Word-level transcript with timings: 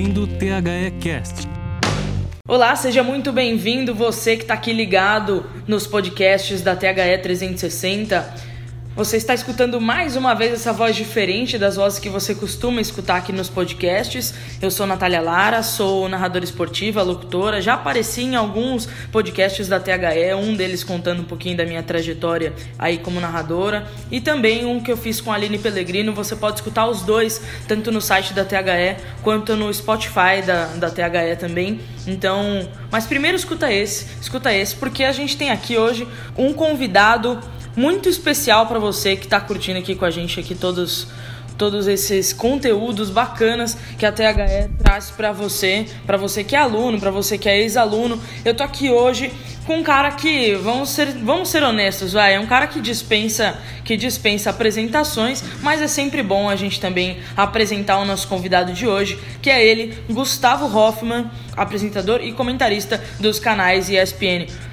ouvindo 0.00 0.22
o 0.22 0.26
THE 0.26 0.90
Cast. 0.98 1.46
Olá, 2.48 2.74
seja 2.74 3.02
muito 3.02 3.30
bem-vindo 3.32 3.94
você 3.94 4.34
que 4.34 4.42
está 4.42 4.54
aqui 4.54 4.72
ligado 4.72 5.44
nos 5.68 5.86
podcasts 5.86 6.62
da 6.62 6.74
THE 6.74 7.18
360. 7.18 8.49
Você 8.96 9.16
está 9.16 9.32
escutando 9.32 9.80
mais 9.80 10.16
uma 10.16 10.34
vez 10.34 10.52
essa 10.52 10.72
voz 10.72 10.96
diferente 10.96 11.56
das 11.56 11.76
vozes 11.76 12.00
que 12.00 12.08
você 12.08 12.34
costuma 12.34 12.80
escutar 12.80 13.18
aqui 13.18 13.32
nos 13.32 13.48
podcasts. 13.48 14.34
Eu 14.60 14.68
sou 14.68 14.84
Natália 14.84 15.20
Lara, 15.20 15.62
sou 15.62 16.08
narradora 16.08 16.44
esportiva, 16.44 17.00
locutora. 17.00 17.62
Já 17.62 17.74
apareci 17.74 18.22
em 18.22 18.34
alguns 18.34 18.88
podcasts 19.12 19.68
da 19.68 19.78
THE, 19.78 20.34
um 20.36 20.56
deles 20.56 20.82
contando 20.82 21.20
um 21.20 21.24
pouquinho 21.24 21.56
da 21.56 21.64
minha 21.64 21.84
trajetória 21.84 22.52
aí 22.76 22.98
como 22.98 23.20
narradora. 23.20 23.86
E 24.10 24.20
também 24.20 24.66
um 24.66 24.80
que 24.80 24.90
eu 24.90 24.96
fiz 24.96 25.20
com 25.20 25.30
a 25.30 25.36
Aline 25.36 25.58
Pellegrino. 25.58 26.12
Você 26.12 26.34
pode 26.34 26.56
escutar 26.56 26.88
os 26.88 27.02
dois, 27.02 27.40
tanto 27.68 27.92
no 27.92 28.00
site 28.00 28.34
da 28.34 28.44
THE 28.44 28.96
quanto 29.22 29.54
no 29.54 29.72
Spotify 29.72 30.42
da, 30.44 30.66
da 30.66 30.90
THE 30.90 31.36
também. 31.38 31.80
Então, 32.08 32.68
mas 32.90 33.06
primeiro 33.06 33.36
escuta 33.36 33.72
esse, 33.72 34.06
escuta 34.20 34.52
esse, 34.52 34.74
porque 34.74 35.04
a 35.04 35.12
gente 35.12 35.36
tem 35.36 35.50
aqui 35.50 35.78
hoje 35.78 36.08
um 36.36 36.52
convidado 36.52 37.40
muito 37.80 38.10
especial 38.10 38.66
para 38.66 38.78
você 38.78 39.16
que 39.16 39.24
está 39.24 39.40
curtindo 39.40 39.78
aqui 39.78 39.94
com 39.94 40.04
a 40.04 40.10
gente 40.10 40.38
aqui 40.38 40.54
todos 40.54 41.06
todos 41.56 41.86
esses 41.86 42.32
conteúdos 42.32 43.10
bacanas 43.10 43.76
que 43.98 44.06
a 44.06 44.12
THE 44.12 44.70
traz 44.78 45.10
para 45.10 45.30
você, 45.30 45.86
para 46.06 46.16
você 46.16 46.42
que 46.42 46.56
é 46.56 46.58
aluno, 46.58 46.98
para 46.98 47.10
você 47.10 47.36
que 47.36 47.46
é 47.50 47.58
ex-aluno. 47.58 48.18
Eu 48.46 48.54
tô 48.54 48.62
aqui 48.62 48.88
hoje 48.88 49.30
com 49.66 49.76
um 49.76 49.82
cara 49.82 50.10
que, 50.12 50.54
vamos 50.54 50.88
ser, 50.88 51.08
vamos 51.18 51.50
ser 51.50 51.62
honestos, 51.62 52.14
vai, 52.14 52.34
é 52.34 52.40
um 52.40 52.46
cara 52.46 52.66
que 52.66 52.80
dispensa, 52.80 53.58
que 53.84 53.94
dispensa 53.94 54.48
apresentações, 54.48 55.44
mas 55.60 55.82
é 55.82 55.86
sempre 55.86 56.22
bom 56.22 56.48
a 56.48 56.56
gente 56.56 56.80
também 56.80 57.18
apresentar 57.36 57.98
o 57.98 58.06
nosso 58.06 58.26
convidado 58.26 58.72
de 58.72 58.86
hoje, 58.86 59.18
que 59.42 59.50
é 59.50 59.62
ele, 59.62 59.98
Gustavo 60.08 60.64
Hoffman, 60.74 61.30
apresentador 61.54 62.22
e 62.22 62.32
comentarista 62.32 63.04
dos 63.18 63.38
canais 63.38 63.90
ESPN 63.90 64.69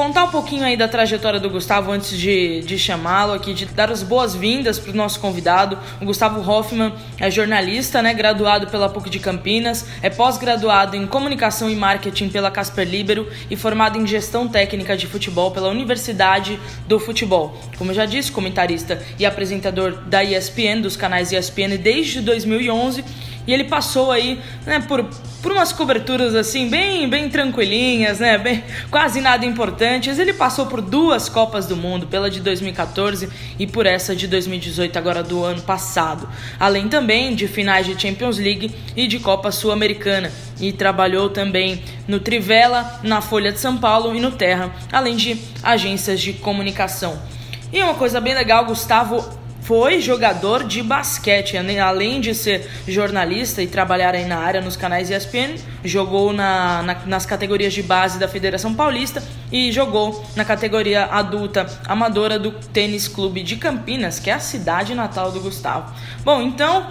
contar 0.00 0.24
um 0.24 0.30
pouquinho 0.30 0.64
aí 0.64 0.78
da 0.78 0.88
trajetória 0.88 1.38
do 1.38 1.50
Gustavo 1.50 1.92
antes 1.92 2.16
de, 2.16 2.62
de 2.62 2.78
chamá-lo 2.78 3.34
aqui, 3.34 3.52
de 3.52 3.66
dar 3.66 3.92
as 3.92 4.02
boas-vindas 4.02 4.78
para 4.78 4.92
o 4.92 4.96
nosso 4.96 5.20
convidado. 5.20 5.78
O 6.00 6.06
Gustavo 6.06 6.40
Hoffman 6.40 6.94
é 7.18 7.30
jornalista, 7.30 8.00
né, 8.00 8.14
graduado 8.14 8.66
pela 8.68 8.88
PUC 8.88 9.10
de 9.10 9.18
Campinas, 9.18 9.84
é 10.00 10.08
pós-graduado 10.08 10.96
em 10.96 11.06
comunicação 11.06 11.68
e 11.68 11.76
marketing 11.76 12.30
pela 12.30 12.50
Casper 12.50 12.88
Libero 12.88 13.28
e 13.50 13.56
formado 13.56 13.98
em 13.98 14.06
gestão 14.06 14.48
técnica 14.48 14.96
de 14.96 15.06
futebol 15.06 15.50
pela 15.50 15.68
Universidade 15.68 16.58
do 16.88 16.98
Futebol. 16.98 17.54
Como 17.76 17.90
eu 17.90 17.94
já 17.94 18.06
disse, 18.06 18.32
comentarista 18.32 19.02
e 19.18 19.26
apresentador 19.26 19.98
da 20.06 20.24
ESPN, 20.24 20.80
dos 20.80 20.96
canais 20.96 21.30
ESPN 21.30 21.76
desde 21.76 22.22
2011 22.22 23.04
e 23.50 23.52
ele 23.52 23.64
passou 23.64 24.12
aí 24.12 24.38
né, 24.64 24.78
por, 24.78 25.04
por 25.42 25.50
umas 25.50 25.72
coberturas 25.72 26.36
assim 26.36 26.70
bem 26.70 27.08
bem 27.08 27.28
tranquilinhas, 27.28 28.20
né, 28.20 28.38
bem, 28.38 28.62
quase 28.92 29.20
nada 29.20 29.44
importantes. 29.44 30.20
Ele 30.20 30.32
passou 30.32 30.66
por 30.66 30.80
duas 30.80 31.28
Copas 31.28 31.66
do 31.66 31.76
Mundo, 31.76 32.06
pela 32.06 32.30
de 32.30 32.38
2014 32.40 33.28
e 33.58 33.66
por 33.66 33.86
essa 33.86 34.14
de 34.14 34.28
2018 34.28 34.96
agora 34.96 35.24
do 35.24 35.42
ano 35.42 35.62
passado. 35.62 36.28
Além 36.60 36.88
também 36.88 37.34
de 37.34 37.48
finais 37.48 37.84
de 37.84 38.00
Champions 38.00 38.38
League 38.38 38.72
e 38.94 39.08
de 39.08 39.18
Copa 39.18 39.50
Sul-Americana. 39.50 40.30
E 40.60 40.72
trabalhou 40.72 41.28
também 41.28 41.82
no 42.06 42.20
Trivela, 42.20 43.00
na 43.02 43.20
Folha 43.20 43.50
de 43.50 43.58
São 43.58 43.78
Paulo 43.78 44.14
e 44.14 44.20
no 44.20 44.30
Terra, 44.30 44.70
além 44.92 45.16
de 45.16 45.36
agências 45.60 46.20
de 46.20 46.34
comunicação. 46.34 47.20
E 47.72 47.82
uma 47.82 47.94
coisa 47.94 48.20
bem 48.20 48.34
legal, 48.34 48.64
Gustavo 48.64 49.39
foi 49.70 50.00
jogador 50.00 50.64
de 50.64 50.82
basquete, 50.82 51.56
além 51.56 52.20
de 52.20 52.34
ser 52.34 52.68
jornalista 52.88 53.62
e 53.62 53.68
trabalhar 53.68 54.16
aí 54.16 54.24
na 54.24 54.38
área 54.38 54.60
nos 54.60 54.74
canais 54.74 55.08
ESPN, 55.10 55.54
jogou 55.84 56.32
na, 56.32 56.82
na, 56.82 56.94
nas 57.06 57.24
categorias 57.24 57.72
de 57.72 57.80
base 57.80 58.18
da 58.18 58.26
Federação 58.26 58.74
Paulista 58.74 59.22
e 59.52 59.70
jogou 59.70 60.26
na 60.34 60.44
categoria 60.44 61.04
adulta 61.04 61.68
amadora 61.86 62.36
do 62.36 62.50
Tênis 62.50 63.06
Clube 63.06 63.44
de 63.44 63.54
Campinas, 63.54 64.18
que 64.18 64.28
é 64.28 64.32
a 64.32 64.40
cidade 64.40 64.92
natal 64.92 65.30
do 65.30 65.38
Gustavo. 65.38 65.94
Bom, 66.24 66.42
então 66.42 66.88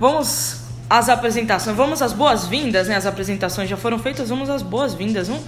vamos 0.00 0.64
às 0.88 1.10
apresentações, 1.10 1.76
vamos 1.76 2.00
às 2.00 2.14
boas-vindas, 2.14 2.88
né? 2.88 2.96
As 2.96 3.04
apresentações 3.04 3.68
já 3.68 3.76
foram 3.76 3.98
feitas, 3.98 4.30
vamos 4.30 4.48
às 4.48 4.62
boas-vindas. 4.62 5.28
Vamos 5.28 5.44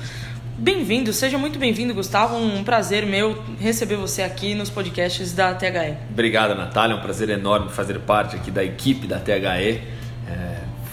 Bem-vindo, 0.60 1.12
seja 1.12 1.38
muito 1.38 1.56
bem-vindo, 1.56 1.94
Gustavo. 1.94 2.36
Um 2.36 2.64
prazer 2.64 3.06
meu 3.06 3.40
receber 3.60 3.94
você 3.94 4.22
aqui 4.22 4.56
nos 4.56 4.68
podcasts 4.68 5.32
da 5.32 5.54
THE. 5.54 5.96
Obrigado, 6.10 6.52
Natália. 6.56 6.94
É 6.94 6.96
um 6.96 7.00
prazer 7.00 7.28
enorme 7.28 7.70
fazer 7.70 7.96
parte 8.00 8.34
aqui 8.34 8.50
da 8.50 8.64
equipe 8.64 9.06
da 9.06 9.20
THE. 9.20 9.30
É, 9.36 9.82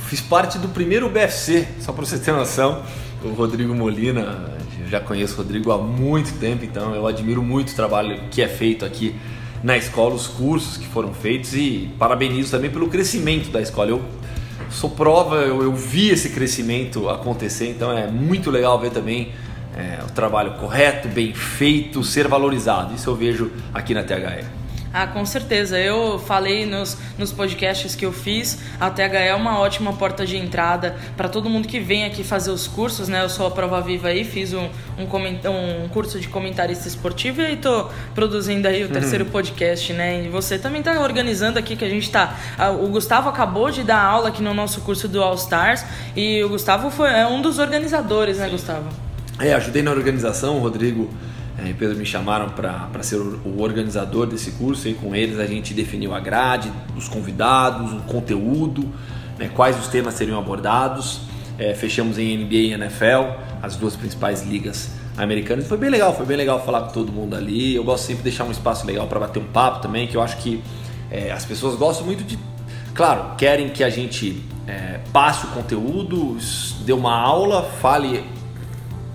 fiz 0.07 0.21
parte 0.21 0.59
do 0.59 0.67
primeiro 0.67 1.09
BFC, 1.09 1.67
só 1.79 1.91
para 1.91 2.05
você 2.05 2.19
ter 2.19 2.31
noção. 2.31 2.83
O 3.23 3.29
Rodrigo 3.29 3.73
Molina, 3.73 4.51
já 4.87 4.99
conheço 4.99 5.33
o 5.33 5.37
Rodrigo 5.37 5.71
há 5.71 5.79
muito 5.79 6.39
tempo, 6.39 6.63
então 6.63 6.93
eu 6.93 7.07
admiro 7.07 7.41
muito 7.41 7.71
o 7.71 7.75
trabalho 7.75 8.21
que 8.29 8.43
é 8.43 8.47
feito 8.47 8.85
aqui 8.85 9.15
na 9.63 9.75
escola, 9.75 10.13
os 10.13 10.27
cursos 10.27 10.77
que 10.77 10.85
foram 10.85 11.11
feitos 11.11 11.55
e 11.55 11.89
parabenizo 11.97 12.51
também 12.51 12.69
pelo 12.69 12.87
crescimento 12.87 13.49
da 13.49 13.59
escola. 13.59 13.89
Eu 13.89 14.05
sou 14.69 14.91
prova, 14.91 15.37
eu, 15.37 15.63
eu 15.63 15.73
vi 15.73 16.09
esse 16.09 16.29
crescimento 16.29 17.09
acontecer, 17.09 17.67
então 17.67 17.91
é 17.91 18.05
muito 18.05 18.51
legal 18.51 18.79
ver 18.79 18.91
também 18.91 19.33
é, 19.75 19.99
o 20.03 20.11
trabalho 20.11 20.53
correto, 20.53 21.07
bem 21.07 21.33
feito, 21.33 22.03
ser 22.03 22.27
valorizado. 22.27 22.93
Isso 22.95 23.09
eu 23.09 23.15
vejo 23.15 23.51
aqui 23.73 23.93
na 23.93 24.03
THE. 24.03 24.65
Ah, 24.97 25.05
com 25.05 25.25
certeza. 25.25 25.77
Eu 25.77 26.17
falei 26.17 26.65
nos, 26.65 26.97
nos 27.17 27.29
podcasts 27.29 27.93
que 27.95 28.05
eu 28.05 28.13
fiz, 28.13 28.59
a 28.79 28.89
THE 28.89 29.01
é 29.01 29.35
uma 29.35 29.59
ótima 29.59 29.91
porta 29.91 30.25
de 30.25 30.37
entrada 30.37 30.95
para 31.17 31.27
todo 31.27 31.49
mundo 31.49 31.67
que 31.67 31.81
vem 31.81 32.05
aqui 32.05 32.23
fazer 32.23 32.49
os 32.49 32.65
cursos, 32.65 33.09
né? 33.09 33.21
Eu 33.21 33.27
sou 33.27 33.45
a 33.45 33.51
prova 33.51 33.81
viva 33.81 34.07
aí, 34.07 34.23
fiz 34.23 34.53
um, 34.53 34.69
um, 34.97 35.83
um 35.83 35.89
curso 35.89 36.17
de 36.17 36.29
comentarista 36.29 36.87
esportivo 36.87 37.41
e 37.41 37.55
estou 37.55 37.91
produzindo 38.13 38.69
aí 38.69 38.85
o 38.85 38.87
terceiro 38.89 39.25
uhum. 39.25 39.31
podcast, 39.31 39.91
né? 39.91 40.23
E 40.23 40.29
você 40.29 40.57
também 40.57 40.79
está 40.79 40.97
organizando 41.01 41.59
aqui 41.59 41.75
que 41.75 41.83
a 41.83 41.89
gente 41.89 42.03
está. 42.03 42.33
O 42.81 42.87
Gustavo 42.87 43.27
acabou 43.27 43.69
de 43.69 43.83
dar 43.83 44.01
aula 44.01 44.29
aqui 44.29 44.41
no 44.41 44.53
nosso 44.53 44.79
curso 44.79 45.09
do 45.09 45.21
All 45.21 45.35
Stars 45.35 45.83
e 46.15 46.41
o 46.41 46.47
Gustavo 46.47 46.89
foi, 46.89 47.09
é 47.09 47.27
um 47.27 47.41
dos 47.41 47.59
organizadores, 47.59 48.37
né, 48.37 48.47
Gustavo? 48.47 49.04
É, 49.39 49.53
ajudei 49.53 49.81
na 49.81 49.91
organização, 49.91 50.57
o 50.57 50.59
Rodrigo 50.59 51.09
é, 51.57 51.69
e 51.69 51.73
Pedro 51.73 51.97
me 51.97 52.05
chamaram 52.05 52.49
para 52.49 53.01
ser 53.01 53.17
o 53.17 53.61
organizador 53.61 54.27
desse 54.27 54.51
curso 54.51 54.87
e 54.87 54.93
com 54.93 55.15
eles 55.15 55.39
a 55.39 55.45
gente 55.45 55.73
definiu 55.73 56.13
a 56.13 56.19
grade, 56.19 56.71
os 56.95 57.07
convidados, 57.07 57.93
o 57.93 58.01
conteúdo, 58.01 58.89
né, 59.37 59.49
quais 59.53 59.77
os 59.79 59.87
temas 59.87 60.13
seriam 60.13 60.39
abordados. 60.39 61.21
É, 61.57 61.73
fechamos 61.73 62.17
em 62.17 62.37
NBA 62.37 62.55
e 62.55 62.73
NFL, 62.73 63.39
as 63.61 63.77
duas 63.77 63.95
principais 63.95 64.43
ligas 64.43 64.91
americanas. 65.17 65.65
Foi 65.67 65.77
bem 65.77 65.89
legal, 65.89 66.13
foi 66.13 66.25
bem 66.25 66.35
legal 66.35 66.63
falar 66.65 66.81
com 66.81 66.91
todo 66.91 67.11
mundo 67.13 67.35
ali. 67.35 67.75
Eu 67.75 67.83
gosto 67.83 68.05
sempre 68.05 68.23
de 68.23 68.29
deixar 68.29 68.43
um 68.43 68.51
espaço 68.51 68.85
legal 68.85 69.07
para 69.07 69.21
bater 69.21 69.39
um 69.41 69.47
papo 69.47 69.81
também, 69.81 70.05
que 70.07 70.17
eu 70.17 70.21
acho 70.21 70.37
que 70.37 70.61
é, 71.09 71.31
as 71.31 71.45
pessoas 71.45 71.75
gostam 71.75 72.05
muito 72.05 72.23
de. 72.25 72.37
Claro, 72.93 73.35
querem 73.37 73.69
que 73.69 73.83
a 73.83 73.89
gente 73.89 74.43
é, 74.67 74.99
passe 75.13 75.45
o 75.45 75.49
conteúdo, 75.49 76.37
dê 76.85 76.91
uma 76.91 77.17
aula, 77.17 77.63
fale 77.81 78.23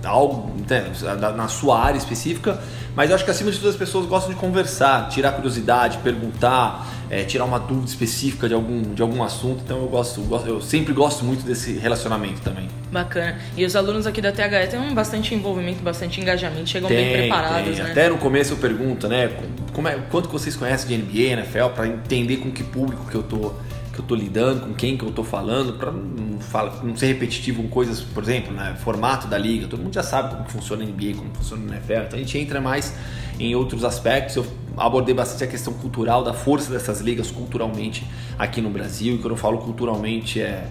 algo 0.05 0.51
né, 0.69 0.91
na 1.37 1.49
sua 1.49 1.81
área 1.81 1.99
específica, 1.99 2.61
mas 2.95 3.11
eu 3.11 3.17
acho 3.17 3.25
que 3.25 3.31
acima 3.31 3.51
de 3.51 3.59
tudo 3.59 3.69
as 3.69 3.77
pessoas 3.77 4.07
gostam 4.07 4.33
de 4.33 4.39
conversar, 4.39 5.09
tirar 5.09 5.33
curiosidade, 5.33 5.99
perguntar, 5.99 6.87
é, 7.09 7.25
tirar 7.25 7.45
uma 7.45 7.59
dúvida 7.59 7.87
específica 7.87 8.49
de 8.49 8.55
algum, 8.55 8.83
de 8.95 9.03
algum 9.03 9.23
assunto. 9.23 9.63
Então 9.65 9.79
eu 9.79 9.89
gosto, 9.89 10.23
eu 10.47 10.61
sempre 10.61 10.93
gosto 10.93 11.25
muito 11.25 11.45
desse 11.45 11.73
relacionamento 11.73 12.41
também. 12.41 12.69
Bacana. 12.91 13.39
E 13.57 13.65
os 13.65 13.77
alunos 13.77 14.07
aqui 14.07 14.21
da 14.21 14.33
THE 14.33 14.69
têm 14.71 14.81
um 14.81 14.95
bastante 14.95 15.35
envolvimento, 15.35 15.83
bastante 15.83 16.21
engajamento, 16.21 16.69
chegam 16.69 16.89
tem, 16.89 16.97
bem 16.97 17.17
preparados, 17.19 17.77
tem. 17.77 17.85
né? 17.85 17.91
Até 17.91 18.09
no 18.09 18.19
começo 18.19 18.55
eu 18.55 18.57
pergunto, 18.59 19.09
né, 19.09 19.31
como 19.73 19.89
é, 19.89 19.99
quanto 20.11 20.29
vocês 20.29 20.57
conhecem 20.57 20.89
de 20.89 20.97
NBA, 20.97 21.33
NFL, 21.33 21.67
para 21.75 21.87
entender 21.87 22.39
com 22.39 22.51
que 22.51 22.65
público 22.65 23.07
que 23.09 23.15
eu 23.15 23.23
tô 23.23 23.55
que 23.93 23.99
eu 23.99 24.03
estou 24.03 24.17
lidando, 24.17 24.67
com 24.67 24.75
quem 24.75 24.97
que 24.97 25.05
eu 25.05 25.09
estou 25.09 25.25
falando, 25.25 25.75
para 25.75 25.91
não, 25.91 26.39
não, 26.83 26.97
ser 26.97 27.07
repetitivo 27.07 27.63
com 27.63 27.69
coisas, 27.69 28.01
por 28.01 28.23
exemplo, 28.23 28.53
né, 28.53 28.77
formato 28.83 29.27
da 29.27 29.37
liga, 29.37 29.67
todo 29.67 29.83
mundo 29.83 29.95
já 29.95 30.03
sabe 30.03 30.35
como 30.35 30.49
funciona 30.49 30.85
a 30.85 30.87
NBA, 30.87 31.15
como 31.17 31.35
funciona 31.35 31.63
o 31.65 31.69
NFL, 31.69 32.07
então 32.07 32.19
a 32.19 32.23
gente 32.23 32.39
entra 32.39 32.61
mais 32.61 32.95
em 33.39 33.55
outros 33.55 33.85
aspectos. 33.85 34.37
Eu 34.37 34.47
abordei 34.77 35.15
bastante 35.15 35.45
a 35.45 35.47
questão 35.47 35.73
cultural, 35.73 36.23
da 36.23 36.33
força 36.33 36.71
dessas 36.71 37.01
ligas 37.01 37.31
culturalmente 37.31 38.07
aqui 38.39 38.61
no 38.61 38.71
Brasil, 38.71 39.17
e 39.17 39.19
quando 39.19 39.33
eu 39.33 39.37
falo 39.37 39.59
culturalmente 39.59 40.41
é 40.41 40.67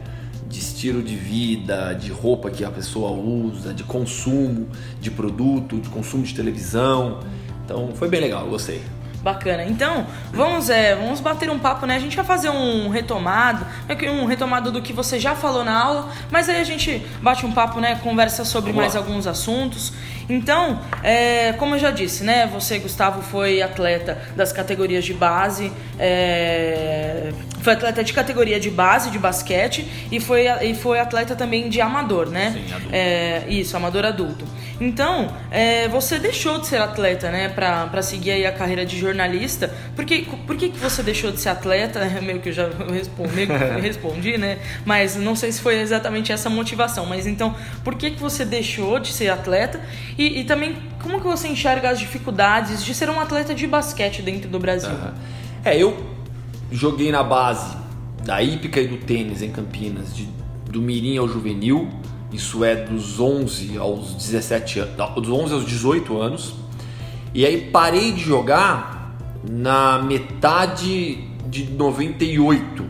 de 0.47 0.59
estilo 0.59 1.03
de 1.03 1.15
vida, 1.15 1.93
de 1.93 2.11
roupa 2.11 2.49
que 2.49 2.65
a 2.65 2.71
pessoa 2.71 3.11
usa, 3.11 3.71
de 3.71 3.83
consumo 3.83 4.67
de 4.99 5.11
produto, 5.11 5.77
de 5.77 5.89
consumo 5.89 6.23
de 6.23 6.33
televisão. 6.33 7.19
Então 7.63 7.91
foi 7.93 8.09
bem 8.09 8.19
legal, 8.19 8.47
gostei. 8.47 8.81
Bacana. 9.21 9.65
Então, 9.65 10.07
vamos, 10.31 10.69
é, 10.69 10.95
vamos 10.95 11.19
bater 11.19 11.49
um 11.49 11.59
papo, 11.59 11.85
né? 11.85 11.95
A 11.95 11.99
gente 11.99 12.15
vai 12.15 12.25
fazer 12.25 12.49
um 12.49 12.87
retomado, 12.89 13.65
um 14.11 14.25
retomado 14.25 14.71
do 14.71 14.81
que 14.81 14.93
você 14.93 15.19
já 15.19 15.35
falou 15.35 15.63
na 15.63 15.77
aula, 15.77 16.09
mas 16.31 16.47
aí 16.47 16.59
a 16.59 16.63
gente 16.63 17.05
bate 17.21 17.45
um 17.45 17.51
papo, 17.51 17.81
né? 17.81 17.99
Conversa 18.01 18.45
sobre 18.45 18.71
vamos 18.71 18.83
mais 18.83 18.93
lá. 18.95 19.01
alguns 19.01 19.27
assuntos. 19.27 19.91
Então, 20.29 20.79
é, 21.03 21.53
como 21.53 21.75
eu 21.75 21.79
já 21.79 21.89
disse, 21.89 22.23
né? 22.23 22.47
Você, 22.53 22.77
Gustavo, 22.77 23.21
foi 23.21 23.61
atleta 23.61 24.17
das 24.35 24.53
categorias 24.53 25.03
de 25.03 25.13
base, 25.13 25.71
é, 25.97 27.31
Foi 27.61 27.73
atleta 27.73 28.03
de 28.03 28.13
categoria 28.13 28.59
de 28.59 28.69
base 28.69 29.09
de 29.09 29.19
basquete 29.19 29.85
e 30.11 30.19
foi, 30.19 30.45
e 30.61 30.73
foi 30.75 30.99
atleta 30.99 31.35
também 31.35 31.67
de 31.67 31.81
amador, 31.81 32.29
né? 32.29 32.51
Sim, 32.51 32.73
adulto. 32.73 32.95
É, 32.95 33.43
isso, 33.49 33.75
amador 33.75 34.05
adulto. 34.05 34.45
Então, 34.79 35.35
é, 35.51 35.87
você 35.89 36.17
deixou 36.17 36.59
de 36.59 36.67
ser 36.67 36.77
atleta, 36.77 37.29
né, 37.29 37.49
pra, 37.49 37.87
pra 37.87 38.01
seguir 38.01 38.31
aí 38.31 38.45
a 38.45 38.51
carreira 38.51 38.85
de 38.85 38.97
jornalista. 38.97 39.73
Por 39.93 40.05
que, 40.05 40.21
por 40.47 40.55
que, 40.55 40.69
que 40.69 40.77
você 40.77 41.03
deixou 41.03 41.31
de 41.31 41.39
ser 41.39 41.49
atleta? 41.49 41.99
É 42.19 42.21
meio 42.21 42.39
que 42.39 42.49
eu 42.49 42.53
já 42.53 42.67
respondi, 42.91 43.43
eu 43.43 43.79
respondi, 43.79 44.37
né? 44.37 44.57
Mas 44.83 45.15
não 45.15 45.35
sei 45.35 45.51
se 45.51 45.61
foi 45.61 45.79
exatamente 45.79 46.31
essa 46.31 46.49
motivação. 46.49 47.05
Mas 47.05 47.27
então, 47.27 47.55
por 47.83 47.95
que, 47.95 48.11
que 48.11 48.19
você 48.19 48.43
deixou 48.43 48.99
de 48.99 49.13
ser 49.13 49.29
atleta? 49.29 49.79
E, 50.19 50.41
e 50.41 50.43
também, 50.43 50.75
como 51.01 51.21
que 51.21 51.25
você 51.25 51.47
enxerga 51.47 51.89
as 51.89 51.97
dificuldades 51.97 52.83
de 52.83 52.93
ser 52.93 53.09
um 53.09 53.21
atleta 53.21 53.55
de 53.55 53.65
basquete 53.65 54.21
dentro 54.21 54.49
do 54.49 54.59
Brasil? 54.59 54.89
Aham. 54.89 55.13
É, 55.63 55.81
eu 55.81 55.97
joguei 56.69 57.09
na 57.09 57.23
base 57.23 57.77
da 58.25 58.43
hípica 58.43 58.81
e 58.81 58.87
do 58.89 58.97
tênis 58.97 59.41
em 59.41 59.49
Campinas, 59.49 60.13
de, 60.13 60.27
do 60.69 60.81
mirim 60.81 61.17
ao 61.17 61.25
juvenil. 61.25 61.87
Isso 62.33 62.65
é 62.65 62.75
dos 62.75 63.17
11 63.17 63.77
aos 63.77 64.13
17 64.15 64.79
anos, 64.79 65.15
dos 65.15 65.29
11 65.29 65.53
aos 65.53 65.65
18 65.65 66.19
anos. 66.19 66.53
E 67.33 67.45
aí 67.45 67.69
parei 67.71 68.11
de 68.11 68.19
jogar 68.19 69.15
na 69.49 69.99
metade 69.99 71.29
de 71.47 71.63
98, 71.63 72.85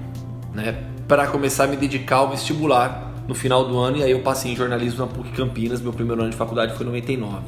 né, 0.51 0.83
para 1.07 1.27
começar 1.27 1.65
a 1.65 1.67
me 1.67 1.77
dedicar 1.77 2.17
ao 2.17 2.31
vestibular 2.31 3.08
no 3.29 3.35
final 3.35 3.63
do 3.63 3.77
ano 3.77 3.97
e 3.97 4.03
aí 4.03 4.09
eu 4.09 4.21
passei 4.21 4.51
em 4.51 4.55
jornalismo 4.55 5.05
na 5.05 5.07
PUC 5.07 5.29
Campinas, 5.33 5.79
meu 5.79 5.93
primeiro 5.93 6.19
ano 6.19 6.31
de 6.31 6.35
faculdade 6.35 6.73
foi 6.75 6.83
em 6.83 6.89
99. 6.89 7.43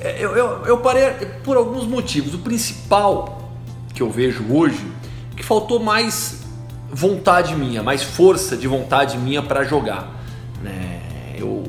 É, 0.00 0.24
Eu, 0.24 0.30
eu, 0.36 0.64
eu 0.64 0.78
parei 0.78 1.10
por 1.42 1.56
alguns 1.56 1.84
motivos. 1.86 2.34
O 2.34 2.38
principal 2.38 3.50
que 3.92 4.00
eu 4.00 4.08
vejo 4.08 4.44
hoje 4.48 4.80
é 5.32 5.36
que 5.36 5.44
faltou 5.44 5.80
mais 5.80 6.44
vontade 6.88 7.56
minha, 7.56 7.82
mais 7.82 8.02
força 8.04 8.56
de 8.56 8.68
vontade 8.68 9.18
minha 9.18 9.42
para 9.42 9.64
jogar. 9.64 10.08
né? 10.62 11.00
Eu, 11.36 11.64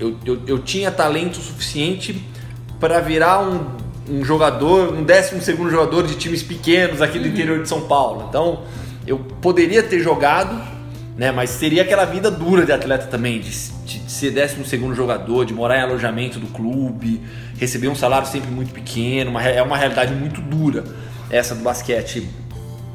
eu, 0.00 0.16
eu, 0.24 0.40
eu 0.46 0.58
tinha 0.60 0.90
talento 0.90 1.36
suficiente 1.36 2.24
para 2.80 2.98
virar 3.00 3.40
um, 3.40 3.66
um 4.08 4.24
jogador, 4.24 4.94
um 4.94 5.04
12 5.04 5.42
segundo 5.42 5.70
jogador 5.70 6.06
de 6.06 6.14
times 6.14 6.42
pequenos 6.42 7.02
aqui 7.02 7.18
do 7.18 7.28
interior 7.28 7.60
de 7.60 7.68
São 7.68 7.82
Paulo. 7.82 8.26
Então 8.30 8.62
eu 9.06 9.18
poderia 9.18 9.82
ter 9.82 10.00
jogado, 10.00 10.75
né? 11.16 11.32
Mas 11.32 11.50
seria 11.50 11.82
aquela 11.82 12.04
vida 12.04 12.30
dura 12.30 12.64
de 12.66 12.72
atleta 12.72 13.06
também, 13.06 13.40
de, 13.40 13.50
de, 13.84 13.98
de 14.00 14.12
ser 14.12 14.30
12 14.30 14.64
segundo 14.68 14.94
jogador, 14.94 15.44
de 15.44 15.54
morar 15.54 15.78
em 15.78 15.82
alojamento 15.82 16.38
do 16.38 16.46
clube, 16.48 17.20
receber 17.58 17.88
um 17.88 17.94
salário 17.94 18.26
sempre 18.28 18.50
muito 18.50 18.72
pequeno, 18.72 19.30
uma, 19.30 19.42
é 19.42 19.62
uma 19.62 19.76
realidade 19.76 20.12
muito 20.14 20.40
dura 20.40 20.84
essa 21.30 21.54
do 21.54 21.62
basquete 21.62 22.28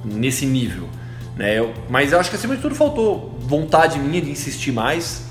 nesse 0.06 0.46
nível. 0.46 0.88
Né? 1.36 1.58
Eu- 1.60 1.74
mas 1.90 2.12
eu 2.12 2.20
acho 2.20 2.30
que 2.30 2.36
acima 2.36 2.56
de 2.56 2.62
tudo 2.62 2.76
faltou 2.76 3.38
vontade 3.42 3.98
minha 4.00 4.22
de 4.22 4.30
insistir 4.30 4.72
mais. 4.72 5.24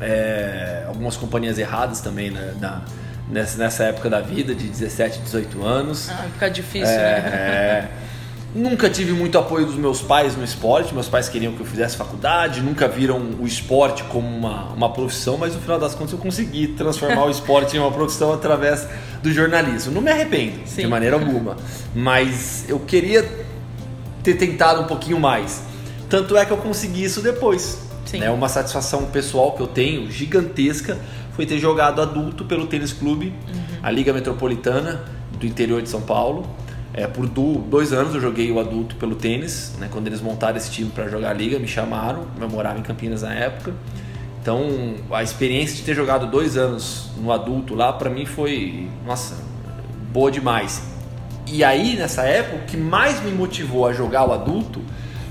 É, 0.00 0.84
algumas 0.86 1.16
companhias 1.16 1.58
erradas 1.58 2.00
também 2.02 2.30
né, 2.30 2.54
na- 2.60 2.82
nessa, 3.30 3.56
nessa 3.58 3.84
época 3.84 4.10
da 4.10 4.20
vida, 4.20 4.54
de 4.54 4.68
17, 4.68 5.20
18 5.20 5.64
anos. 5.64 6.10
Ah, 6.10 6.26
fica 6.34 6.50
difícil, 6.50 6.86
É, 6.88 7.20
né? 7.22 7.28
é. 7.28 7.88
Nunca 8.56 8.88
tive 8.88 9.12
muito 9.12 9.36
apoio 9.36 9.66
dos 9.66 9.74
meus 9.74 10.00
pais 10.00 10.34
no 10.34 10.42
esporte. 10.42 10.94
Meus 10.94 11.10
pais 11.10 11.28
queriam 11.28 11.52
que 11.52 11.60
eu 11.60 11.66
fizesse 11.66 11.94
faculdade, 11.94 12.62
nunca 12.62 12.88
viram 12.88 13.20
o 13.38 13.46
esporte 13.46 14.02
como 14.04 14.26
uma, 14.26 14.72
uma 14.72 14.90
profissão, 14.90 15.36
mas 15.36 15.54
no 15.54 15.60
final 15.60 15.78
das 15.78 15.94
contas 15.94 16.14
eu 16.14 16.18
consegui 16.18 16.68
transformar 16.68 17.26
o 17.26 17.30
esporte 17.30 17.76
em 17.76 17.80
uma 17.80 17.92
profissão 17.92 18.32
através 18.32 18.88
do 19.22 19.30
jornalismo. 19.30 19.92
Não 19.92 20.00
me 20.00 20.10
arrependo, 20.10 20.62
de 20.64 20.70
Sim. 20.70 20.86
maneira 20.86 21.16
alguma, 21.16 21.58
mas 21.94 22.64
eu 22.66 22.80
queria 22.80 23.28
ter 24.22 24.36
tentado 24.36 24.80
um 24.80 24.86
pouquinho 24.86 25.20
mais. 25.20 25.62
Tanto 26.08 26.34
é 26.34 26.46
que 26.46 26.50
eu 26.50 26.56
consegui 26.56 27.04
isso 27.04 27.20
depois. 27.20 27.86
Sim. 28.06 28.20
Né? 28.20 28.30
Uma 28.30 28.48
satisfação 28.48 29.04
pessoal 29.04 29.52
que 29.52 29.60
eu 29.60 29.66
tenho, 29.66 30.10
gigantesca, 30.10 30.96
foi 31.32 31.44
ter 31.44 31.58
jogado 31.58 32.00
adulto 32.00 32.46
pelo 32.46 32.66
Tênis 32.66 32.94
Clube, 32.94 33.34
a 33.82 33.90
Liga 33.90 34.14
Metropolitana 34.14 35.04
do 35.38 35.44
interior 35.44 35.82
de 35.82 35.90
São 35.90 36.00
Paulo. 36.00 36.46
É, 36.96 37.06
por 37.06 37.26
du- 37.28 37.58
dois 37.68 37.92
anos 37.92 38.14
eu 38.14 38.20
joguei 38.22 38.50
o 38.50 38.58
adulto 38.58 38.96
pelo 38.96 39.14
tênis, 39.14 39.74
né? 39.78 39.88
quando 39.92 40.06
eles 40.06 40.20
montaram 40.22 40.56
esse 40.56 40.70
time 40.70 40.90
para 40.90 41.06
jogar 41.08 41.30
a 41.30 41.34
liga, 41.34 41.58
me 41.58 41.68
chamaram, 41.68 42.24
eu 42.40 42.48
morava 42.48 42.78
em 42.78 42.82
Campinas 42.82 43.20
na 43.22 43.34
época. 43.34 43.74
Então 44.40 44.94
a 45.10 45.22
experiência 45.22 45.76
de 45.76 45.82
ter 45.82 45.94
jogado 45.94 46.26
dois 46.30 46.56
anos 46.56 47.10
no 47.20 47.30
adulto 47.30 47.74
lá, 47.74 47.92
para 47.92 48.08
mim 48.08 48.24
foi, 48.24 48.88
nossa, 49.04 49.36
boa 50.12 50.30
demais. 50.30 50.82
E 51.46 51.62
aí, 51.62 51.96
nessa 51.96 52.22
época, 52.22 52.56
o 52.56 52.66
que 52.66 52.76
mais 52.76 53.22
me 53.22 53.30
motivou 53.30 53.86
a 53.86 53.92
jogar 53.92 54.26
o 54.26 54.32
adulto 54.32 54.80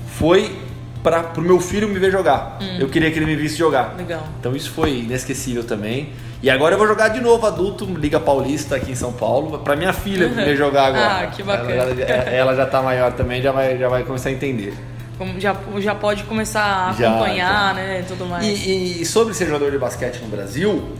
foi 0.06 0.56
para 1.02 1.22
pro 1.22 1.42
meu 1.42 1.60
filho 1.60 1.88
me 1.88 1.98
ver 1.98 2.10
jogar. 2.10 2.58
Eu 2.78 2.88
queria 2.88 3.10
que 3.10 3.18
ele 3.18 3.26
me 3.26 3.36
visse 3.36 3.56
jogar. 3.56 3.94
Legal. 3.96 4.26
Então 4.40 4.54
isso 4.56 4.70
foi 4.70 5.00
inesquecível 5.00 5.64
também. 5.64 6.10
E 6.42 6.50
agora 6.50 6.74
eu 6.74 6.78
vou 6.78 6.86
jogar 6.86 7.08
de 7.08 7.20
novo 7.20 7.46
adulto, 7.46 7.84
Liga 7.84 8.20
Paulista 8.20 8.76
aqui 8.76 8.92
em 8.92 8.94
São 8.94 9.12
Paulo, 9.12 9.58
para 9.60 9.74
minha 9.74 9.92
filha 9.92 10.28
ver 10.28 10.56
jogar 10.56 10.86
agora. 10.94 11.20
Ah, 11.22 11.26
que 11.28 11.42
bacana. 11.42 11.72
Ela, 11.72 12.02
ela- 12.30 12.54
já 12.54 12.66
tá 12.66 12.82
maior 12.82 13.12
também, 13.12 13.40
já 13.42 13.52
vai, 13.52 13.78
já 13.78 13.88
vai 13.88 14.04
começar 14.04 14.28
a 14.28 14.32
entender. 14.32 14.74
Como 15.18 15.40
já, 15.40 15.56
já 15.78 15.94
pode 15.94 16.24
começar 16.24 16.90
a 16.90 16.92
Já, 16.92 17.10
acompanhar, 17.10 17.68
já. 17.74 17.74
né? 17.74 18.00
e 18.00 18.02
Tudo 18.04 18.26
mais. 18.26 18.44
E, 18.46 19.00
e 19.00 19.06
sobre 19.06 19.32
ser 19.32 19.46
jogador 19.46 19.70
de 19.70 19.78
basquete 19.78 20.18
no 20.20 20.28
Brasil, 20.28 20.90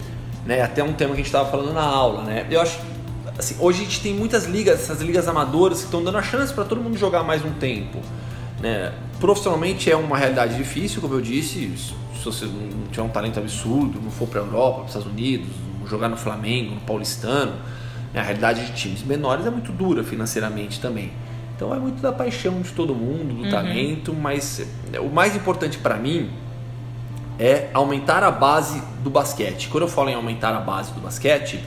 né, 0.47 0.63
até 0.63 0.83
um 0.83 0.93
tema 0.95 1.11
que 1.11 1.17
a 1.17 1.19
gente 1.19 1.27
estava 1.27 1.51
falando 1.51 1.75
na 1.75 1.83
aula, 1.83 2.23
né? 2.23 2.47
Eu 2.51 2.61
acho 2.63 2.79
assim, 3.39 3.57
hoje 3.61 3.83
a 3.83 3.85
gente 3.85 4.01
tem 4.01 4.15
muitas 4.15 4.47
ligas, 4.47 4.81
essas 4.81 5.03
ligas 5.03 5.29
amadoras 5.29 5.81
que 5.81 5.85
estão 5.85 6.03
dando 6.03 6.17
a 6.17 6.23
chance 6.23 6.51
para 6.55 6.65
todo 6.65 6.81
mundo 6.81 6.97
jogar 6.97 7.23
mais 7.23 7.45
um 7.45 7.51
tempo, 7.53 7.99
né? 8.61 8.93
Profissionalmente 9.21 9.91
é 9.91 9.97
uma 9.97 10.17
realidade 10.17 10.57
difícil, 10.57 11.01
como 11.01 11.15
eu 11.15 11.21
disse, 11.21 11.73
se 11.77 12.25
você 12.25 12.47
não 12.47 12.87
tiver 12.91 13.03
um 13.03 13.09
talento 13.09 13.39
absurdo, 13.39 14.01
não 14.01 14.11
for 14.11 14.29
para 14.29 14.41
a 14.41 14.45
Europa, 14.45 14.75
para 14.75 14.83
os 14.83 14.89
Estados 14.89 15.09
Unidos, 15.09 15.49
jogar 15.89 16.09
no 16.09 16.17
Flamengo, 16.17 16.75
no 16.75 16.81
Paulistano, 16.81 17.53
né, 18.13 18.21
a 18.21 18.23
realidade 18.23 18.67
de 18.67 18.73
times 18.73 19.03
menores 19.03 19.47
é 19.47 19.51
muito 19.51 19.73
dura 19.73 20.03
financeiramente 20.03 20.81
também. 20.81 21.13
Então 21.55 21.75
é 21.75 21.79
muito 21.79 22.03
da 22.03 22.13
paixão 22.13 22.61
de 22.61 22.71
todo 22.73 22.95
mundo, 22.95 23.43
do 23.43 23.51
talento, 23.51 24.13
mas 24.13 24.67
é, 24.93 25.01
o 25.01 25.09
mais 25.09 25.35
importante 25.35 25.79
para 25.79 25.97
mim 25.97 26.31
é 27.39 27.71
aumentar 27.73 28.23
a 28.23 28.31
base 28.31 28.83
do 29.03 29.09
basquete. 29.09 29.69
Quando 29.69 29.85
eu 29.85 29.89
falo 29.89 30.11
em 30.11 30.15
aumentar 30.15 30.55
a 30.55 30.61
base 30.61 30.93
do 30.93 31.01
basquete, 31.01 31.61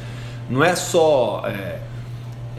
não 0.49 0.63
é 0.63 0.75
só 0.75 1.43
é, 1.45 1.79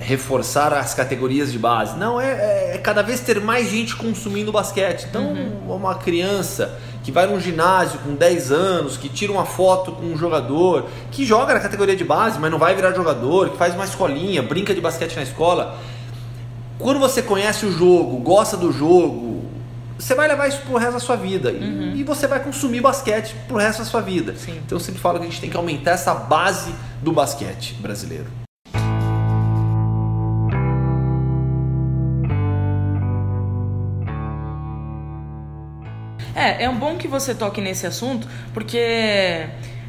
reforçar 0.00 0.73
as 0.73 0.95
categorias 0.95 1.52
de 1.52 1.59
base, 1.59 1.97
não, 1.99 2.21
é, 2.21 2.75
é 2.75 2.78
cada 2.83 3.02
vez 3.02 3.21
ter 3.21 3.38
mais 3.40 3.71
gente 3.71 3.95
consumindo 3.95 4.50
basquete. 4.50 5.07
Então, 5.09 5.35
uma 5.69 5.95
criança 5.95 6.78
que 7.04 7.12
vai 7.12 7.26
num 7.26 7.38
ginásio 7.38 7.99
com 8.00 8.14
10 8.14 8.50
anos, 8.50 8.97
que 8.97 9.09
tira 9.09 9.30
uma 9.33 9.45
foto 9.45 9.92
com 9.92 10.07
um 10.07 10.16
jogador, 10.16 10.87
que 11.11 11.25
joga 11.25 11.54
na 11.54 11.61
categoria 11.61 11.95
de 11.95 12.04
base, 12.04 12.38
mas 12.38 12.50
não 12.50 12.59
vai 12.59 12.75
virar 12.75 12.92
jogador, 12.92 13.50
que 13.50 13.57
faz 13.59 13.75
uma 13.75 13.85
escolinha, 13.85 14.42
brinca 14.42 14.75
de 14.75 14.80
basquete 14.80 15.16
na 15.16 15.23
escola. 15.23 15.76
Quando 16.78 16.99
você 16.99 17.23
conhece 17.23 17.66
o 17.66 17.73
jogo, 17.73 18.16
gosta 18.19 18.57
do 18.57 18.73
jogo, 18.73 19.45
você 19.99 20.14
vai 20.14 20.26
levar 20.28 20.49
isso 20.49 20.61
pro 20.62 20.76
resto 20.78 20.95
da 20.95 21.00
sua 21.00 21.16
vida. 21.16 21.50
E- 21.50 22.00
E, 22.00 22.04
você 22.04 22.26
vai 22.26 22.40
consumir 22.42 22.80
basquete 22.80 23.37
pro 23.47 23.59
resto 23.59 23.80
da 23.80 23.85
sua 23.85 24.00
vida. 24.00 24.35
Sim. 24.35 24.59
Então 24.64 24.76
eu 24.76 24.80
sempre 24.80 24.99
falo 25.00 25.19
que 25.19 25.26
a 25.26 25.28
gente 25.28 25.40
tem 25.42 25.50
que 25.50 25.57
aumentar 25.59 25.90
essa 25.92 26.14
base 26.14 26.75
do 27.02 27.12
basquete 27.12 27.75
brasileiro. 27.75 28.26
É, 36.50 36.64
é 36.64 36.71
um 36.71 36.76
bom 36.76 36.97
que 36.97 37.07
você 37.07 37.35
toque 37.35 37.61
nesse 37.61 37.87
assunto, 37.87 38.26
porque 38.52 38.78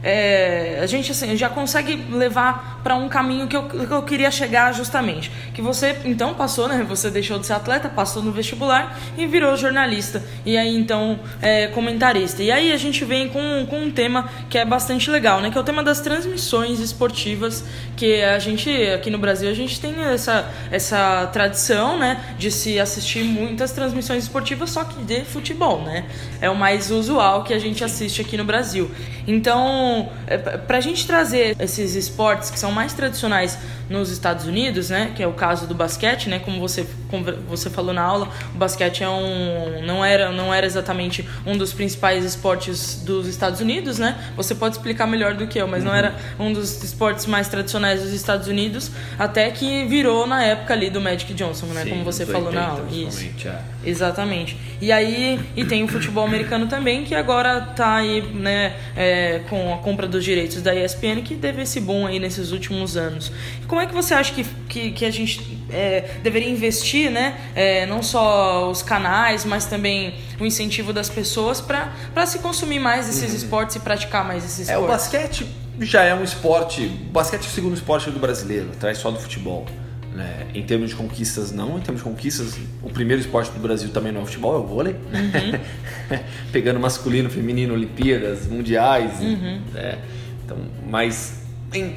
é, 0.03 0.80
a 0.82 0.86
gente 0.86 1.12
assim, 1.12 1.36
já 1.36 1.50
consegue 1.50 1.96
levar 1.96 2.81
para 2.84 2.96
um 2.96 3.08
caminho 3.08 3.48
que 3.48 3.56
eu, 3.56 3.64
que 3.64 3.92
eu 3.92 4.04
queria 4.04 4.32
chegar 4.32 4.74
justamente. 4.74 5.32
Que 5.54 5.62
você 5.62 5.98
então 6.06 6.34
passou, 6.34 6.68
né? 6.68 6.86
Você 6.88 7.10
deixou 7.10 7.40
de 7.40 7.46
ser 7.46 7.54
atleta, 7.54 7.90
passou 7.90 8.24
no 8.24 8.32
vestibular 8.32 8.98
e 9.18 9.26
virou 9.26 9.56
jornalista. 9.56 10.24
E 10.46 10.58
aí 10.58 10.76
então 10.76 11.20
é, 11.42 11.68
comentarista. 11.68 12.42
E 12.44 12.52
aí 12.52 12.72
a 12.72 12.78
gente 12.78 13.06
vem 13.06 13.30
com, 13.30 13.66
com 13.70 13.80
um 13.82 13.92
tema 13.92 14.30
que 14.50 14.58
é 14.58 14.66
bastante 14.66 15.10
legal, 15.10 15.42
né? 15.42 15.52
Que 15.52 15.58
é 15.58 15.62
o 15.62 15.64
tema 15.64 15.84
das 15.84 16.00
transmissões 16.02 16.80
esportivas, 16.80 17.64
que 17.96 18.22
a 18.22 18.40
gente 18.40 18.70
aqui 18.90 19.10
no 19.10 19.18
Brasil 19.18 19.50
a 19.50 19.54
gente 19.54 19.80
tem 19.80 19.94
essa, 20.04 20.50
essa 20.72 21.28
tradição, 21.28 21.98
né? 21.98 22.36
De 22.38 22.52
se 22.52 22.80
assistir 22.80 23.24
muitas 23.24 23.72
transmissões 23.72 24.24
esportivas, 24.24 24.70
só 24.70 24.84
que 24.84 25.02
de 25.04 25.24
futebol, 25.26 25.82
né? 25.82 26.06
É 26.40 26.50
o 26.50 26.56
mais 26.56 26.92
usual 26.92 27.44
que 27.44 27.54
a 27.54 27.60
gente 27.60 27.84
assiste 27.84 28.22
aqui 28.22 28.38
no 28.38 28.46
Brasil. 28.46 28.90
Então, 29.28 30.10
é, 30.28 30.38
pra 30.38 30.80
gente 30.80 31.06
trazer 31.06 31.56
esses 31.60 31.96
esportes 31.96 32.50
que 32.50 32.60
são 32.60 32.71
mais 32.72 32.94
tradicionais 32.94 33.58
nos 33.92 34.10
Estados 34.10 34.46
Unidos, 34.46 34.90
né? 34.90 35.12
Que 35.14 35.22
é 35.22 35.28
o 35.28 35.34
caso 35.34 35.68
do 35.68 35.76
basquete, 35.76 36.30
né? 36.30 36.40
Como 36.40 36.60
você, 36.60 36.88
como 37.10 37.26
você 37.48 37.70
falou 37.70 37.94
na 37.94 38.02
aula, 38.02 38.30
o 38.56 38.58
basquete 38.58 39.04
é 39.04 39.10
um, 39.10 39.84
não, 39.86 40.04
era, 40.04 40.32
não 40.32 40.54
era 40.54 40.66
exatamente 40.66 41.28
um 41.46 41.58
dos 41.58 41.74
principais 41.74 42.24
esportes 42.24 43.04
dos 43.04 43.28
Estados 43.28 43.60
Unidos, 43.60 44.00
né? 44.00 44.18
Você 44.38 44.56
pode 44.56 44.78
explicar 44.78 45.06
melhor 45.06 45.34
do 45.34 45.46
que 45.46 45.60
eu, 45.60 45.68
mas 45.68 45.84
uhum. 45.84 45.90
não 45.90 45.96
era 45.96 46.16
um 46.40 46.54
dos 46.54 46.82
esportes 46.84 47.26
mais 47.26 47.50
tradicionais 47.50 48.02
dos 48.02 48.14
Estados 48.14 48.48
Unidos, 48.48 48.92
até 49.20 49.52
que 49.52 49.86
virou 49.86 50.26
na 50.26 50.44
época 50.44 50.74
ali 50.74 50.90
do 50.90 51.02
Magic 51.02 51.34
Johnson, 51.34 51.66
né? 51.68 51.84
Sim, 51.84 51.90
como 51.90 52.04
você 52.06 52.26
falou 52.26 52.48
80, 52.48 52.60
na 52.60 52.68
aula. 52.72 52.88
Isso. 52.90 53.26
É. 53.46 53.60
Exatamente. 53.84 54.58
E 54.80 54.92
aí, 54.92 55.40
e 55.56 55.66
tem 55.66 55.84
o 55.84 55.88
futebol 55.88 56.26
americano 56.26 56.68
também, 56.68 57.04
que 57.04 57.14
agora 57.14 57.62
tá 57.62 57.96
aí, 57.96 58.22
né, 58.22 58.74
é, 58.96 59.42
com 59.50 59.74
a 59.74 59.78
compra 59.78 60.08
dos 60.08 60.24
direitos 60.24 60.62
da 60.62 60.74
ESPN, 60.74 61.22
que 61.24 61.36
teve 61.36 61.64
esse 61.64 61.80
boom 61.80 62.06
aí 62.06 62.20
nesses 62.20 62.52
últimos 62.52 62.96
anos. 62.96 63.32
E 63.62 63.66
como 63.66 63.81
é 63.82 63.86
que 63.86 63.94
você 63.94 64.14
acha 64.14 64.34
que, 64.34 64.44
que, 64.68 64.92
que 64.92 65.06
a 65.06 65.12
gente 65.12 65.58
é, 65.70 66.18
deveria 66.24 66.50
investir, 66.50 67.10
né, 67.10 67.38
é, 67.56 67.86
não 67.86 68.04
só 68.04 68.70
os 68.70 68.82
canais, 68.82 69.46
mas 69.46 69.66
também 69.66 70.16
o 70.40 70.46
incentivo 70.46 70.94
das 70.94 71.10
pessoas 71.10 71.62
para 71.62 72.26
se 72.26 72.40
consumir 72.40 72.80
mais 72.80 73.10
esses 73.10 73.30
uhum. 73.30 73.36
esportes 73.38 73.76
e 73.76 73.80
praticar 73.80 74.26
mais 74.26 74.44
esses 74.44 74.70
esportes? 74.70 74.84
É, 74.84 74.86
o 74.86 74.88
basquete 74.88 75.48
já 75.80 76.04
é 76.04 76.14
um 76.14 76.24
esporte, 76.24 76.86
o 76.86 77.12
basquete 77.12 77.44
é 77.44 77.48
o 77.48 77.52
segundo 77.52 77.74
esporte 77.74 78.10
do 78.10 78.20
brasileiro, 78.20 78.70
atrás 78.74 78.98
só 78.98 79.10
do 79.12 79.20
futebol. 79.20 79.66
Né? 80.14 80.48
Em 80.54 80.64
termos 80.64 80.90
de 80.90 80.96
conquistas, 80.96 81.54
não. 81.54 81.78
Em 81.78 81.82
termos 81.82 82.04
de 82.04 82.10
conquistas, 82.10 82.58
o 82.84 82.90
primeiro 82.90 83.22
esporte 83.22 83.50
do 83.52 83.60
Brasil 83.60 83.90
também 83.92 84.12
não 84.12 84.20
é 84.20 84.24
o 84.24 84.26
futebol, 84.26 84.56
é 84.56 84.58
o 84.58 84.68
vôlei. 84.68 84.94
Uhum. 84.94 86.20
Pegando 86.52 86.82
masculino, 86.82 87.30
feminino, 87.30 87.74
Olimpíadas, 87.74 88.46
mundiais. 88.46 89.22
Uhum. 89.22 89.62
Né? 89.74 90.00
Então, 90.44 90.58
mas 90.90 91.42
em, 91.74 91.96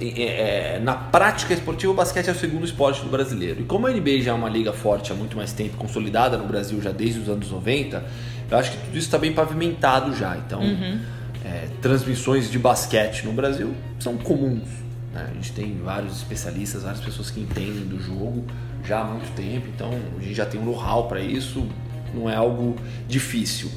é, 0.00 0.80
na 0.82 0.94
prática 0.94 1.54
esportiva, 1.54 1.92
o 1.92 1.96
basquete 1.96 2.28
é 2.28 2.32
o 2.32 2.34
segundo 2.34 2.64
esporte 2.64 3.02
do 3.02 3.08
brasileiro. 3.08 3.62
E 3.62 3.64
como 3.64 3.86
a 3.86 3.90
NBA 3.90 4.20
já 4.20 4.32
é 4.32 4.34
uma 4.34 4.48
liga 4.48 4.72
forte 4.72 5.12
há 5.12 5.14
muito 5.14 5.36
mais 5.36 5.52
tempo, 5.52 5.76
consolidada 5.76 6.36
no 6.36 6.46
Brasil 6.46 6.80
já 6.80 6.90
desde 6.90 7.20
os 7.20 7.28
anos 7.28 7.50
90, 7.50 8.04
eu 8.50 8.58
acho 8.58 8.72
que 8.72 8.76
tudo 8.78 8.96
isso 8.96 9.06
está 9.06 9.18
bem 9.18 9.32
pavimentado 9.32 10.14
já. 10.14 10.36
Então, 10.36 10.60
uhum. 10.60 11.00
é, 11.44 11.68
transmissões 11.80 12.50
de 12.50 12.58
basquete 12.58 13.24
no 13.24 13.32
Brasil 13.32 13.74
são 13.98 14.16
comuns 14.16 14.80
né? 15.12 15.28
A 15.30 15.34
gente 15.34 15.52
tem 15.52 15.78
vários 15.78 16.18
especialistas, 16.18 16.82
várias 16.82 17.00
pessoas 17.00 17.30
que 17.30 17.40
entendem 17.40 17.86
do 17.86 18.00
jogo 18.00 18.44
já 18.84 19.00
há 19.00 19.04
muito 19.04 19.30
tempo, 19.34 19.66
então 19.74 19.90
a 20.18 20.22
gente 20.22 20.34
já 20.34 20.46
tem 20.46 20.60
um 20.60 20.64
know-how 20.64 21.06
para 21.06 21.20
isso, 21.20 21.66
não 22.14 22.30
é 22.30 22.36
algo 22.36 22.76
difícil. 23.06 23.70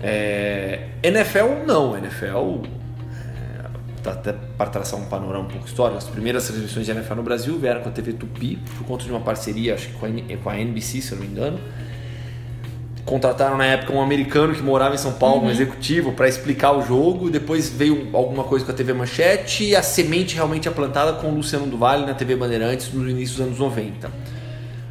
É, 0.00 0.88
NFL 1.02 1.66
não, 1.66 1.96
NFL 1.96 2.62
até 4.04 4.32
para 4.32 4.70
traçar 4.70 4.98
um 4.98 5.06
panorama 5.06 5.44
um 5.44 5.48
pouco 5.48 5.66
histórico, 5.66 5.98
as 5.98 6.04
primeiras 6.04 6.46
transmissões 6.46 6.86
de 6.86 6.92
NFL 6.92 7.14
no 7.14 7.22
Brasil 7.22 7.58
vieram 7.58 7.80
com 7.80 7.88
a 7.88 7.92
TV 7.92 8.12
Tupi 8.12 8.58
por 8.76 8.86
conta 8.86 9.04
de 9.04 9.10
uma 9.10 9.20
parceria, 9.20 9.74
acho 9.74 9.88
que 9.88 10.36
com 10.36 10.50
a 10.50 10.58
NBC, 10.58 11.00
se 11.00 11.12
eu 11.12 11.18
não 11.18 11.24
me 11.24 11.30
engano 11.30 11.58
contrataram 13.08 13.56
na 13.56 13.64
época 13.64 13.92
um 13.94 14.02
americano 14.02 14.54
que 14.54 14.62
morava 14.62 14.94
em 14.94 14.98
São 14.98 15.12
Paulo, 15.12 15.40
uhum. 15.40 15.48
um 15.48 15.50
executivo, 15.50 16.12
para 16.12 16.28
explicar 16.28 16.72
o 16.72 16.82
jogo. 16.82 17.30
Depois 17.30 17.70
veio 17.70 18.10
alguma 18.12 18.44
coisa 18.44 18.66
com 18.66 18.70
a 18.70 18.74
TV 18.74 18.92
Manchete 18.92 19.64
e 19.64 19.74
a 19.74 19.82
semente 19.82 20.34
realmente 20.34 20.68
é 20.68 20.70
plantada 20.70 21.14
com 21.14 21.28
o 21.28 21.34
Luciano 21.34 21.66
do 21.66 21.78
Vale 21.78 22.04
na 22.04 22.12
TV 22.12 22.36
Bandeirantes 22.36 22.92
no 22.92 23.08
início 23.08 23.38
dos 23.38 23.46
anos 23.46 23.58
90. 23.58 24.10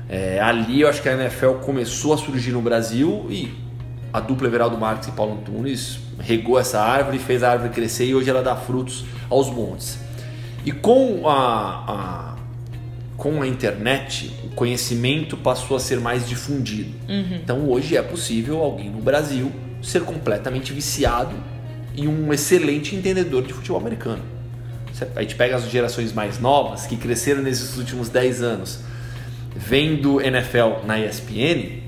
É, 0.09 0.39
ali 0.39 0.81
eu 0.81 0.89
acho 0.89 1.01
que 1.01 1.07
a 1.07 1.13
NFL 1.13 1.59
começou 1.63 2.13
a 2.13 2.17
surgir 2.17 2.51
no 2.51 2.61
Brasil 2.61 3.27
e 3.29 3.53
a 4.17 4.19
dupla 4.19 4.47
Everaldo 4.47 4.77
Marques 4.77 5.07
e 5.07 5.11
Paulo 5.11 5.33
Antunes 5.39 5.99
regou 6.19 6.59
essa 6.59 6.81
árvore, 6.81 7.19
fez 7.19 7.43
a 7.43 7.51
árvore 7.51 7.69
crescer 7.69 8.05
e 8.05 8.15
hoje 8.15 8.29
ela 8.29 8.41
dá 8.41 8.55
frutos 8.55 9.05
aos 9.29 9.49
montes. 9.49 9.99
E 10.65 10.71
com 10.71 11.27
a, 11.27 11.83
a 11.87 12.37
com 13.15 13.41
a 13.41 13.47
internet, 13.47 14.31
o 14.43 14.49
conhecimento 14.49 15.35
passou 15.35 15.75
a 15.75 15.79
ser 15.79 15.99
mais 15.99 16.27
difundido. 16.27 16.91
Uhum. 17.09 17.39
Então 17.43 17.69
hoje 17.69 17.97
é 17.97 18.01
possível 18.01 18.61
alguém 18.61 18.89
no 18.89 18.99
Brasil 18.99 19.51
ser 19.81 20.01
completamente 20.01 20.71
viciado 20.71 21.35
e 21.95 22.07
um 22.07 22.31
excelente 22.31 22.95
entendedor 22.95 23.43
de 23.43 23.53
futebol 23.53 23.79
americano. 23.79 24.23
A 25.15 25.21
gente 25.21 25.35
pega 25.35 25.55
as 25.55 25.69
gerações 25.69 26.11
mais 26.13 26.39
novas 26.39 26.85
que 26.85 26.95
cresceram 26.95 27.41
nesses 27.41 27.77
últimos 27.77 28.09
10 28.09 28.41
anos 28.41 28.79
vendo 29.55 30.21
NFL 30.21 30.85
na 30.85 30.99
ESPN. 30.99 31.86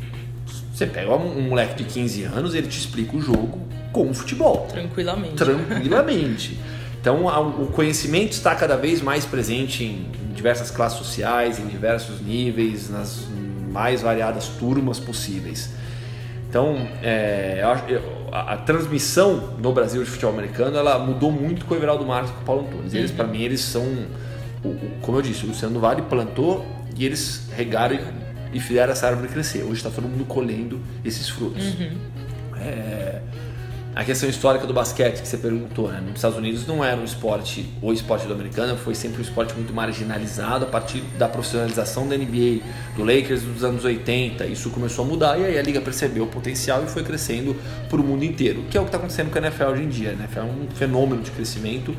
Você 0.80 0.88
pega 0.88 1.14
um 1.14 1.42
moleque 1.42 1.84
de 1.84 1.84
15 1.84 2.24
anos, 2.24 2.56
ele 2.56 2.68
te 2.68 2.80
explica 2.80 3.18
o 3.18 3.20
jogo 3.20 3.60
com 3.92 4.10
o 4.10 4.14
futebol. 4.14 4.66
Tranquilamente. 4.72 5.36
Tranquilamente. 5.36 6.58
Então 7.02 7.26
o 7.26 7.68
conhecimento 7.68 8.32
está 8.32 8.56
cada 8.56 8.78
vez 8.78 9.02
mais 9.02 9.26
presente 9.26 9.84
em 9.84 10.10
diversas 10.34 10.72
classes 10.72 10.98
sociais, 10.98 11.60
em 11.60 11.68
diversos 11.68 12.22
níveis, 12.22 12.90
nas 12.90 13.28
mais 13.70 14.02
variadas 14.02 14.48
turmas 14.58 15.02
possíveis. 15.02 15.70
Então, 16.50 16.88
é, 17.04 17.62
a, 18.32 18.54
a, 18.54 18.58
transmissão 18.58 19.56
no 19.62 19.74
Brasil 19.74 20.02
de 20.02 20.10
futebol 20.10 20.34
americano 20.34 20.78
ela 20.78 20.98
mudou 20.98 21.30
muito 21.30 21.66
com 21.66 21.74
o 21.74 21.78
Everaldo 21.78 22.06
Marques 22.06 22.32
e 22.32 22.36
com 22.36 22.42
o 22.42 22.46
Paulo 22.46 22.68
Antunes. 22.68 22.94
Eles, 22.94 23.12
uhum. 23.12 23.18
para 23.18 23.28
mim, 23.28 23.42
eles 23.42 23.60
são, 23.60 23.86
como 25.02 25.18
eu 25.18 25.22
disse, 25.22 25.44
o 25.44 25.50
Luciano 25.50 25.78
Vale 25.78 26.04
plantou 26.04 26.66
e 26.98 27.06
eles 27.06 27.50
regaram 27.54 28.00
e, 28.54 28.60
fizeram 28.60 28.92
essa 28.92 29.08
árvore 29.08 29.28
crescer. 29.28 29.64
Hoje 29.64 29.76
está 29.76 29.90
todo 29.90 30.08
mundo 30.08 30.26
colhendo 30.26 30.80
esses 31.04 31.30
frutos. 31.30 31.64
Uhum. 31.66 31.98
É, 32.58 33.22
a 34.00 34.06
questão 34.06 34.30
histórica 34.30 34.66
do 34.66 34.74
basquete 34.74 35.22
que 35.22 35.28
você 35.28 35.38
perguntou, 35.38 35.92
né? 35.92 36.00
Nos 36.00 36.16
Estados 36.16 36.38
Unidos 36.38 36.66
não 36.66 36.82
era 36.82 36.96
um 36.96 37.04
esporte, 37.04 37.66
o 37.82 37.92
esporte 37.92 38.26
do 38.26 38.34
americano 38.34 38.78
foi 38.78 38.96
sempre 38.96 39.18
um 39.18 39.22
esporte 39.22 39.54
muito 39.54 39.74
marginalizado 39.74 40.64
a 40.64 40.70
partir 40.70 41.02
da 41.18 41.28
profissionalização 41.28 42.08
da 42.08 42.16
NBA, 42.16 42.62
do 42.96 43.04
Lakers 43.04 43.42
dos 43.42 43.62
anos 43.62 43.84
80. 43.84 44.46
Isso 44.46 44.70
começou 44.70 45.04
a 45.04 45.08
mudar 45.10 45.38
e 45.38 45.44
aí 45.44 45.60
a 45.60 45.62
liga 45.62 45.82
percebeu 45.82 46.24
o 46.24 46.28
potencial 46.28 46.82
e 46.82 46.88
foi 46.88 47.04
crescendo 47.04 47.54
para 47.90 48.00
o 48.00 48.04
mundo 48.04 48.24
inteiro, 48.24 48.64
que 48.72 48.78
é 48.78 48.80
o 48.80 48.86
que 48.86 48.88
está 48.88 49.00
acontecendo 49.00 49.32
com 49.32 49.38
a 49.38 49.42
NFL 49.42 49.66
hoje 49.66 49.84
em 49.84 49.90
dia. 49.90 50.14
NFL 50.14 50.40
é 50.40 50.44
um 50.44 50.68
fenômeno 50.74 51.22
de 51.22 51.32
crescimento, 51.32 51.94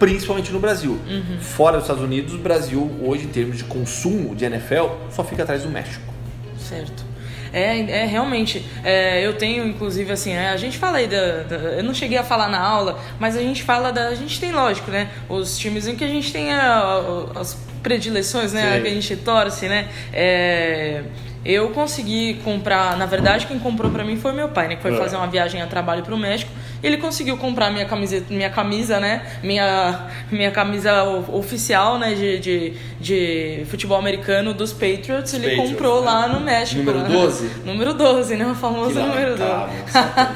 principalmente 0.00 0.50
no 0.50 0.58
Brasil. 0.58 0.98
Uhum. 1.08 1.38
Fora 1.38 1.76
dos 1.76 1.84
Estados 1.84 2.02
Unidos, 2.02 2.34
o 2.34 2.38
Brasil 2.38 2.90
hoje 3.00 3.26
em 3.26 3.28
termos 3.28 3.58
de 3.58 3.62
consumo 3.62 4.34
de 4.34 4.44
NFL 4.44 4.86
só 5.08 5.22
fica 5.22 5.44
atrás 5.44 5.62
do 5.62 5.68
México. 5.68 6.12
Certo. 6.58 7.13
É, 7.54 8.02
é 8.02 8.04
realmente. 8.04 8.66
É, 8.82 9.24
eu 9.24 9.34
tenho, 9.34 9.64
inclusive, 9.64 10.10
assim, 10.10 10.32
é, 10.32 10.48
a 10.48 10.56
gente 10.56 10.76
fala 10.76 10.98
aí 10.98 11.06
da, 11.06 11.44
da, 11.44 11.56
Eu 11.56 11.84
não 11.84 11.94
cheguei 11.94 12.18
a 12.18 12.24
falar 12.24 12.48
na 12.48 12.60
aula, 12.60 12.98
mas 13.20 13.36
a 13.36 13.40
gente 13.40 13.62
fala 13.62 13.92
da. 13.92 14.08
A 14.08 14.14
gente 14.16 14.40
tem, 14.40 14.50
lógico, 14.50 14.90
né? 14.90 15.08
Os 15.28 15.56
times 15.56 15.86
em 15.86 15.94
que 15.94 16.02
a 16.02 16.08
gente 16.08 16.32
tem 16.32 16.52
a, 16.52 17.06
as 17.36 17.56
predileções, 17.80 18.52
né? 18.52 18.76
Sim. 18.76 18.82
Que 18.82 18.88
a 18.88 18.90
gente 18.90 19.16
torce, 19.18 19.68
né? 19.68 19.88
É, 20.12 21.04
eu 21.44 21.68
consegui 21.70 22.40
comprar, 22.42 22.96
na 22.96 23.06
verdade, 23.06 23.46
quem 23.46 23.58
comprou 23.58 23.90
para 23.90 24.02
mim 24.02 24.16
foi 24.16 24.32
meu 24.32 24.48
pai, 24.48 24.66
né? 24.66 24.76
Que 24.76 24.82
foi 24.82 24.94
é. 24.94 24.98
fazer 24.98 25.14
uma 25.14 25.28
viagem 25.28 25.62
a 25.62 25.66
trabalho 25.68 26.02
pro 26.02 26.16
México 26.16 26.50
ele 26.84 26.98
conseguiu 26.98 27.36
comprar 27.38 27.70
minha 27.70 27.86
camiseta, 27.86 28.26
minha 28.32 28.50
camisa, 28.50 29.00
né? 29.00 29.22
Minha, 29.42 30.06
minha 30.30 30.50
camisa 30.50 31.02
oficial, 31.32 31.98
né? 31.98 32.14
De, 32.14 32.38
de, 32.38 32.72
de 33.00 33.66
futebol 33.70 33.98
americano 33.98 34.52
dos 34.52 34.72
Patriots. 34.72 35.32
Ele 35.32 35.48
Patriots, 35.48 35.70
comprou 35.70 36.00
né? 36.00 36.06
lá 36.06 36.28
no 36.28 36.40
México. 36.40 36.82
Número 36.82 37.08
12? 37.08 37.50
Número 37.64 37.94
12, 37.94 38.36
né? 38.36 38.46
O 38.46 38.54
famoso 38.54 39.00
número 39.00 39.36
12. 39.36 39.42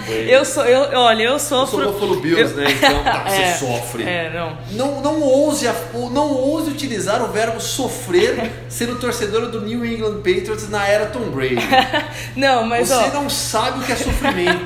eu 0.29 0.45
sou, 0.45 0.65
eu, 0.65 0.99
olha, 0.99 1.23
eu 1.25 1.39
sofro. 1.39 1.83
Eu 1.83 1.85
sou 1.85 1.93
Buffalo 1.93 2.21
Bills, 2.21 2.53
eu... 2.53 2.57
né? 2.57 2.71
Então 2.71 3.03
tá, 3.05 3.25
você 3.29 3.43
é, 3.43 3.55
sofre. 3.55 4.03
É, 4.05 4.31
não. 4.33 4.59
Não, 4.73 5.03
não, 5.03 5.23
ouse, 5.23 5.67
não 6.13 6.33
ouse 6.33 6.71
utilizar 6.71 7.23
o 7.23 7.29
verbo 7.29 7.61
sofrer 7.61 8.51
sendo 8.69 8.99
torcedor 8.99 9.51
do 9.51 9.61
New 9.61 9.85
England 9.85 10.17
Patriots 10.17 10.69
na 10.71 10.87
era 10.87 11.07
Tom 11.07 11.31
Brady. 11.31 11.57
não, 12.35 12.65
mas 12.65 12.89
Você 12.89 12.95
ó... 12.95 13.13
não 13.13 13.29
sabe 13.29 13.81
o 13.81 13.83
que 13.83 13.93
é 13.93 13.97
sofrimento. 13.97 14.65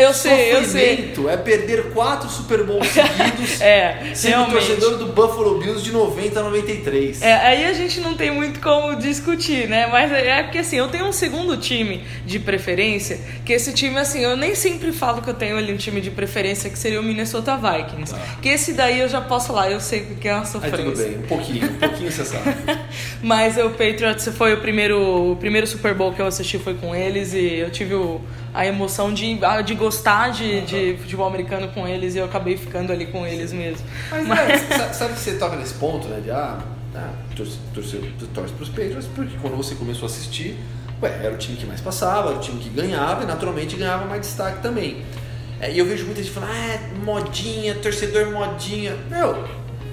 eu 0.00 0.14
sei, 0.14 0.54
eu 0.54 0.64
sei 0.64 1.14
é 1.28 1.36
perder 1.36 1.90
quatro 1.92 2.28
Super 2.28 2.64
Bowls 2.64 2.86
seguidos 2.88 3.60
é, 3.62 4.12
sendo 4.14 4.30
realmente. 4.30 4.52
torcedor 4.52 4.98
do 4.98 5.06
Buffalo 5.06 5.58
Bills 5.58 5.82
de 5.82 5.92
90 5.92 6.40
a 6.40 6.42
93. 6.42 7.22
É, 7.22 7.34
aí 7.34 7.64
a 7.64 7.72
gente 7.72 8.00
não 8.00 8.14
tem 8.14 8.30
muito 8.30 8.60
como 8.60 8.96
discutir, 8.96 9.68
né? 9.68 9.86
Mas 9.86 10.10
é 10.12 10.42
porque 10.42 10.58
assim, 10.58 10.76
eu 10.76 10.88
tenho 10.88 11.06
um 11.06 11.12
segundo 11.12 11.56
time 11.56 12.04
de 12.24 12.38
preferência, 12.38 13.18
que 13.44 13.52
esse 13.52 13.72
time, 13.72 13.98
assim, 13.98 14.20
eu 14.20 14.36
nem 14.36 14.54
sempre 14.54 14.92
falo 14.92 15.22
que 15.22 15.30
eu 15.30 15.34
tenho 15.34 15.56
ali 15.56 15.72
um 15.72 15.76
time 15.76 16.00
de 16.00 16.10
preferência, 16.10 16.70
que 16.70 16.78
seria 16.78 17.00
o 17.00 17.02
Minnesota 17.02 17.56
Vikings. 17.56 18.14
Tá. 18.14 18.20
Que 18.40 18.48
esse 18.50 18.72
daí 18.72 19.00
eu 19.00 19.08
já 19.08 19.20
posso 19.20 19.48
falar, 19.48 19.70
eu 19.70 19.80
sei 19.80 20.16
que 20.20 20.28
é 20.28 20.34
uma 20.34 20.44
sofrência. 20.44 20.78
Aí 20.78 20.84
tudo 20.84 20.98
bem, 20.98 21.18
um 21.18 21.22
pouquinho, 21.22 21.70
um 21.70 21.74
pouquinho 21.74 22.12
você 22.12 22.24
sabe. 22.24 22.54
Mas 23.22 23.56
o 23.56 23.70
Patriots 23.70 24.28
foi 24.36 24.54
o 24.54 24.60
primeiro, 24.60 25.32
o 25.32 25.36
primeiro 25.36 25.66
Super 25.66 25.94
Bowl 25.94 26.12
que 26.12 26.20
eu 26.20 26.26
assisti 26.26 26.58
foi 26.58 26.74
com 26.74 26.94
eles 26.94 27.32
e 27.34 27.56
eu 27.56 27.70
tive 27.70 27.94
o 27.94 28.20
a 28.54 28.64
emoção 28.64 29.12
de, 29.12 29.36
de 29.64 29.74
gostar 29.74 30.30
de, 30.30 30.60
de 30.60 30.92
futebol 31.14 31.26
americano 31.26 31.68
com 31.68 31.86
eles 31.86 32.14
e 32.14 32.18
eu 32.18 32.24
acabei 32.24 32.56
ficando 32.56 32.92
ali 32.92 33.06
com 33.06 33.26
eles 33.26 33.52
mesmo. 33.52 33.86
Mas, 34.10 34.26
Mas... 34.26 34.70
É, 34.70 34.92
sabe 34.92 35.14
que 35.14 35.20
você 35.20 35.36
toca 35.36 35.56
nesse 35.56 35.74
ponto, 35.74 36.08
né? 36.08 36.20
De 36.20 36.30
ah, 36.30 36.58
ah 36.94 37.10
torce, 37.36 37.58
torce, 37.72 37.98
torce 38.34 38.52
pros 38.52 38.68
Patriots, 38.68 39.08
porque 39.14 39.36
quando 39.40 39.56
você 39.56 39.74
começou 39.76 40.06
a 40.06 40.10
assistir, 40.10 40.58
ué, 41.00 41.20
era 41.22 41.32
o 41.32 41.38
time 41.38 41.56
que 41.56 41.66
mais 41.66 41.80
passava, 41.80 42.30
era 42.30 42.38
o 42.38 42.40
time 42.40 42.60
que 42.60 42.68
ganhava 42.68 43.22
e 43.22 43.26
naturalmente 43.26 43.76
ganhava 43.76 44.04
mais 44.06 44.22
destaque 44.22 44.60
também. 44.60 45.02
É, 45.60 45.70
e 45.70 45.78
eu 45.78 45.86
vejo 45.86 46.04
muita 46.04 46.20
gente 46.20 46.34
falando, 46.34 46.50
ah, 46.50 47.04
modinha, 47.04 47.76
torcedor 47.76 48.30
modinha. 48.32 48.96
Meu, 49.08 49.44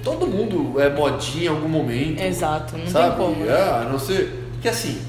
todo 0.02 0.26
mundo 0.26 0.80
é 0.80 0.90
modinha 0.90 1.44
em 1.44 1.48
algum 1.48 1.68
momento. 1.68 2.20
Exato, 2.20 2.76
não 2.76 2.86
sabe? 2.88 3.16
tem 3.16 3.26
como. 3.26 3.48
É, 3.48 3.70
a 3.70 3.88
não 3.90 3.98
ser. 3.98 4.42
Que 4.60 4.68
assim, 4.68 5.00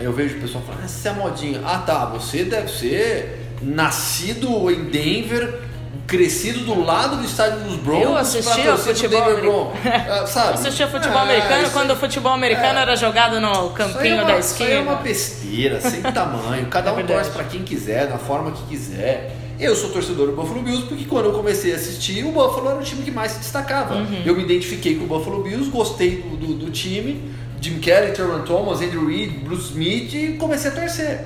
eu 0.00 0.12
vejo 0.12 0.38
o 0.38 0.40
pessoal 0.40 0.62
falando, 0.64 0.84
ah, 0.84 0.88
você 0.88 1.08
é 1.08 1.12
modinha. 1.12 1.60
Ah 1.64 1.78
tá, 1.78 2.06
você 2.06 2.44
deve 2.44 2.70
ser 2.70 3.45
nascido 3.62 4.70
em 4.70 4.84
Denver, 4.84 5.60
crescido 6.06 6.60
do 6.60 6.84
lado 6.84 7.16
do 7.16 7.24
estádio 7.24 7.60
dos 7.60 7.76
Broncos. 7.76 8.04
Eu 8.04 8.16
assistia 8.16 8.76
futebol 8.76 9.20
Denver 9.20 9.38
americano. 9.38 9.72
Ah, 10.22 10.26
sabe? 10.26 10.54
Assistia 10.54 10.86
futebol 10.86 11.18
É, 11.18 11.22
americano 11.22 11.62
isso 11.62 11.72
quando 11.72 11.90
o 11.90 11.96
futebol 11.96 12.32
americano 12.32 12.78
É. 12.78 12.82
era 12.82 12.96
jogado 12.96 13.40
no 13.40 13.50
isso 13.52 13.70
campinho 13.70 14.14
é 14.16 14.22
uma, 14.22 14.24
da 14.32 14.38
Isso 14.38 14.62
aí 14.62 14.72
é 14.72 14.80
uma 14.80 14.92
esquina. 14.92 15.02
besteira, 15.02 15.80
sem 15.80 16.00
tamanho. 16.12 16.66
Cada 16.66 16.90
É 16.90 16.92
um 16.92 17.06
torce 17.06 17.30
pra 17.30 17.44
quem 17.44 17.62
quiser, 17.62 18.06
da 18.06 18.18
forma 18.18 18.52
que 18.52 18.62
quiser. 18.64 19.34
Eu 19.58 19.74
sou 19.74 19.88
torcedor 19.90 20.26
do 20.26 20.32
Buffalo 20.36 20.60
Bills 20.62 20.86
porque 20.86 21.04
quando 21.06 21.26
eu 21.26 21.32
comecei 21.32 21.72
a 21.72 21.76
assistir, 21.76 22.22
o 22.24 22.30
Buffalo 22.30 22.68
era 22.68 22.78
o 22.78 22.82
time 22.82 23.02
que 23.02 23.10
mais 23.10 23.32
se 23.32 23.38
destacava. 23.38 23.94
Uhum. 23.96 24.22
Eu 24.24 24.36
me 24.36 24.42
identifiquei 24.42 24.96
com 24.96 25.04
o 25.04 25.06
Buffalo 25.06 25.42
Bills, 25.42 25.70
gostei 25.70 26.20
do, 26.20 26.36
do, 26.36 26.54
do 26.66 26.70
time, 26.70 27.32
Jim 27.60 27.78
Kelly, 27.78 28.12
Thurman 28.12 28.42
Thomas, 28.42 28.82
Andrew 28.82 29.06
Reid, 29.08 29.38
Bruce 29.38 29.70
Smith 29.70 30.12
e 30.14 30.36
comecei 30.38 30.70
a 30.70 30.74
torcer. 30.74 31.24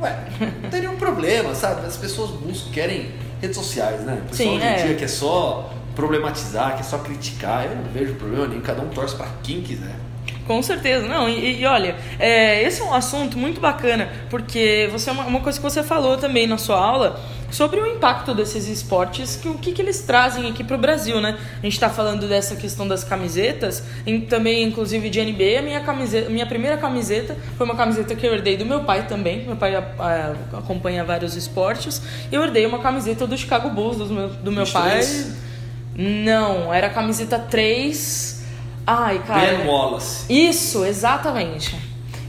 Ué, 0.00 0.16
não 0.62 0.70
tem 0.70 0.80
nenhum 0.80 0.96
problema, 0.96 1.54
sabe? 1.54 1.86
As 1.86 1.96
pessoas 1.96 2.30
buscam, 2.30 2.70
querem 2.70 3.10
redes 3.40 3.56
sociais, 3.56 4.02
né? 4.02 4.20
O 4.24 4.28
pessoal 4.28 4.48
Sim, 4.48 4.56
hoje 4.56 4.66
em 4.66 4.68
é. 4.68 4.86
dia 4.86 4.94
quer 4.94 5.08
só 5.08 5.72
problematizar, 5.94 6.76
quer 6.76 6.84
só 6.84 6.98
criticar. 6.98 7.64
Eu 7.64 7.76
não 7.76 7.84
vejo 7.84 8.14
problema 8.14 8.46
nenhum, 8.46 8.60
cada 8.60 8.82
um 8.82 8.88
torce 8.88 9.16
pra 9.16 9.26
quem 9.42 9.62
quiser. 9.62 9.96
Com 10.46 10.62
certeza, 10.62 11.08
não. 11.08 11.28
E, 11.28 11.60
e 11.60 11.66
olha, 11.66 11.96
é, 12.18 12.62
esse 12.62 12.80
é 12.80 12.84
um 12.84 12.94
assunto 12.94 13.36
muito 13.36 13.60
bacana, 13.60 14.08
porque 14.30 14.88
você 14.92 15.10
uma, 15.10 15.24
uma 15.24 15.40
coisa 15.40 15.58
que 15.58 15.62
você 15.62 15.82
falou 15.82 16.16
também 16.16 16.46
na 16.46 16.56
sua 16.56 16.78
aula 16.78 17.20
sobre 17.50 17.80
o 17.80 17.86
impacto 17.86 18.34
desses 18.34 18.66
esportes, 18.68 19.36
que 19.36 19.48
o 19.48 19.54
que, 19.54 19.72
que 19.72 19.80
eles 19.80 20.00
trazem 20.00 20.48
aqui 20.50 20.64
pro 20.64 20.76
Brasil, 20.76 21.20
né? 21.20 21.38
A 21.62 21.64
gente 21.64 21.78
tá 21.78 21.88
falando 21.88 22.28
dessa 22.28 22.56
questão 22.56 22.86
das 22.86 23.04
camisetas, 23.04 23.82
também 24.28 24.64
inclusive 24.64 25.08
de 25.08 25.20
NBA, 25.22 25.60
a 25.60 25.62
minha 25.62 25.80
camiseta, 25.80 26.28
minha 26.30 26.46
primeira 26.46 26.76
camiseta 26.76 27.36
foi 27.56 27.64
uma 27.66 27.76
camiseta 27.76 28.14
que 28.14 28.26
eu 28.26 28.34
herdei 28.34 28.56
do 28.56 28.66
meu 28.66 28.80
pai 28.84 29.06
também. 29.06 29.44
Meu 29.46 29.56
pai 29.56 29.74
a- 29.76 29.84
a- 29.98 30.58
acompanha 30.58 31.04
vários 31.04 31.34
esportes. 31.36 32.02
E 32.30 32.34
eu 32.34 32.42
herdei 32.42 32.66
uma 32.66 32.78
camiseta 32.80 33.26
do 33.26 33.36
Chicago 33.36 33.70
Bulls 33.70 33.96
do 33.98 34.06
meu, 34.06 34.28
do 34.28 34.52
meu 34.52 34.64
pai. 34.66 35.00
Não, 35.96 36.72
era 36.72 36.88
a 36.88 36.90
camiseta 36.90 37.38
3. 37.38 38.44
Ai, 38.86 39.22
cara. 39.26 39.56
Ben 39.56 39.66
Wallace. 39.66 40.26
Isso, 40.32 40.84
exatamente. 40.84 41.74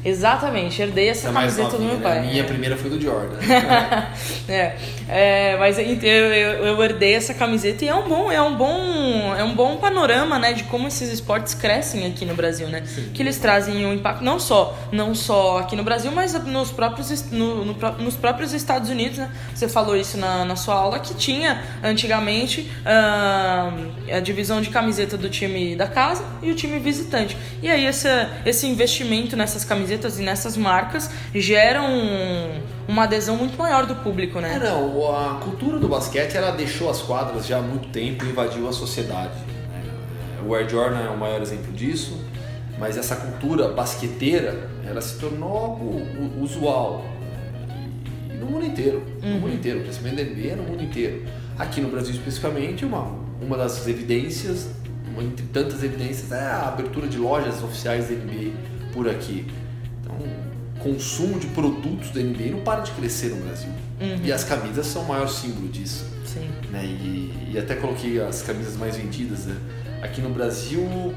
Exatamente, 0.08 0.82
herdei 0.82 1.10
essa 1.10 1.28
Essa 1.28 1.38
é 1.38 1.42
camiseta 1.42 1.70
do 1.72 1.84
novinha, 1.84 1.90
meu 1.90 2.00
né? 2.00 2.04
pai. 2.04 2.18
A 2.20 2.32
minha 2.32 2.44
primeira 2.46 2.78
foi 2.78 2.90
do 2.90 3.02
Jordan. 3.02 3.40
é, 4.48 4.76
é, 5.10 5.58
mas 5.58 5.78
eu, 5.78 5.86
eu, 5.86 6.66
eu 6.66 6.82
herdei 6.82 7.14
essa 7.14 7.34
camiseta 7.34 7.84
e 7.84 7.90
é 7.90 7.94
um 7.94 8.08
bom, 8.08 8.32
é 8.32 8.42
um 8.42 8.56
bom, 8.56 9.36
é 9.36 9.44
um 9.44 9.54
bom 9.54 9.76
panorama, 9.76 10.40
né, 10.40 10.54
de 10.54 10.64
como 10.64 10.88
esses 10.88 11.12
esportes 11.12 11.54
crescem 11.54 12.08
aqui 12.08 12.24
no 12.24 12.36
Brasil, 12.36 12.70
né? 12.70 12.84
Que 13.14 13.22
eles 13.22 13.38
trazem 13.38 13.86
um 13.86 13.94
impacto 13.94 14.24
não 14.24 14.40
só, 14.40 14.78
não 14.94 15.14
só 15.14 15.58
aqui 15.58 15.76
no 15.76 15.84
Brasil, 15.84 16.10
mas 16.14 16.34
nos 16.46 16.72
próprios, 16.72 17.30
no, 17.30 17.66
no 17.66 17.74
nos 18.00 18.16
próprios 18.16 18.54
Estados 18.54 18.90
Unidos, 18.90 19.18
né? 19.18 19.30
Você 19.54 19.68
falou 19.68 19.98
isso 19.98 20.18
na, 20.18 20.46
na 20.46 20.56
sua 20.56 20.76
aula 20.76 21.00
que 21.00 21.14
tinha 21.16 21.62
antigamente 21.84 22.72
ah, 22.86 23.74
a 24.10 24.20
divisão 24.22 24.62
de 24.62 24.70
camiseta 24.70 25.18
do 25.18 25.30
time 25.30 25.76
da 25.76 25.88
casa 25.88 26.24
e 26.42 26.50
o 26.50 26.56
time 26.56 26.80
visitante. 26.80 27.36
E 27.62 27.70
aí 27.70 27.86
esse, 27.86 28.08
esse 28.46 28.66
investimento 28.68 29.36
nessas 29.36 29.66
camisetas 29.66 29.97
e 30.20 30.22
nessas 30.24 30.56
marcas 30.58 31.10
geram 31.34 31.86
um- 31.89 32.62
uma 32.88 33.04
adesão 33.04 33.36
muito 33.36 33.58
maior 33.58 33.86
do 33.86 33.96
público, 33.96 34.38
É, 34.39 34.42
né? 34.42 34.60
não, 34.60 35.16
a 35.16 35.36
cultura 35.42 35.77
do 35.80 35.88
basquete 35.88 36.36
ela 36.36 36.51
deixou 36.51 36.89
as 36.89 37.01
quadras 37.01 37.46
já 37.46 37.58
há 37.58 37.62
muito 37.62 37.89
tempo 37.89 38.24
e 38.25 38.30
invadiu 38.30 38.68
a 38.70 38.74
sociedade. 38.74 39.34
né? 39.72 39.84
O 40.48 40.54
Air 40.56 40.70
Jordan 40.70 41.00
é 41.00 41.10
o 41.10 41.18
maior 41.18 41.42
exemplo 41.42 41.74
disso, 41.74 42.18
mas 42.80 42.98
essa 42.98 43.16
cultura 43.16 43.70
basqueteira 43.70 44.70
ela 44.88 45.01
se 45.01 45.18
tornou 45.20 45.80
usual 46.42 47.04
né? 47.68 47.89
no 48.39 48.46
mundo 48.46 48.66
inteiro, 48.66 49.04
no 49.22 49.39
mundo 49.39 49.54
inteiro, 49.54 49.80
o 49.80 49.84
crescimento 49.84 50.16
da 50.16 50.24
NBA 50.24 50.51
é 50.54 50.56
no 50.56 50.63
mundo 50.63 50.84
inteiro. 50.84 51.24
Aqui 51.60 51.82
no 51.82 51.89
Brasil 51.89 52.13
especificamente, 52.13 52.86
uma, 52.86 53.12
uma 53.42 53.58
das 53.58 53.88
evidências, 53.88 54.70
uma 55.12 55.24
entre 55.24 55.46
tantas 55.48 55.83
evidências, 55.83 56.31
é 56.31 56.40
a 56.40 56.68
abertura 56.68 57.07
de 57.07 57.18
lojas 57.18 57.64
oficiais 57.64 58.07
da 58.07 58.14
NBA 58.14 58.51
por 58.94 59.10
aqui. 59.10 59.48
Então, 60.07 60.27
o 60.77 60.79
consumo 60.93 61.39
de 61.39 61.48
produtos 61.48 62.11
da 62.11 62.22
NBA 62.22 62.51
não 62.51 62.59
para 62.61 62.81
de 62.81 62.91
crescer 62.91 63.29
no 63.29 63.37
Brasil. 63.46 63.70
E 64.24 64.31
as 64.31 64.43
camisas 64.43 64.85
são 64.87 65.01
o 65.03 65.07
maior 65.07 65.27
símbolo 65.27 65.67
disso. 65.70 66.05
Sim. 66.25 66.50
né? 66.72 66.83
E, 66.85 67.51
e 67.53 67.57
até 67.57 67.75
coloquei 67.75 68.22
as 68.22 68.41
camisas 68.41 68.75
mais 68.77 68.96
vendidas 68.98 69.46
né? 69.46 69.55
aqui 70.03 70.22
no 70.22 70.29
Brasil. 70.29 71.13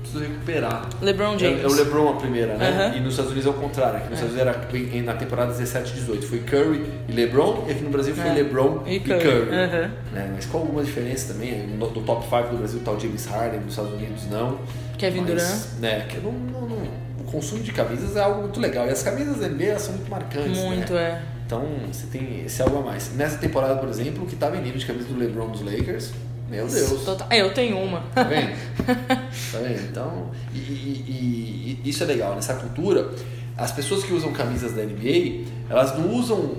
Preciso 0.00 0.22
recuperar. 0.22 0.88
LeBron 1.00 1.34
É, 1.36 1.38
James. 1.38 1.62
é 1.64 1.66
o 1.66 1.72
LeBron 1.72 2.10
a 2.10 2.16
primeira, 2.16 2.56
né? 2.58 2.68
Aham. 2.68 2.96
E 2.96 3.00
nos 3.00 3.12
Estados 3.14 3.32
Unidos 3.32 3.46
é 3.46 3.50
o 3.50 3.54
contrário. 3.60 3.96
Aqui 3.96 4.10
nos 4.10 4.18
Estados 4.20 4.34
Unidos 4.36 4.70
era 4.92 5.02
na 5.02 5.14
temporada 5.14 5.52
17 5.52 5.92
e 5.92 5.94
18 6.00 6.26
foi 6.26 6.38
Curry 6.40 6.84
e 7.08 7.12
LeBron, 7.12 7.64
e 7.66 7.70
aqui 7.72 7.82
no 7.82 7.90
Brasil 7.90 8.14
foi 8.14 8.28
É. 8.28 8.32
LeBron 8.34 8.82
E 8.86 8.96
e 8.96 9.00
Curry. 9.00 9.20
Curry. 9.22 9.50
Aham. 9.56 9.90
né? 10.12 10.30
Mas 10.34 10.44
com 10.46 10.58
alguma 10.58 10.84
diferença 10.84 11.32
também. 11.32 11.66
No, 11.68 11.88
do 11.88 12.02
top 12.02 12.24
5 12.28 12.48
do 12.50 12.58
Brasil 12.58 12.80
tá 12.84 12.90
o 12.92 13.00
James 13.00 13.24
Harden, 13.24 13.60
nos 13.60 13.70
Estados 13.70 13.92
Unidos 13.94 14.26
não. 14.30 14.58
Kevin 14.98 15.20
Mas, 15.22 15.28
Durant. 15.30 15.80
Né, 15.80 16.06
que 16.08 16.18
não, 16.20 16.32
não- 16.32 16.68
não- 16.68 17.03
o 17.26 17.30
consumo 17.30 17.62
de 17.62 17.72
camisas 17.72 18.16
é 18.16 18.20
algo 18.22 18.42
muito 18.42 18.60
legal. 18.60 18.86
E 18.86 18.90
as 18.90 19.02
camisas 19.02 19.38
da 19.38 19.48
NBA 19.48 19.78
são 19.78 19.94
muito 19.94 20.10
marcantes. 20.10 20.58
Muito, 20.58 20.92
né? 20.92 21.22
é. 21.30 21.34
Então 21.46 21.62
você 21.92 22.06
tem 22.06 22.44
esse 22.44 22.62
algo 22.62 22.78
a 22.78 22.82
mais. 22.82 23.12
Nessa 23.14 23.38
temporada, 23.38 23.76
por 23.76 23.88
exemplo, 23.88 24.24
o 24.24 24.26
que 24.26 24.36
tá 24.36 24.48
vendendo 24.48 24.78
de 24.78 24.86
camisa 24.86 25.06
do 25.08 25.16
LeBron 25.18 25.48
dos 25.50 25.60
Lakers, 25.62 26.12
meu 26.48 26.66
Deus. 26.66 27.04
Total- 27.04 27.26
É, 27.30 27.40
eu 27.42 27.52
tenho 27.52 27.78
uma. 27.78 28.00
Tá 28.14 28.22
vendo? 28.22 28.52
tá 28.86 29.58
vendo? 29.58 29.80
Então, 29.90 30.30
e, 30.54 30.58
e- 30.58 31.04
e- 31.08 31.80
e 31.84 31.88
isso 31.90 32.02
é 32.02 32.06
legal, 32.06 32.34
nessa 32.34 32.54
cultura, 32.54 33.10
as 33.56 33.70
pessoas 33.72 34.02
que 34.04 34.12
usam 34.14 34.32
camisas 34.32 34.72
da 34.72 34.82
NBA, 34.82 35.44
elas 35.68 35.96
não 35.98 36.10
usam 36.14 36.52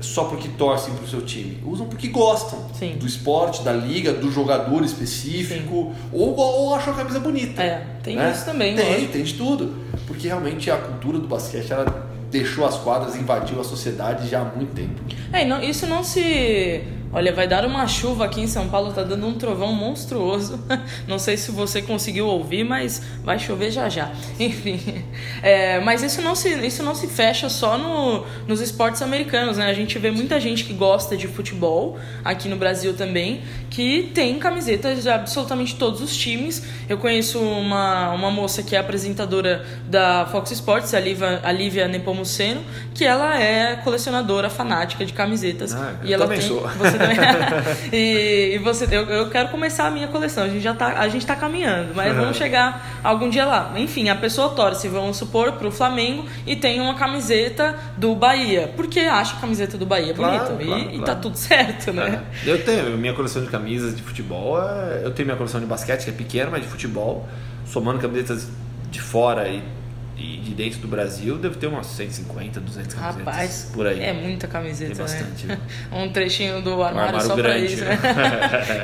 só 0.00 0.24
porque 0.24 0.48
torcem 0.48 0.94
pro 0.94 1.06
seu 1.06 1.20
time, 1.22 1.58
usam 1.64 1.86
porque 1.86 2.08
gostam 2.08 2.58
Sim. 2.78 2.96
do 2.98 3.06
esporte, 3.06 3.62
da 3.62 3.72
liga, 3.72 4.12
do 4.12 4.30
jogador 4.30 4.82
específico, 4.84 5.92
ou, 6.12 6.34
ou 6.36 6.74
acham 6.74 6.92
a 6.92 6.96
camisa 6.96 7.20
bonita. 7.20 7.62
É, 7.62 7.86
tem 8.02 8.16
né? 8.16 8.32
isso 8.34 8.44
também, 8.44 8.74
Tem, 8.74 8.92
lógico. 8.94 9.12
tem 9.12 9.22
de 9.22 9.34
tudo. 9.34 9.74
Porque 10.06 10.26
realmente 10.28 10.70
a 10.70 10.76
cultura 10.76 11.18
do 11.18 11.28
basquete, 11.28 11.70
ela 11.72 12.08
deixou 12.30 12.64
as 12.66 12.76
quadras, 12.76 13.16
invadiu 13.16 13.60
a 13.60 13.64
sociedade 13.64 14.28
já 14.28 14.40
há 14.40 14.44
muito 14.44 14.74
tempo. 14.74 15.00
É, 15.32 15.44
não- 15.44 15.62
isso 15.62 15.86
não 15.86 16.02
se. 16.02 16.82
Olha, 17.12 17.32
vai 17.32 17.48
dar 17.48 17.66
uma 17.66 17.88
chuva 17.88 18.24
aqui 18.24 18.40
em 18.40 18.46
São 18.46 18.68
Paulo, 18.68 18.92
tá 18.92 19.02
dando 19.02 19.26
um 19.26 19.34
trovão 19.34 19.72
monstruoso. 19.72 20.60
Não 21.08 21.18
sei 21.18 21.36
se 21.36 21.50
você 21.50 21.82
conseguiu 21.82 22.26
ouvir, 22.26 22.62
mas 22.62 23.02
vai 23.24 23.36
chover 23.36 23.72
já 23.72 23.88
já. 23.88 24.12
Enfim. 24.38 24.80
É, 25.42 25.80
mas 25.80 26.04
isso 26.04 26.22
não, 26.22 26.34
se, 26.34 26.48
isso 26.66 26.82
não 26.82 26.94
se 26.94 27.08
fecha 27.08 27.48
só 27.48 27.76
no, 27.76 28.24
nos 28.46 28.60
esportes 28.60 29.02
americanos, 29.02 29.56
né? 29.56 29.66
A 29.66 29.74
gente 29.74 29.98
vê 29.98 30.10
muita 30.10 30.38
gente 30.38 30.64
que 30.64 30.72
gosta 30.72 31.16
de 31.16 31.26
futebol, 31.26 31.98
aqui 32.24 32.48
no 32.48 32.56
Brasil 32.56 32.94
também, 32.94 33.42
que 33.70 34.10
tem 34.14 34.38
camisetas 34.38 35.02
de 35.02 35.08
absolutamente 35.08 35.76
todos 35.76 36.00
os 36.00 36.16
times. 36.16 36.62
Eu 36.88 36.98
conheço 36.98 37.38
uma, 37.40 38.10
uma 38.12 38.30
moça 38.30 38.62
que 38.62 38.76
é 38.76 38.78
apresentadora 38.78 39.64
da 39.88 40.26
Fox 40.26 40.50
Sports, 40.52 40.94
a 40.94 41.00
Lívia, 41.00 41.40
a 41.42 41.52
Lívia 41.52 41.88
Nepomuceno, 41.88 42.62
que 42.94 43.04
ela 43.04 43.40
é 43.40 43.76
colecionadora 43.76 44.48
fanática 44.48 45.04
de 45.04 45.12
camisetas. 45.12 45.74
Ah, 45.74 45.94
e 46.02 46.12
ela 46.12 46.28
tem, 46.28 46.40
sou. 46.40 46.60
Você 46.68 46.99
e, 47.92 48.52
e 48.54 48.58
você, 48.58 48.84
eu, 48.90 49.02
eu 49.08 49.28
quero 49.30 49.48
começar 49.48 49.86
a 49.86 49.90
minha 49.90 50.08
coleção. 50.08 50.44
A 50.44 50.48
gente 50.48 50.60
já 50.62 50.74
tá, 50.74 50.98
a 50.98 51.08
gente 51.08 51.26
tá 51.26 51.34
caminhando, 51.36 51.94
mas 51.94 52.14
vamos 52.14 52.36
chegar 52.36 53.00
algum 53.02 53.28
dia 53.28 53.44
lá. 53.44 53.72
Enfim, 53.76 54.08
a 54.08 54.14
pessoa 54.14 54.50
torce, 54.50 54.88
vamos 54.88 55.16
supor, 55.16 55.52
pro 55.52 55.70
Flamengo 55.70 56.24
e 56.46 56.56
tem 56.56 56.80
uma 56.80 56.94
camiseta 56.94 57.76
do 57.96 58.14
Bahia, 58.14 58.72
porque 58.76 59.00
acha 59.00 59.36
a 59.36 59.40
camiseta 59.40 59.76
do 59.78 59.86
Bahia 59.86 60.14
Claro, 60.14 60.54
bonita. 60.54 60.64
claro, 60.64 60.82
e, 60.82 60.84
e 60.86 60.98
claro. 60.98 61.04
tá 61.04 61.14
tudo 61.14 61.36
certo, 61.36 61.92
né? 61.92 62.22
É. 62.46 62.50
Eu 62.50 62.64
tenho 62.64 62.96
minha 62.98 63.14
coleção 63.14 63.42
de 63.42 63.48
camisas 63.48 63.96
de 63.96 64.02
futebol, 64.02 64.60
é- 64.60 65.02
eu 65.04 65.10
tenho 65.12 65.26
minha 65.26 65.36
coleção 65.36 65.60
de 65.60 65.66
basquete, 65.66 66.04
que 66.04 66.10
é 66.10 66.12
pequena, 66.12 66.50
mas 66.50 66.62
de 66.62 66.68
futebol, 66.68 67.28
somando 67.66 67.98
camisetas 67.98 68.48
de 68.90 69.00
fora 69.00 69.48
e, 69.48 69.62
e 70.20 70.36
de 70.36 70.50
dentro 70.54 70.78
do 70.80 70.88
Brasil, 70.88 71.38
devo 71.38 71.56
ter 71.56 71.66
umas 71.66 71.86
150, 71.86 72.60
200 72.60 72.94
camisetas 72.94 73.24
Rapaz, 73.26 73.70
por 73.72 73.86
aí. 73.86 74.00
é 74.02 74.12
muita 74.12 74.46
camiseta, 74.46 74.94
Tem 74.94 75.02
bastante, 75.02 75.46
né? 75.46 75.58
um 75.90 76.10
trechinho 76.10 76.60
do 76.60 76.82
armário, 76.82 77.16
armário 77.16 77.26
só 77.26 77.34
pra 77.34 77.42
grande, 77.42 77.72
isso, 77.74 77.84
né? 77.84 77.98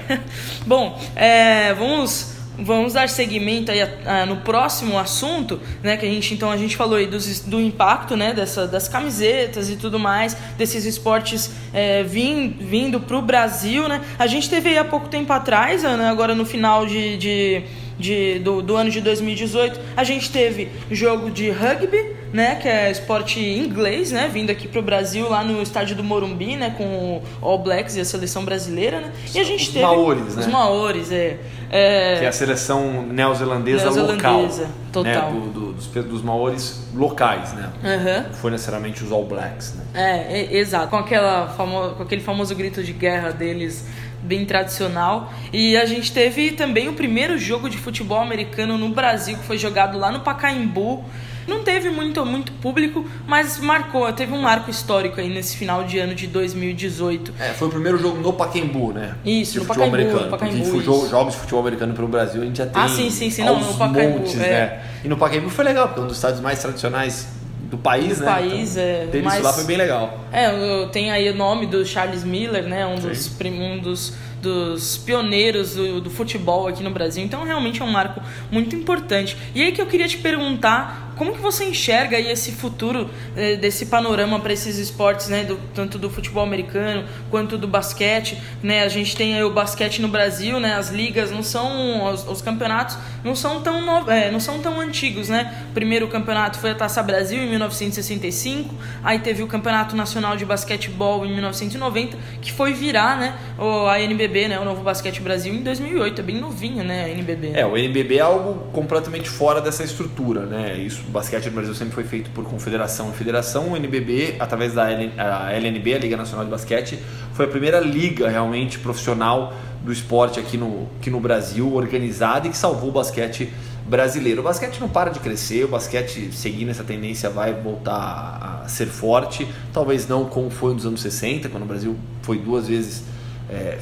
né? 0.09 0.23
Bom, 0.67 0.99
é, 1.15 1.75
vamos 1.75 2.35
vamos 2.59 2.95
dar 2.95 3.07
seguimento 3.11 3.71
aí 3.71 3.83
a- 3.83 4.23
a- 4.23 4.25
no 4.25 4.39
próximo 4.39 4.99
assunto, 4.99 5.61
né? 5.83 5.97
Que 5.99 6.07
a 6.07 6.09
gente 6.09 6.33
então 6.33 6.51
a 6.51 6.57
gente 6.57 6.75
falou 6.75 6.97
aí 6.97 7.07
dos, 7.07 7.41
do 7.41 7.61
impacto, 7.61 8.17
né? 8.17 8.33
Dessa, 8.33 8.67
das 8.67 8.89
camisetas 8.89 9.69
e 9.69 9.77
tudo 9.77 9.99
mais, 9.99 10.35
desses 10.57 10.87
esportes 10.87 11.51
é, 11.75 12.03
vim, 12.03 12.57
vindo 12.59 12.99
pro 12.99 13.21
Brasil, 13.21 13.87
né? 13.89 14.01
A 14.19 14.27
gente 14.27 14.49
teve 14.49 14.71
aí 14.71 14.79
há 14.79 14.85
pouco 14.87 15.07
tempo 15.09 15.31
atrás, 15.35 15.83
né, 15.83 16.09
agora 16.09 16.35
no 16.35 16.47
final 16.47 16.87
de, 16.87 17.19
de, 17.19 17.63
de- 17.99 18.39
do, 18.41 18.63
do 18.63 18.77
ano 18.77 18.91
de 18.91 19.01
2018, 19.01 19.79
a 19.97 20.05
gente 20.05 20.31
teve 20.31 20.71
jogo 20.91 21.31
de 21.31 21.51
rugby 21.51 22.17
né, 22.33 22.57
que 22.57 22.69
é 22.69 22.91
esporte 22.91 23.41
inglês, 23.41 24.11
né, 24.13 24.29
vindo 24.31 24.51
aqui 24.51 24.69
pro 24.69 24.83
Brasil 24.83 25.27
lá 25.31 25.43
no 25.43 25.63
estádio 25.63 25.97
do 25.97 26.05
Morumbi, 26.05 26.57
né, 26.57 26.75
com 26.77 26.85
o 26.85 27.23
All 27.41 27.59
Blacks 27.59 27.97
e 27.97 28.01
a 28.01 28.05
seleção 28.05 28.45
brasileira, 28.45 29.01
né? 29.01 29.13
E 29.35 29.39
a 29.41 29.45
gente 29.45 29.63
Os 29.63 29.69
teve 29.69 29.85
Maoris, 29.87 30.35
né? 30.37 30.41
os 30.43 30.47
Maoris, 30.49 31.13
é. 31.13 31.39
é 31.71 32.17
Que 32.19 32.25
é 32.25 32.29
a 32.29 32.33
seleção 32.33 33.07
neozelandesa, 33.07 33.85
Neozelandesa, 33.85 34.63
local. 34.63 34.75
total. 34.93 35.33
Né? 35.33 35.41
Do- 35.41 35.51
do- 35.51 35.73
dos, 35.73 35.87
dos 35.87 36.23
maores 36.23 36.81
locais, 36.95 37.55
né? 37.55 37.71
Aham. 37.83 38.25
Não 38.29 38.35
foi 38.35 38.51
necessariamente 38.51 39.03
os 39.05 39.13
All 39.13 39.25
Blacks, 39.25 39.75
né? 39.75 39.85
É, 39.95 40.41
é, 40.41 40.57
exato. 40.59 40.89
Com, 40.89 40.97
aquela 40.97 41.49
famo... 41.57 41.95
com 41.95 42.03
aquele 42.03 42.21
famoso 42.23 42.55
grito 42.55 42.83
de 42.83 42.93
guerra 42.93 43.31
deles, 43.31 43.87
bem 44.23 44.45
tradicional. 44.45 45.33
E 45.53 45.77
a 45.77 45.85
gente 45.87 46.13
teve 46.13 46.53
também 46.53 46.89
o 46.89 46.93
primeiro 46.95 47.39
jogo 47.39 47.69
de 47.71 47.77
futebol 47.79 48.21
americano 48.21 48.77
no 48.79 48.89
Brasil, 48.91 49.37
que 49.37 49.45
foi 49.45 49.59
jogado 49.59 49.99
lá 49.99 50.11
no 50.11 50.21
Pacaembu. 50.21 51.05
Não 51.47 51.63
teve 51.63 51.91
muito, 51.91 52.27
muito 52.27 52.51
público, 52.55 53.05
mas 53.25 53.61
marcou, 53.61 54.13
teve 54.13 54.33
um 54.35 54.41
marco 54.43 54.69
histórico 54.69 55.21
aí 55.21 55.29
nesse 55.33 55.57
final 55.57 55.85
de 55.85 55.97
ano 55.97 56.13
de 56.13 56.27
2018. 56.27 57.33
É, 57.39 57.51
foi 57.53 57.69
o 57.69 57.71
primeiro 57.71 57.99
jogo 57.99 58.21
no 58.21 58.33
Pacaembu, 58.33 58.93
né? 58.93 59.15
Isso, 59.25 59.53
de 59.53 59.59
no 59.61 59.65
futebol 59.65 59.87
Pacaembu, 59.91 59.95
americano. 59.95 60.25
no 60.25 60.31
Pacaembu, 60.31 60.65
Porque 60.65 60.77
isso. 60.79 60.83
jo- 60.85 61.09
jogos 61.09 61.35
de 61.35 61.41
futebol 61.41 61.61
americano 61.61 61.95
pelo 61.95 62.09
Brasil 62.09 62.43
a 62.43 62.45
gente 62.45 62.59
já 62.59 62.67
tem. 62.67 62.83
Ah, 62.83 62.89
sim, 62.89 63.11
sim, 63.11 63.31
sim, 63.31 63.45
não, 63.45 63.61
no 63.61 63.75
Pacaembu, 63.75 64.19
montes, 64.19 64.35
é. 64.41 64.51
né? 64.51 64.83
E 65.05 65.09
no 65.09 65.17
Pacaembu 65.17 65.49
foi 65.49 65.65
legal, 65.65 65.87
porque 65.87 66.01
é 66.01 66.03
um 66.03 66.07
dos 66.09 66.17
estádios 66.17 66.41
mais 66.41 66.59
tradicionais 66.61 67.29
do 67.71 67.77
país, 67.79 68.19
Do 68.19 68.25
né? 68.25 68.31
país, 68.31 68.77
é, 68.77 69.07
Ter 69.11 69.23
mas- 69.23 69.35
isso 69.35 69.43
lá 69.43 69.53
foi 69.53 69.65
bem 69.65 69.77
legal. 69.77 70.21
É, 70.33 70.87
tem 70.93 71.11
aí 71.11 71.29
o 71.31 71.35
nome 71.35 71.67
do 71.67 71.85
Charles 71.85 72.25
Miller, 72.25 72.65
né? 72.65 72.87
Um 72.87 72.97
Sim. 73.01 73.09
dos, 73.09 73.29
prim- 73.29 73.61
um 73.61 73.79
dos, 73.79 74.13
dos 74.41 74.97
pioneiros 74.99 75.75
do, 75.75 76.01
do 76.01 76.11
futebol 76.11 76.69
aqui 76.69 76.83
no 76.83 76.91
Brasil. 76.91 77.25
Então, 77.25 77.45
realmente 77.45 77.83
é 77.83 77.85
um 77.85 77.91
marco 77.91 78.21
muito 78.51 78.75
importante. 78.77 79.37
E 79.55 79.63
aí 79.63 79.73
que 79.73 79.81
eu 79.81 79.87
queria 79.87 80.07
te 80.09 80.19
perguntar 80.19 81.06
como 81.17 81.33
que 81.33 81.41
você 81.41 81.65
enxerga 81.65 82.17
aí 82.17 82.31
esse 82.31 82.53
futuro 82.53 83.09
eh, 83.35 83.57
desse 83.57 83.87
panorama 83.87 84.39
para 84.39 84.53
esses 84.53 84.77
esportes, 84.79 85.29
né? 85.29 85.45
Do, 85.45 85.57
tanto 85.75 85.99
do 85.99 86.11
futebol 86.11 86.43
americano 86.43 87.05
quanto 87.31 87.57
do 87.57 87.67
basquete, 87.67 88.39
né? 88.63 88.83
A 88.83 88.89
gente 88.89 89.17
tem 89.17 89.43
o 89.43 89.51
basquete 89.51 90.01
no 90.03 90.09
Brasil, 90.09 90.61
né? 90.61 90.75
As 90.75 90.91
ligas 90.91 91.31
não 91.31 91.43
são, 91.43 92.13
os, 92.13 92.27
os 92.29 92.43
campeonatos 92.43 92.99
não 93.25 93.35
são 93.35 93.63
tão 93.63 93.81
no, 93.81 94.11
eh, 94.11 94.31
não 94.31 94.39
são 94.39 94.59
tão 94.61 94.79
antigos, 94.79 95.29
né? 95.29 95.65
O 95.71 95.73
primeiro 95.73 96.07
campeonato 96.09 96.59
foi 96.59 96.71
a 96.71 96.75
Taça 96.75 97.03
Brasil 97.03 97.43
em 97.43 97.49
1965, 97.49 98.75
aí 99.03 99.19
teve 99.19 99.43
o 99.43 99.47
Campeonato 99.47 99.97
Nacional 99.97 100.37
de 100.37 100.45
Basquetebol 100.45 101.25
em 101.25 101.33
1990, 101.33 102.17
que 102.43 102.53
foi 102.53 102.75
virar, 102.75 103.19
né? 103.19 103.35
O, 103.59 103.87
a 103.87 103.99
NBB, 104.01 104.49
né? 104.49 104.61
O 104.61 104.65
Novo 104.65 104.83
Basquete 104.83 105.21
Brasil 105.21 105.55
em 105.55 105.63
2008, 105.63 106.21
é 106.21 106.25
bem 106.25 106.39
novinho, 106.39 106.85
né? 106.85 107.05
A 107.05 107.09
NBB. 107.09 107.53
É, 107.55 107.65
o 107.65 107.77
NBB 107.77 108.19
é 108.19 108.21
algo 108.21 108.71
completamente 108.73 109.31
fora 109.31 109.63
dessa 109.63 109.83
estrutura, 109.83 110.45
né? 110.45 110.77
Isso, 110.77 111.06
o 111.09 111.11
basquete 111.11 111.47
no 111.47 111.53
Brasil 111.53 111.75
sempre 111.75 111.95
foi 111.95 112.05
feito 112.05 112.31
por 112.31 112.45
confederação 112.45 113.11
e 113.11 113.13
federação. 113.13 113.73
O 113.73 113.77
NBB, 113.77 114.37
através 114.41 114.75
da 114.75 114.91
LNB, 114.91 115.95
a 115.95 115.99
Liga 115.99 116.17
Nacional 116.17 116.45
de 116.45 116.51
Basquete, 116.51 116.99
foi 117.33 117.47
a 117.47 117.49
primeira 117.49 117.79
liga 117.79 118.29
realmente 118.29 118.79
profissional 118.79 119.55
do 119.83 119.93
esporte 119.93 120.41
aqui 120.41 120.57
no, 120.57 120.89
aqui 120.99 121.11
no 121.11 121.21
Brasil, 121.21 121.73
organizada 121.73 122.49
e 122.49 122.51
que 122.51 122.57
salvou 122.57 122.89
o 122.89 122.93
basquete 122.93 123.53
brasileiro. 123.87 124.41
O 124.41 124.45
basquete 124.45 124.81
não 124.81 124.89
para 124.89 125.11
de 125.11 125.21
crescer, 125.21 125.65
o 125.65 125.69
basquete 125.69 126.31
seguindo 126.33 126.71
essa 126.71 126.83
tendência 126.83 127.31
vai 127.31 127.55
voltar 127.55 128.63
a 128.65 128.69
ser 128.69 128.87
forte, 128.87 129.47
talvez 129.73 130.09
não 130.09 130.25
como 130.25 130.51
foi 130.51 130.75
nos 130.75 130.85
anos 130.85 131.01
60, 131.01 131.49
quando 131.49 131.63
o 131.63 131.67
Brasil 131.67 131.97
foi 132.23 132.39
duas 132.39 132.67
vezes 132.67 133.05
é, 133.49 133.79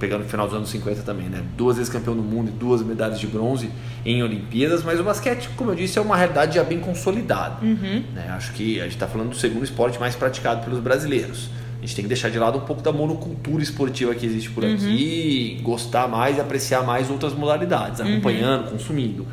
pegando 0.00 0.24
o 0.24 0.24
final 0.24 0.46
dos 0.46 0.56
anos 0.56 0.70
50 0.70 1.02
também, 1.02 1.28
né? 1.28 1.44
Duas 1.56 1.76
vezes 1.76 1.92
campeão 1.92 2.16
do 2.16 2.22
mundo 2.22 2.48
e 2.48 2.52
duas 2.52 2.82
medalhas 2.82 3.20
de 3.20 3.26
bronze 3.26 3.70
em 4.04 4.22
Olimpíadas, 4.22 4.82
mas 4.82 4.98
o 4.98 5.04
basquete, 5.04 5.50
como 5.56 5.70
eu 5.70 5.74
disse, 5.74 5.98
é 5.98 6.02
uma 6.02 6.16
realidade 6.16 6.54
já 6.54 6.64
bem 6.64 6.80
consolidada. 6.80 7.62
Uhum. 7.62 8.02
né? 8.14 8.30
Acho 8.30 8.52
que 8.54 8.80
a 8.80 8.84
gente 8.84 8.94
está 8.94 9.06
falando 9.06 9.28
do 9.28 9.36
segundo 9.36 9.62
esporte 9.62 10.00
mais 10.00 10.16
praticado 10.16 10.64
pelos 10.64 10.80
brasileiros. 10.80 11.50
A 11.78 11.80
gente 11.82 11.96
tem 11.96 12.02
que 12.02 12.08
deixar 12.08 12.30
de 12.30 12.38
lado 12.38 12.58
um 12.58 12.62
pouco 12.62 12.82
da 12.82 12.92
monocultura 12.92 13.62
esportiva 13.62 14.14
que 14.14 14.26
existe 14.26 14.50
por 14.50 14.64
aqui 14.64 15.58
e 15.58 15.62
gostar 15.62 16.08
mais 16.08 16.36
e 16.36 16.40
apreciar 16.40 16.82
mais 16.82 17.08
outras 17.08 17.32
modalidades, 17.32 18.00
acompanhando, 18.00 18.70
consumindo. 18.70 19.26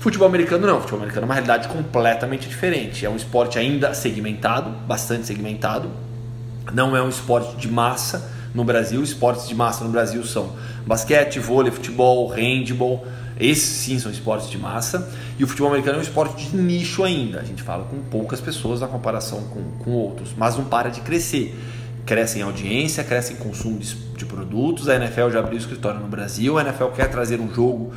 Futebol 0.00 0.28
americano 0.28 0.66
não, 0.66 0.80
futebol 0.80 1.00
americano 1.00 1.24
é 1.24 1.28
uma 1.28 1.34
realidade 1.34 1.68
completamente 1.68 2.46
diferente. 2.46 3.06
É 3.06 3.10
um 3.10 3.16
esporte 3.16 3.58
ainda 3.58 3.94
segmentado, 3.94 4.70
bastante 4.86 5.26
segmentado, 5.26 5.88
não 6.74 6.94
é 6.94 7.02
um 7.02 7.08
esporte 7.08 7.56
de 7.56 7.70
massa 7.70 8.33
no 8.54 8.64
Brasil. 8.64 9.02
Esportes 9.02 9.48
de 9.48 9.54
massa 9.54 9.84
no 9.84 9.90
Brasil 9.90 10.24
são 10.24 10.52
basquete, 10.86 11.38
vôlei, 11.38 11.72
futebol, 11.72 12.28
handball. 12.28 13.04
Esses 13.38 13.64
sim 13.64 13.98
são 13.98 14.12
esportes 14.12 14.48
de 14.48 14.56
massa. 14.56 15.10
E 15.38 15.44
o 15.44 15.46
futebol 15.46 15.70
americano 15.70 15.96
é 15.96 15.98
um 15.98 16.02
esporte 16.02 16.46
de 16.46 16.56
nicho 16.56 17.02
ainda. 17.02 17.40
A 17.40 17.44
gente 17.44 17.62
fala 17.62 17.84
com 17.84 17.98
poucas 18.02 18.40
pessoas 18.40 18.80
na 18.80 18.86
comparação 18.86 19.42
com, 19.44 19.84
com 19.84 19.90
outros, 19.90 20.30
mas 20.36 20.56
não 20.56 20.64
para 20.64 20.88
de 20.88 21.00
crescer. 21.00 21.58
Cresce 22.06 22.38
em 22.38 22.42
audiência, 22.42 23.02
cresce 23.02 23.32
em 23.32 23.36
consumo 23.36 23.78
de, 23.78 23.94
de 23.94 24.24
produtos. 24.24 24.88
A 24.88 24.96
NFL 24.96 25.30
já 25.30 25.40
abriu 25.40 25.58
escritório 25.58 25.98
no 25.98 26.06
Brasil. 26.06 26.56
A 26.58 26.62
NFL 26.62 26.86
quer 26.94 27.10
trazer 27.10 27.40
um 27.40 27.52
jogo 27.52 27.92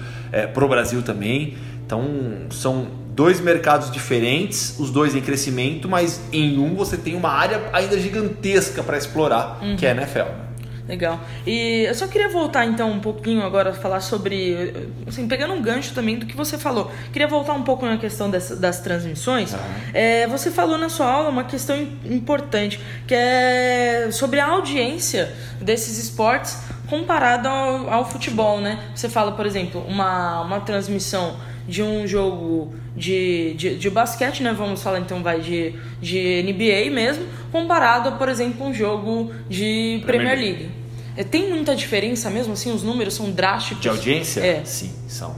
para 0.54 0.66
o 0.66 0.68
Brasil 0.68 1.04
também. 1.04 1.56
Então 1.86 2.04
são 2.50 2.88
dois 3.14 3.40
mercados 3.40 3.90
diferentes, 3.90 4.78
os 4.78 4.92
dois 4.92 5.16
em 5.16 5.22
crescimento, 5.22 5.90
mas 5.90 6.22
em 6.32 6.60
um 6.60 6.76
você 6.76 6.98
tem 6.98 7.16
uma 7.16 7.30
área 7.30 7.62
ainda 7.74 8.00
gigantesca 8.00 8.84
para 8.84 8.98
explorar, 8.98 9.60
que 9.78 9.86
é 9.86 9.92
a 9.92 9.96
NFL. 9.96 10.47
Legal. 10.88 11.20
E 11.46 11.84
eu 11.88 11.94
só 11.94 12.08
queria 12.08 12.30
voltar 12.30 12.66
então 12.66 12.90
um 12.92 13.00
pouquinho 13.00 13.44
agora 13.44 13.72
a 13.72 13.74
falar 13.74 14.00
sobre, 14.00 14.88
assim, 15.06 15.28
pegando 15.28 15.54
um 15.54 15.62
gancho 15.62 15.94
também 15.94 16.18
do 16.18 16.26
que 16.26 16.36
você 16.36 16.58
falou. 16.58 16.90
Queria 17.12 17.28
voltar 17.28 17.54
um 17.54 17.64
pouco 17.64 17.86
na 17.86 17.98
questão 17.98 18.30
das, 18.30 18.52
das 18.58 18.80
transmissões. 18.80 19.54
É, 19.94 20.26
você 20.28 20.50
falou 20.50 20.78
na 20.78 20.88
sua 20.88 21.08
aula 21.12 21.30
uma 21.30 21.44
questão 21.44 21.76
im- 21.76 22.00
importante, 22.06 22.80
que 23.06 23.14
é 23.14 24.08
sobre 24.12 24.40
a 24.40 24.48
audiência 24.48 25.34
desses 25.60 25.98
esportes 25.98 26.58
comparado 26.90 27.50
ao, 27.50 27.90
ao 27.90 28.10
futebol, 28.10 28.62
né? 28.62 28.80
Você 28.96 29.10
fala, 29.10 29.34
por 29.34 29.46
exemplo, 29.46 29.84
uma, 29.90 30.42
uma 30.42 30.62
transmissão 30.62 31.36
de 31.68 31.84
um 31.84 32.08
jogo 32.08 32.74
de, 32.96 33.54
de, 33.56 33.78
de 33.78 33.90
basquete, 33.90 34.42
né? 34.42 34.54
Vamos 34.54 34.82
falar 34.82 35.00
então 35.00 35.22
vai 35.22 35.42
de, 35.42 35.74
de 36.02 36.44
NBA 36.44 36.92
mesmo, 36.94 37.26
comparado, 37.52 38.14
por 38.14 38.30
exemplo, 38.30 38.66
um 38.66 38.74
jogo 38.74 39.32
de 39.50 40.02
Premier, 40.06 40.32
Premier 40.32 40.40
League. 40.40 40.72
É, 41.16 41.24
tem 41.24 41.50
muita 41.50 41.76
diferença 41.76 42.30
mesmo, 42.30 42.54
assim, 42.54 42.72
os 42.72 42.84
números 42.84 43.16
são 43.16 43.32
drásticos. 43.32 43.82
De 43.82 43.90
audiência? 43.90 44.40
É. 44.40 44.64
Sim, 44.64 44.94
são. 45.08 45.36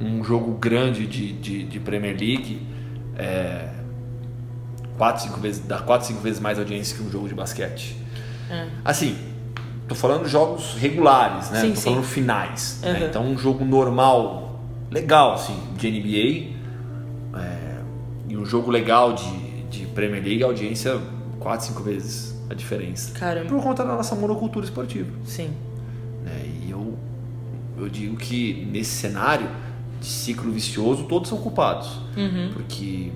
Um 0.00 0.24
jogo 0.24 0.52
grande 0.52 1.06
de, 1.06 1.32
de, 1.32 1.62
de 1.64 1.78
Premier 1.78 2.16
League 2.18 2.62
é, 3.20 3.68
quatro, 4.96 5.22
cinco 5.22 5.40
vezes, 5.40 5.62
dá 5.66 5.78
4, 5.78 6.08
5 6.08 6.20
vezes 6.20 6.40
mais 6.40 6.58
audiência 6.58 6.96
que 6.96 7.02
um 7.02 7.10
jogo 7.10 7.28
de 7.28 7.34
basquete. 7.34 7.96
É. 8.50 8.66
Assim, 8.84 9.16
tô 9.86 9.94
falando 9.94 10.26
jogos 10.26 10.74
regulares, 10.74 11.50
né? 11.50 11.60
Sim, 11.60 11.70
tô 11.70 11.76
sim. 11.76 11.82
falando 11.82 12.04
finais. 12.04 12.80
né? 12.82 12.92
Uhum. 12.92 13.06
Então, 13.06 13.24
um 13.24 13.38
jogo 13.38 13.64
normal, 13.64 14.49
legal, 14.90 15.34
assim, 15.34 15.56
de 15.76 15.90
NBA 15.90 17.38
é, 17.38 17.80
e 18.28 18.36
um 18.36 18.44
jogo 18.44 18.70
legal 18.70 19.12
de, 19.12 19.62
de 19.70 19.86
Premier 19.86 20.22
League, 20.22 20.42
a 20.42 20.46
audiência 20.46 21.00
4, 21.38 21.68
5 21.68 21.82
vezes 21.82 22.40
a 22.50 22.54
diferença. 22.54 23.12
Caramba. 23.12 23.48
Por 23.48 23.62
conta 23.62 23.84
da 23.84 23.94
nossa 23.94 24.14
monocultura 24.16 24.64
esportiva. 24.64 25.08
Sim. 25.24 25.50
né? 26.24 26.42
E 26.66 26.70
eu, 26.70 26.98
eu 27.78 27.88
digo 27.88 28.16
que 28.16 28.66
nesse 28.70 28.90
cenário 28.90 29.48
de 30.00 30.06
ciclo 30.06 30.50
vicioso, 30.50 31.04
todos 31.04 31.28
são 31.28 31.38
culpados. 31.38 32.00
Uhum. 32.16 32.50
Porque 32.52 33.12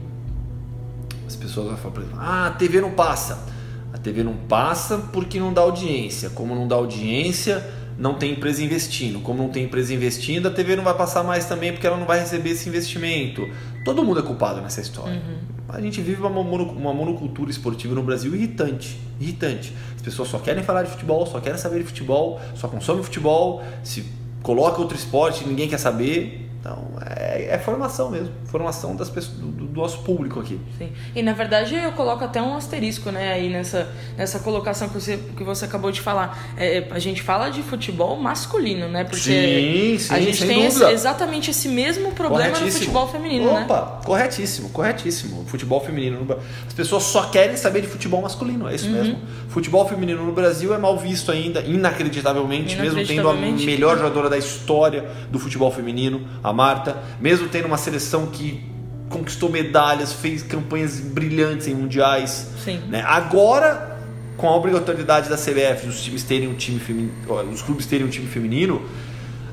as 1.27 1.35
pessoas 1.35 1.67
vão 1.67 1.77
falar, 1.77 1.95
por 1.95 2.03
exemplo, 2.03 2.21
ah, 2.21 2.47
a 2.47 2.51
TV 2.51 2.81
não 2.81 2.93
passa. 2.93 3.45
A 3.93 3.99
TV 3.99 4.23
não 4.23 4.35
passa 4.35 4.99
porque 5.13 5.41
não 5.41 5.53
dá 5.53 5.63
audiência. 5.63 6.31
Como 6.31 6.55
não 6.55 6.69
dá 6.69 6.77
audiência, 6.77 7.65
não 7.99 8.15
tem 8.15 8.33
empresa 8.33 8.63
investindo. 8.63 9.21
Como 9.21 9.43
não 9.43 9.49
tem 9.51 9.65
empresa 9.65 9.93
investindo, 9.95 10.49
a 10.49 10.51
TV 10.51 10.77
não 10.77 10.85
vai 10.85 10.95
passar 10.95 11.23
mais 11.23 11.45
também 11.47 11.73
porque 11.73 11.87
ela 11.87 11.97
não 11.97 12.07
vai 12.07 12.21
receber 12.21 12.51
esse 12.51 12.69
investimento. 12.69 13.49
Todo 13.85 14.03
mundo 14.05 14.21
é 14.21 14.23
culpado 14.23 14.61
nessa 14.61 14.81
história. 14.81 15.23
A 15.69 15.81
gente 15.81 16.01
vive 16.01 16.21
uma, 16.21 16.31
mono- 16.31 16.71
uma 16.73 16.93
monocultura 16.93 17.51
esportiva 17.51 17.95
no 17.95 18.03
Brasil 18.03 18.35
irritante. 18.35 18.99
Irritante. 19.21 19.73
As 19.97 20.03
pessoas 20.03 20.29
só 20.29 20.39
querem 20.39 20.63
falar 20.63 20.83
de 20.83 20.91
futebol, 20.91 21.27
só 21.27 21.41
querem 21.41 21.59
saber 21.59 21.79
de 21.81 21.85
futebol, 21.85 22.41
só 22.55 22.69
consomem 22.69 23.03
futebol. 23.03 23.63
Se 23.83 24.05
coloca 24.43 24.81
outro 24.81 24.97
esporte, 24.97 25.47
ninguém 25.47 25.69
quer 25.69 25.79
saber. 25.79 26.44
Então, 26.65 26.83
é, 27.15 27.49
é 27.51 27.59
formação 27.59 28.11
mesmo. 28.11 28.31
Formação 28.47 28.97
das 28.97 29.11
pessoas, 29.11 29.37
do, 29.37 29.49
do 29.49 29.79
nosso 29.79 29.99
público 29.99 30.41
aqui. 30.41 30.59
Sim. 30.79 30.91
E 31.15 31.23
na 31.23 31.35
verdade 31.35 31.75
eu 31.75 31.93
coloco 31.93 32.25
até 32.25 32.41
um 32.41 32.57
asterisco, 32.57 33.11
né, 33.11 33.35
aí 33.35 33.51
nessa, 33.51 33.87
nessa 34.17 34.39
colocação 34.39 34.89
que 34.89 34.95
você, 34.95 35.19
que 35.37 35.45
você 35.45 35.67
acabou 35.67 35.93
de 35.93 36.01
falar. 36.01 36.55
É, 36.57 36.87
a 36.91 36.99
gente 36.99 37.21
fala 37.21 37.51
de 37.51 37.63
futebol 37.63 38.17
masculino, 38.17 38.89
né? 38.89 39.05
Porque 39.05 39.19
Sim, 39.21 39.99
sim, 39.99 40.15
a 40.15 40.19
gente 40.21 40.47
tem 40.47 40.65
esse- 40.65 40.83
exatamente 40.85 41.51
esse 41.51 41.69
mesmo 41.69 42.13
problema 42.13 42.45
no 42.47 42.53
Corretíssimo. 42.55 42.81
futebol 42.87 43.09
feminino, 43.09 43.53
né? 43.53 43.65
Opa, 43.65 44.01
corretíssimo, 44.07 44.71
corretíssimo. 44.71 45.43
O 45.43 45.45
Futebol 45.45 45.81
feminino. 45.85 46.25
no 46.25 46.33
As 46.67 46.73
pessoas 46.73 47.03
só 47.03 47.25
querem 47.25 47.59
saber 47.59 47.83
de 47.83 47.89
futebol 47.89 48.23
masculino, 48.23 48.67
é 48.71 48.75
isso 48.75 48.87
Uhum. 48.87 48.93
mesmo. 48.93 49.19
Futebol 49.49 49.87
feminino 49.87 50.25
no 50.25 50.33
Brasil 50.33 50.73
é 50.73 50.79
mal 50.79 50.97
visto 50.99 51.31
ainda, 51.31 51.61
inacreditavelmente, 51.61 52.75
mesmo 52.77 52.95
tendo 53.05 53.29
a 53.29 53.35
Inacreditavelmente. 53.35 53.67
melhor 53.67 53.97
jogadora 53.99 54.31
da 54.31 54.39
história 54.39 55.05
do 55.31 55.39
futebol 55.39 55.71
feminino, 55.71 56.27
a 56.43 56.54
Marta, 56.55 56.97
mesmo 57.21 57.49
tendo 57.49 57.67
uma 57.67 57.77
seleção 57.77 58.27
que 58.27 58.65
conquistou 59.09 59.51
medalhas, 59.51 60.13
fez 60.13 60.43
campanhas 60.43 60.99
brilhantes 60.99 61.67
em 61.67 61.75
mundiais. 61.75 62.49
Sim. 62.65 62.81
Né? 62.89 63.03
Agora, 63.07 63.99
com 64.37 64.49
a 64.49 64.57
obrigatoriedade 64.57 65.29
da 65.29 65.37
CBF, 65.37 65.87
os 65.87 66.03
times 66.03 66.23
terem 66.23 66.49
um 66.49 66.55
time 66.55 66.81
feminino, 66.81 67.13
os 67.53 67.63
clubes 67.63 67.87
terem 67.87 68.07
um 68.07 68.11
time 68.11 68.27
feminino, 68.27 68.83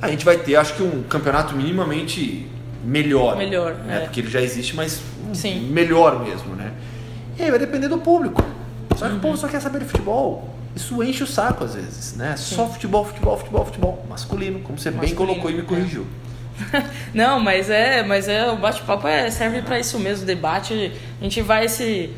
a 0.02 0.10
gente 0.10 0.26
vai 0.26 0.38
ter, 0.38 0.56
acho 0.56 0.76
que 0.76 0.84
um 0.84 1.04
campeonato 1.04 1.56
minimamente 1.56 2.48
melhor. 2.84 3.38
Melhor, 3.38 3.76
né? 3.76 3.98
é. 3.98 4.00
Porque 4.02 4.22
ele 4.22 4.30
já 4.30 4.42
existe, 4.42 4.76
mas 4.76 5.02
Sim. 5.34 5.70
melhor 5.72 6.24
mesmo, 6.24 6.56
né? 6.56 6.74
E 7.38 7.44
aí 7.44 7.50
vai 7.50 7.60
depender 7.60 7.88
do 7.88 8.00
público. 8.00 8.44
Só 8.98 9.08
que 9.08 9.16
o 9.16 9.20
povo 9.20 9.38
só 9.38 9.48
quer 9.48 9.62
saber 9.62 9.80
de 9.80 9.86
futebol. 9.86 10.56
Isso 10.76 11.02
enche 11.04 11.24
o 11.24 11.28
saco 11.28 11.64
às 11.64 11.76
vezes, 11.76 12.16
né? 12.16 12.36
Só 12.38 12.68
futebol, 12.68 13.06
futebol, 13.06 13.38
futebol, 13.38 13.66
futebol. 13.66 14.06
Masculino, 14.10 14.60
como 14.60 14.78
você 14.78 14.90
bem 14.90 15.02
Masculino, 15.10 15.42
colocou 15.42 15.52
e 15.52 15.54
me 15.54 15.62
é. 15.62 16.06
Não, 17.14 17.40
mas 17.40 17.70
é, 17.70 18.04
mas 18.04 18.28
é 18.28 18.50
o 18.50 18.58
bate-papo 18.58 19.08
é, 19.08 19.30
serve 19.30 19.62
para 19.62 19.80
isso 19.80 20.00
mesmo, 20.00 20.26
debate. 20.26 20.92
A 21.20 21.24
gente 21.24 21.42
vai 21.42 21.68
se 21.68 22.10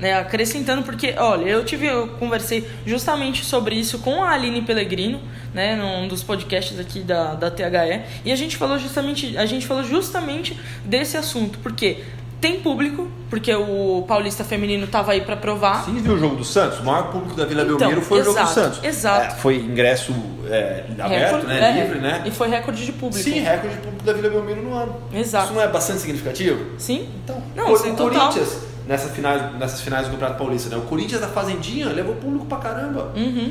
né, 0.00 0.14
acrescentando 0.14 0.82
porque, 0.82 1.14
olha, 1.18 1.44
eu 1.44 1.64
tive 1.64 1.86
eu 1.86 2.08
conversei 2.18 2.66
justamente 2.86 3.44
sobre 3.44 3.74
isso 3.74 3.98
com 3.98 4.24
a 4.24 4.30
Aline 4.30 4.62
Pellegrino, 4.62 5.20
né, 5.52 5.76
num 5.76 6.08
dos 6.08 6.22
podcasts 6.22 6.78
aqui 6.78 7.00
da, 7.00 7.34
da 7.34 7.50
THE, 7.50 8.02
e 8.24 8.32
a 8.32 8.36
gente 8.36 8.56
falou 8.56 8.78
justamente, 8.78 9.36
a 9.36 9.44
gente 9.44 9.66
falou 9.66 9.84
justamente 9.84 10.58
desse 10.84 11.16
assunto, 11.16 11.58
porque 11.58 12.04
tem 12.40 12.60
público, 12.60 13.08
porque 13.28 13.54
o 13.54 14.04
Paulista 14.08 14.42
feminino 14.44 14.86
tava 14.86 15.12
aí 15.12 15.20
para 15.20 15.36
provar. 15.36 15.84
Sim, 15.84 15.94
viu 16.00 16.14
o 16.14 16.18
jogo 16.18 16.36
do 16.36 16.44
Santos? 16.44 16.78
O 16.80 16.84
maior 16.84 17.10
público 17.10 17.34
da 17.36 17.44
Vila 17.44 17.62
Então, 17.62 17.76
Belmiro 17.76 18.00
foi 18.02 18.20
o 18.20 18.24
jogo 18.24 18.36
do 18.38 18.42
exato, 18.42 18.54
Santos. 18.54 18.84
exato. 18.84 19.26
É, 19.26 19.38
foi 19.38 19.56
ingresso 19.56 20.14
é, 20.48 20.84
aberto, 20.98 21.24
Recorde- 21.34 21.46
né? 21.46 21.78
é, 21.78 21.82
Livre, 21.84 21.98
né? 22.00 22.22
E 22.24 22.30
foi 22.30 22.48
recorde 22.48 22.84
de 22.84 22.92
público. 22.92 23.22
Sim, 23.22 23.40
recorde 23.40 23.76
de 23.76 23.80
público 23.82 24.04
da 24.04 24.12
Vila 24.12 24.30
Belmiro 24.30 24.62
no 24.62 24.74
ano. 24.74 24.96
Exato. 25.12 25.46
Isso 25.46 25.54
não 25.54 25.62
é 25.62 25.68
bastante 25.68 26.00
significativo? 26.00 26.64
Sim? 26.78 27.08
Então, 27.24 27.42
Não, 27.54 27.66
total. 27.66 28.08
Corinthians, 28.08 28.56
nessa 28.88 29.08
finais, 29.10 29.58
nessas 29.58 29.80
finais 29.82 30.06
do 30.06 30.12
Campeonato 30.12 30.38
Paulista, 30.38 30.70
né? 30.70 30.76
O 30.76 30.86
Corinthians 30.86 31.20
da 31.20 31.28
Fazendinha 31.28 31.88
levou 31.88 32.14
público 32.16 32.46
pra 32.46 32.58
caramba. 32.58 33.12
Uhum. 33.14 33.50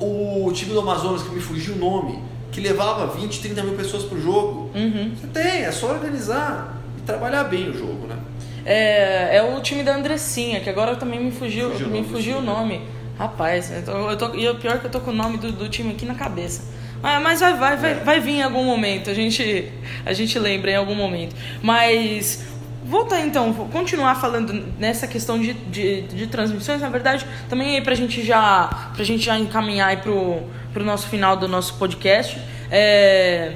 O 0.00 0.50
time 0.52 0.72
do 0.72 0.80
Amazonas, 0.80 1.22
que 1.22 1.28
me 1.30 1.40
fugiu 1.40 1.74
o 1.74 1.78
nome, 1.78 2.22
que 2.50 2.60
levava 2.60 3.06
20, 3.06 3.40
30 3.40 3.62
mil 3.62 3.74
pessoas 3.74 4.02
pro 4.04 4.20
jogo. 4.20 4.70
Uhum. 4.74 5.12
Você 5.14 5.26
tem, 5.28 5.62
é 5.64 5.70
só 5.70 5.88
organizar 5.90 6.76
e 6.98 7.02
trabalhar 7.02 7.44
bem 7.44 7.68
o 7.68 7.78
jogo, 7.78 8.06
né? 8.06 8.16
É, 8.64 9.36
é 9.36 9.42
o 9.42 9.60
time 9.60 9.82
da 9.82 9.94
Andressinha, 9.94 10.60
que 10.60 10.68
agora 10.70 10.96
também 10.96 11.18
me 11.22 11.30
fugiu, 11.30 11.70
Fugiu 11.70 11.86
o 11.86 11.90
me 11.90 12.04
fugiu 12.04 12.38
o 12.38 12.40
né? 12.40 12.46
nome. 12.46 12.80
Rapaz, 13.18 13.70
eu 13.70 13.82
tô, 13.84 14.10
eu 14.10 14.16
tô- 14.16 14.34
e 14.34 14.48
o 14.48 14.54
pior 14.56 14.76
é 14.76 14.78
que 14.78 14.86
eu 14.86 14.90
tô 14.90 15.00
com 15.00 15.10
o 15.10 15.14
nome 15.14 15.36
do, 15.38 15.52
do 15.52 15.68
time 15.68 15.92
aqui 15.92 16.06
na 16.06 16.14
cabeça. 16.14 16.64
Ah, 17.02 17.18
mas 17.20 17.40
vai, 17.40 17.54
vai, 17.54 17.76
vai, 17.76 17.90
É. 17.92 17.94
vai 17.94 18.20
vir 18.20 18.32
em 18.36 18.42
algum 18.42 18.64
momento, 18.64 19.08
a 19.10 19.14
gente, 19.14 19.70
a 20.04 20.12
gente 20.12 20.38
lembra 20.38 20.70
em 20.70 20.76
algum 20.76 20.94
momento. 20.94 21.34
Mas 21.62 22.44
voltar 22.84 23.20
então, 23.20 23.52
vou 23.52 23.66
continuar 23.68 24.14
falando 24.16 24.52
nessa 24.78 25.06
questão 25.06 25.38
de, 25.38 25.52
de, 25.54 26.02
de 26.02 26.26
transmissões, 26.26 26.80
na 26.80 26.88
verdade, 26.88 27.24
também 27.48 27.76
aí 27.76 27.82
pra 27.82 27.94
gente 27.94 28.22
já, 28.22 28.90
pra 28.94 29.04
gente 29.04 29.24
já 29.24 29.38
encaminhar 29.38 29.88
aí 29.88 29.96
pro, 29.98 30.42
pro 30.72 30.84
nosso 30.84 31.06
final 31.08 31.36
do 31.36 31.46
nosso 31.48 31.74
podcast. 31.74 32.38
É, 32.70 33.52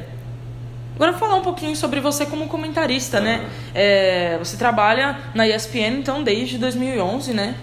Agora 0.94 1.12
falar 1.14 1.36
um 1.36 1.42
pouquinho 1.42 1.74
sobre 1.74 2.00
você 2.00 2.24
como 2.24 2.46
comentarista, 2.46 3.20
né? 3.20 3.48
É, 3.74 4.38
você 4.38 4.56
trabalha 4.56 5.18
na 5.34 5.46
ESPN 5.46 5.98
então 5.98 6.22
desde 6.22 6.56
2011, 6.56 7.32
né? 7.32 7.56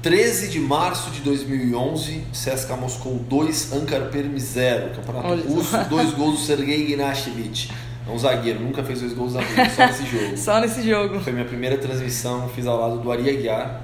13 0.00 0.48
de 0.48 0.58
março 0.58 1.10
de 1.10 1.20
2011, 1.20 2.24
CSKA 2.32 2.76
Moscou 2.76 3.18
2, 3.18 3.72
Ankara 3.72 4.06
Perm 4.06 4.36
0. 4.36 4.96
Campeonato 4.96 5.28
Olha 5.28 5.42
russo, 5.44 5.76
dois 5.88 6.10
gols 6.14 6.40
do 6.40 6.46
Sergei 6.46 6.86
Gnashevich. 6.86 7.70
É 8.06 8.10
um 8.10 8.18
zagueiro, 8.18 8.58
nunca 8.58 8.82
fez 8.82 9.00
dois 9.00 9.12
gols 9.12 9.34
na 9.34 9.42
vida, 9.42 9.70
só 9.70 9.86
nesse 9.86 10.06
jogo. 10.06 10.34
Só 10.36 10.60
nesse 10.60 10.82
jogo. 10.82 11.20
Foi 11.20 11.32
minha 11.32 11.44
primeira 11.44 11.78
transmissão, 11.78 12.48
fiz 12.48 12.66
ao 12.66 12.80
lado 12.80 12.98
do 12.98 13.12
Ari 13.12 13.30
Aguiar. 13.30 13.80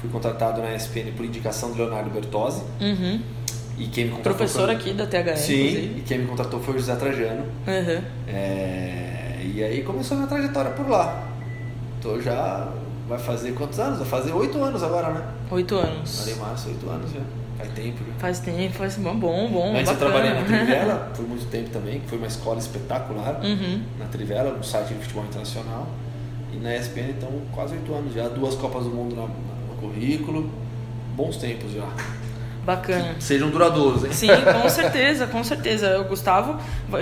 Fui 0.00 0.08
contratado 0.08 0.62
na 0.62 0.74
ESPN 0.74 1.12
por 1.14 1.26
indicação 1.26 1.72
do 1.72 1.76
Leonardo 1.76 2.08
Bertozzi. 2.08 2.62
Uhum. 2.80 3.20
E 3.80 3.86
quem 3.86 4.04
me 4.04 4.10
contratou 4.10 4.34
Professor 4.34 4.66
foi... 4.66 4.74
aqui 4.76 4.92
da 4.92 5.06
THE, 5.06 5.36
Sim, 5.36 5.54
inclusive. 5.54 5.98
e 5.98 6.02
quem 6.06 6.18
me 6.18 6.26
contratou 6.26 6.60
foi 6.60 6.74
o 6.74 6.78
José 6.78 6.94
Trajano. 6.96 7.44
Uhum. 7.66 8.02
É, 8.28 9.40
E 9.42 9.64
aí 9.64 9.82
começou 9.82 10.16
a 10.16 10.20
minha 10.20 10.28
trajetória 10.28 10.70
por 10.72 10.88
lá. 10.88 11.26
Tô 12.02 12.20
já. 12.20 12.68
Vai 13.08 13.18
fazer 13.18 13.52
quantos 13.52 13.78
anos? 13.80 13.98
Vai 13.98 14.06
fazer 14.08 14.32
oito 14.32 14.62
anos 14.62 14.82
agora, 14.82 15.10
né? 15.10 15.24
Oito 15.50 15.74
anos. 15.76 16.28
Em 16.28 16.34
março, 16.36 16.68
oito 16.68 16.88
anos 16.88 17.10
já. 17.10 17.20
Faz 17.58 17.70
tempo 17.72 17.98
já. 18.06 18.12
Faz 18.18 18.38
tempo, 18.40 18.74
faz 18.74 18.96
bom, 18.96 19.16
bom, 19.16 19.50
bom 19.50 19.76
Antes 19.76 19.88
eu 19.90 19.94
bacana. 19.98 20.10
trabalhei 20.12 20.34
na 20.34 20.44
Trivela 20.64 21.12
por 21.16 21.26
muito 21.28 21.46
tempo 21.46 21.70
também, 21.70 22.00
que 22.00 22.06
foi 22.08 22.18
uma 22.18 22.26
escola 22.28 22.58
espetacular. 22.58 23.40
Uhum. 23.42 23.82
Na 23.98 24.04
Trivela, 24.06 24.52
no 24.52 24.62
site 24.62 24.88
de 24.88 25.00
futebol 25.00 25.24
internacional. 25.24 25.86
E 26.52 26.56
na 26.56 26.76
ESPN, 26.76 27.10
então, 27.16 27.30
quase 27.52 27.74
oito 27.74 27.92
anos 27.94 28.14
já. 28.14 28.28
Duas 28.28 28.54
Copas 28.54 28.84
do 28.84 28.90
Mundo 28.90 29.16
no 29.16 29.74
currículo. 29.76 30.48
Bons 31.16 31.36
tempos 31.38 31.72
já. 31.72 31.88
Bacana. 32.64 33.14
Sejam 33.18 33.48
duradouros, 33.48 34.04
hein? 34.04 34.12
Sim, 34.12 34.28
com 34.28 34.68
certeza, 34.68 35.26
com 35.26 35.42
certeza. 35.42 35.98
O 35.98 36.04
Gustavo, 36.04 36.58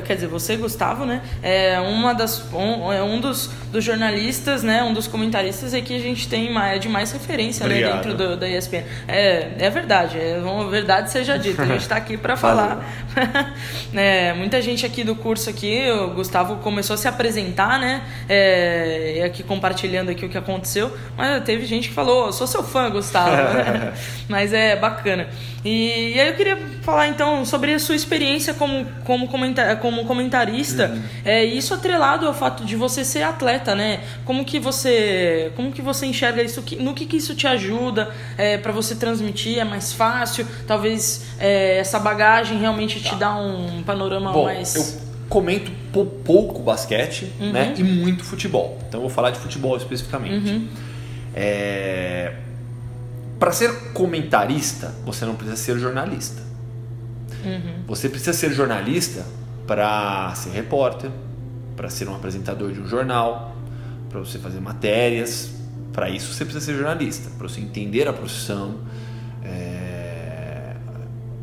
quer 0.06 0.14
dizer, 0.14 0.28
você, 0.28 0.56
Gustavo, 0.56 1.04
né? 1.04 1.20
É 1.42 1.80
uma 1.80 2.14
das, 2.14 2.44
um, 2.52 2.92
é 2.92 3.02
um 3.02 3.20
dos, 3.20 3.50
dos 3.72 3.82
jornalistas, 3.84 4.62
né? 4.62 4.82
Um 4.82 4.92
dos 4.92 5.06
comentaristas 5.06 5.74
aí 5.74 5.82
que 5.82 5.94
a 5.94 5.98
gente 5.98 6.28
tem 6.28 6.52
mais, 6.52 6.80
de 6.80 6.88
mais 6.88 7.10
referência 7.10 7.66
né, 7.66 7.92
dentro 7.92 8.14
do, 8.14 8.36
da 8.36 8.48
ESPN. 8.48 8.84
É, 9.08 9.50
é 9.58 9.70
verdade, 9.70 10.18
é 10.18 10.38
uma 10.38 10.70
verdade 10.70 11.10
seja 11.10 11.36
dita. 11.36 11.62
A 11.62 11.66
gente 11.66 11.80
está 11.80 11.96
aqui 11.96 12.16
para 12.16 12.36
falar. 12.36 12.84
É, 13.94 14.32
muita 14.34 14.60
gente 14.60 14.84
aqui 14.86 15.02
do 15.02 15.14
curso 15.16 15.50
aqui, 15.50 15.90
o 15.90 16.10
Gustavo 16.10 16.56
começou 16.56 16.94
a 16.94 16.96
se 16.96 17.08
apresentar, 17.08 17.78
né? 17.80 18.02
É, 18.28 19.16
e 19.18 19.22
aqui 19.22 19.42
compartilhando 19.42 20.10
aqui 20.10 20.24
o 20.24 20.28
que 20.28 20.38
aconteceu. 20.38 20.94
Mas 21.16 21.42
teve 21.42 21.64
gente 21.66 21.88
que 21.88 21.94
falou, 21.94 22.32
sou 22.32 22.46
seu 22.46 22.62
fã, 22.62 22.90
Gustavo. 22.90 23.30
mas 24.28 24.52
é 24.52 24.76
bacana. 24.76 25.28
E, 25.68 26.14
e 26.14 26.20
aí 26.20 26.28
eu 26.28 26.34
queria 26.34 26.56
falar 26.80 27.08
então 27.08 27.44
sobre 27.44 27.74
a 27.74 27.78
sua 27.78 27.94
experiência 27.94 28.54
como, 28.54 28.86
como, 29.04 29.28
comenta, 29.28 29.76
como 29.76 30.04
comentarista, 30.06 30.96
é, 31.22 31.44
e 31.44 31.58
isso 31.58 31.74
atrelado 31.74 32.26
ao 32.26 32.32
fato 32.32 32.64
de 32.64 32.74
você 32.74 33.04
ser 33.04 33.22
atleta, 33.22 33.74
né? 33.74 34.00
Como 34.24 34.46
que 34.46 34.58
você, 34.58 35.52
como 35.54 35.70
que 35.70 35.82
você 35.82 36.06
enxerga 36.06 36.42
isso? 36.42 36.64
No 36.80 36.94
que, 36.94 37.04
que 37.04 37.18
isso 37.18 37.34
te 37.34 37.46
ajuda 37.46 38.08
é, 38.38 38.56
para 38.56 38.72
você 38.72 38.94
transmitir? 38.94 39.58
É 39.58 39.64
mais 39.64 39.92
fácil? 39.92 40.46
Talvez 40.66 41.26
é, 41.38 41.76
essa 41.78 41.98
bagagem 41.98 42.58
realmente 42.58 42.98
te 43.02 43.14
dá 43.14 43.34
um 43.36 43.82
panorama 43.82 44.32
Bom, 44.32 44.44
mais. 44.44 44.74
eu 44.74 44.86
comento 45.28 45.70
pou- 45.92 46.06
pouco 46.06 46.62
basquete 46.62 47.30
né, 47.38 47.74
e 47.76 47.82
muito 47.82 48.24
futebol. 48.24 48.78
Então 48.88 49.00
eu 49.00 49.02
vou 49.02 49.10
falar 49.10 49.30
de 49.32 49.38
futebol 49.38 49.76
especificamente. 49.76 50.62
É... 51.34 52.32
Para 53.38 53.52
ser 53.52 53.92
comentarista, 53.92 54.94
você 55.04 55.24
não 55.24 55.34
precisa 55.34 55.56
ser 55.56 55.78
jornalista. 55.78 56.42
Você 57.86 58.08
precisa 58.08 58.32
ser 58.32 58.52
jornalista 58.52 59.24
para 59.66 60.34
ser 60.34 60.50
repórter, 60.50 61.10
para 61.76 61.88
ser 61.88 62.08
um 62.08 62.14
apresentador 62.14 62.72
de 62.72 62.80
um 62.80 62.86
jornal, 62.88 63.56
para 64.08 64.18
você 64.18 64.38
fazer 64.38 64.60
matérias. 64.60 65.50
Para 65.92 66.10
isso 66.10 66.32
você 66.32 66.44
precisa 66.44 66.64
ser 66.64 66.74
jornalista, 66.74 67.30
para 67.38 67.48
você 67.48 67.60
entender 67.60 68.08
a 68.08 68.12
profissão, 68.12 68.80
é, 69.44 70.74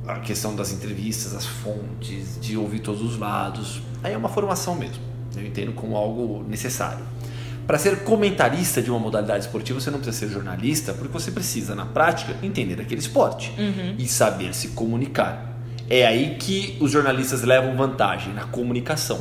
a 0.07 0.19
questão 0.19 0.55
das 0.55 0.71
entrevistas, 0.71 1.33
as 1.33 1.45
fontes, 1.45 2.39
de 2.41 2.57
ouvir 2.57 2.79
todos 2.79 3.01
os 3.01 3.17
lados. 3.17 3.81
Aí 4.03 4.13
é 4.13 4.17
uma 4.17 4.29
formação 4.29 4.75
mesmo. 4.75 5.03
Eu 5.35 5.45
entendo 5.45 5.73
como 5.73 5.95
algo 5.95 6.43
necessário. 6.47 7.03
Para 7.67 7.79
ser 7.79 8.03
comentarista 8.03 8.81
de 8.81 8.91
uma 8.91 8.99
modalidade 8.99 9.45
esportiva, 9.45 9.79
você 9.79 9.89
não 9.89 9.99
precisa 9.99 10.27
ser 10.27 10.31
jornalista, 10.33 10.93
porque 10.93 11.11
você 11.11 11.31
precisa, 11.31 11.73
na 11.73 11.85
prática, 11.85 12.35
entender 12.43 12.79
aquele 12.79 13.01
esporte 13.01 13.51
e 13.97 14.07
saber 14.07 14.53
se 14.53 14.69
comunicar. 14.69 15.55
É 15.89 16.05
aí 16.05 16.35
que 16.39 16.77
os 16.79 16.91
jornalistas 16.91 17.43
levam 17.43 17.75
vantagem 17.75 18.33
na 18.33 18.43
comunicação. 18.45 19.19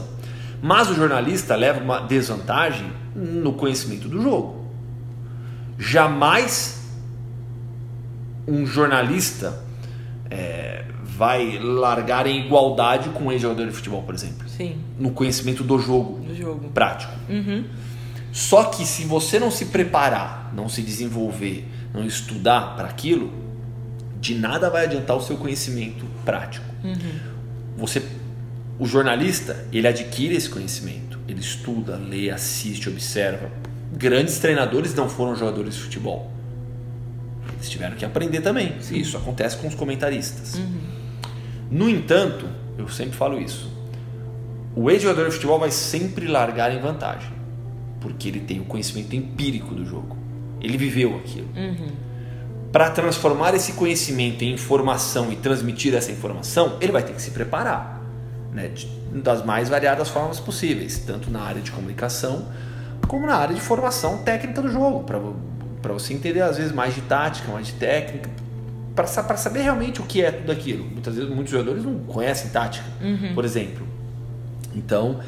Mas 0.63 0.89
o 0.91 0.95
jornalista 0.95 1.55
leva 1.57 1.81
uma 1.81 2.01
desvantagem 2.01 2.91
no 3.15 3.53
conhecimento 3.53 4.09
do 4.09 4.21
jogo. 4.21 4.65
Jamais 5.79 6.83
um 8.47 8.67
jornalista 8.67 9.63
é, 10.31 10.85
vai 11.03 11.59
largar 11.59 12.27
em 12.27 12.47
igualdade 12.47 13.09
com 13.11 13.25
um 13.25 13.33
ex-jogador 13.33 13.67
de 13.67 13.73
futebol, 13.73 14.03
por 14.03 14.15
exemplo, 14.15 14.49
Sim, 14.49 14.77
no 14.99 15.11
conhecimento 15.11 15.63
do 15.63 15.79
jogo 15.79 16.21
do 16.21 16.35
jogo. 16.35 16.69
prático. 16.71 17.13
Uhum. 17.29 17.65
Só 18.35 18.65
que 18.65 18.85
se 18.85 19.05
você 19.05 19.39
não 19.39 19.49
se 19.49 19.67
preparar, 19.67 20.53
não 20.53 20.69
se 20.69 20.83
desenvolver, 20.83 21.69
não 21.95 22.05
estudar 22.05 22.75
para 22.75 22.89
aquilo, 22.89 23.33
de 24.21 24.35
nada 24.35 24.69
vai 24.69 24.87
adiantar 24.87 25.17
o 25.17 25.23
seu 25.23 25.37
conhecimento 25.37 26.05
prático. 26.25 26.67
Você, 27.77 28.03
o 28.77 28.87
jornalista, 28.87 29.65
ele 29.73 29.87
adquire 29.87 30.35
esse 30.35 30.51
conhecimento, 30.51 31.17
ele 31.29 31.39
estuda, 31.39 31.95
lê, 31.95 32.29
assiste, 32.29 32.89
observa. 32.89 33.49
Grandes 33.97 34.41
treinadores 34.41 34.93
não 34.97 35.09
foram 35.09 35.37
jogadores 35.37 35.77
de 35.77 35.83
futebol. 35.83 36.33
Eles 37.53 37.71
tiveram 37.71 37.95
que 37.95 38.05
aprender 38.05 38.41
também. 38.41 38.75
Isso 38.91 39.17
acontece 39.17 39.57
com 39.59 39.69
os 39.69 39.77
comentaristas. 39.77 40.61
No 41.71 41.89
entanto, 41.89 42.49
eu 42.77 42.89
sempre 42.89 43.17
falo 43.17 43.41
isso. 43.41 43.73
O 44.75 44.91
ex-jogador 44.91 45.27
de 45.27 45.35
futebol 45.35 45.61
vai 45.61 45.71
sempre 45.71 46.27
largar 46.27 46.75
em 46.75 46.81
vantagem. 46.81 47.44
Porque 48.05 48.29
ele 48.29 48.41
tem 48.41 48.61
o 48.61 48.65
conhecimento 48.67 49.17
empírico 49.17 49.75
do 49.75 49.87
jogo. 49.87 50.15
Ele 50.61 50.77
viveu 50.77 51.17
aquilo. 51.17 51.49
Para 52.71 52.91
transformar 52.91 53.55
esse 53.55 53.73
conhecimento 53.73 54.45
em 54.45 54.53
informação 54.53 55.33
e 55.33 55.37
transmitir 55.37 55.95
essa 55.95 56.13
informação, 56.13 56.77
ele 56.83 56.93
vai 56.93 57.03
ter 57.03 57.15
que 57.15 57.23
se 57.23 57.31
preparar, 57.31 58.03
né? 58.53 58.71
das 59.11 59.43
mais 59.43 59.71
variadas 59.71 60.11
formas 60.11 60.39
possíveis, 60.39 60.99
tanto 60.99 61.31
na 61.31 61.41
área 61.41 61.63
de 61.63 61.71
comunicação 61.71 62.47
como 63.09 63.27
na 63.27 63.37
área 63.37 63.55
de 63.55 63.61
formação 63.61 64.19
técnica 64.19 64.61
do 64.61 64.69
jogo, 64.69 65.05
para 65.05 65.93
você 65.95 66.13
entender 66.13 66.43
às 66.43 66.59
vezes 66.59 66.73
mais 66.73 66.95
de 66.95 67.01
tática, 67.03 67.51
mais 67.51 67.69
de 67.69 67.73
técnica, 67.75 68.29
para 68.95 69.07
saber 69.07 69.63
realmente 69.63 70.03
o 70.03 70.05
que 70.05 70.23
é 70.23 70.31
tudo 70.31 70.53
aquilo. 70.53 70.85
Muitas 70.85 71.15
vezes 71.15 71.31
muitos 71.31 71.53
jogadores 71.53 71.85
não 71.85 72.01
conhecem 72.01 72.51
tática, 72.51 72.87
por 73.35 73.47
exemplo. 73.47 73.87
Então, 74.75 75.21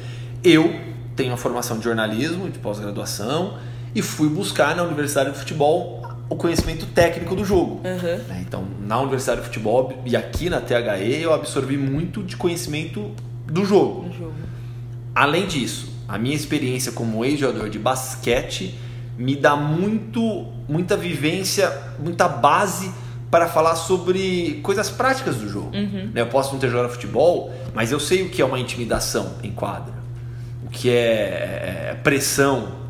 eu 0.43 0.95
tenho 1.17 1.33
a 1.33 1.37
formação 1.37 1.77
de 1.79 1.83
jornalismo, 1.83 2.49
de 2.49 2.59
pós-graduação, 2.59 3.57
e 3.93 4.01
fui 4.01 4.29
buscar 4.29 4.75
na 4.75 4.83
Universidade 4.83 5.31
de 5.31 5.39
Futebol 5.39 6.01
o 6.29 6.35
conhecimento 6.35 6.85
técnico 6.85 7.35
do 7.35 7.43
jogo. 7.43 7.81
Uhum. 7.83 8.39
Então, 8.41 8.63
na 8.85 8.99
Universidade 8.99 9.41
de 9.41 9.47
Futebol 9.47 10.01
e 10.05 10.15
aqui 10.15 10.49
na 10.49 10.61
THE, 10.61 11.21
eu 11.21 11.33
absorvi 11.33 11.77
muito 11.77 12.23
de 12.23 12.37
conhecimento 12.37 13.11
do 13.45 13.65
jogo. 13.65 14.03
No 14.03 14.13
jogo. 14.13 14.33
Além 15.15 15.47
disso, 15.47 15.91
a 16.07 16.17
minha 16.17 16.35
experiência 16.35 16.91
como 16.91 17.25
ex-jogador 17.25 17.69
de 17.69 17.79
basquete 17.79 18.75
me 19.17 19.35
dá 19.35 19.55
muito, 19.55 20.45
muita 20.69 20.95
vivência, 20.95 21.75
muita 21.99 22.27
base 22.27 22.91
para 23.31 23.47
falar 23.47 23.75
sobre 23.75 24.59
coisas 24.63 24.89
práticas 24.89 25.35
do 25.37 25.49
jogo. 25.49 25.71
Né, 25.71 26.21
Eu 26.21 26.27
posso 26.27 26.53
não 26.53 26.59
ter 26.59 26.69
jogado 26.69 26.91
futebol, 26.91 27.51
mas 27.73 27.91
eu 27.91 27.99
sei 27.99 28.23
o 28.23 28.29
que 28.29 28.41
é 28.41 28.45
uma 28.45 28.59
intimidação 28.59 29.33
em 29.43 29.51
quadra, 29.51 29.93
o 30.67 30.69
que 30.69 30.89
é 30.89 31.87
é, 31.91 31.97
pressão. 32.03 32.87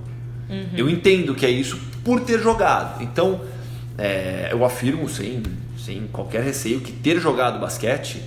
Eu 0.75 0.89
entendo 0.89 1.35
que 1.35 1.45
é 1.45 1.49
isso 1.49 1.79
por 2.03 2.21
ter 2.21 2.39
jogado. 2.39 3.03
Então, 3.03 3.41
é, 3.97 4.49
eu 4.51 4.63
afirmo 4.63 5.09
sem, 5.09 5.43
sem 5.77 6.07
qualquer 6.07 6.43
receio 6.43 6.79
que 6.79 6.91
ter 6.91 7.19
jogado 7.19 7.59
basquete 7.59 8.23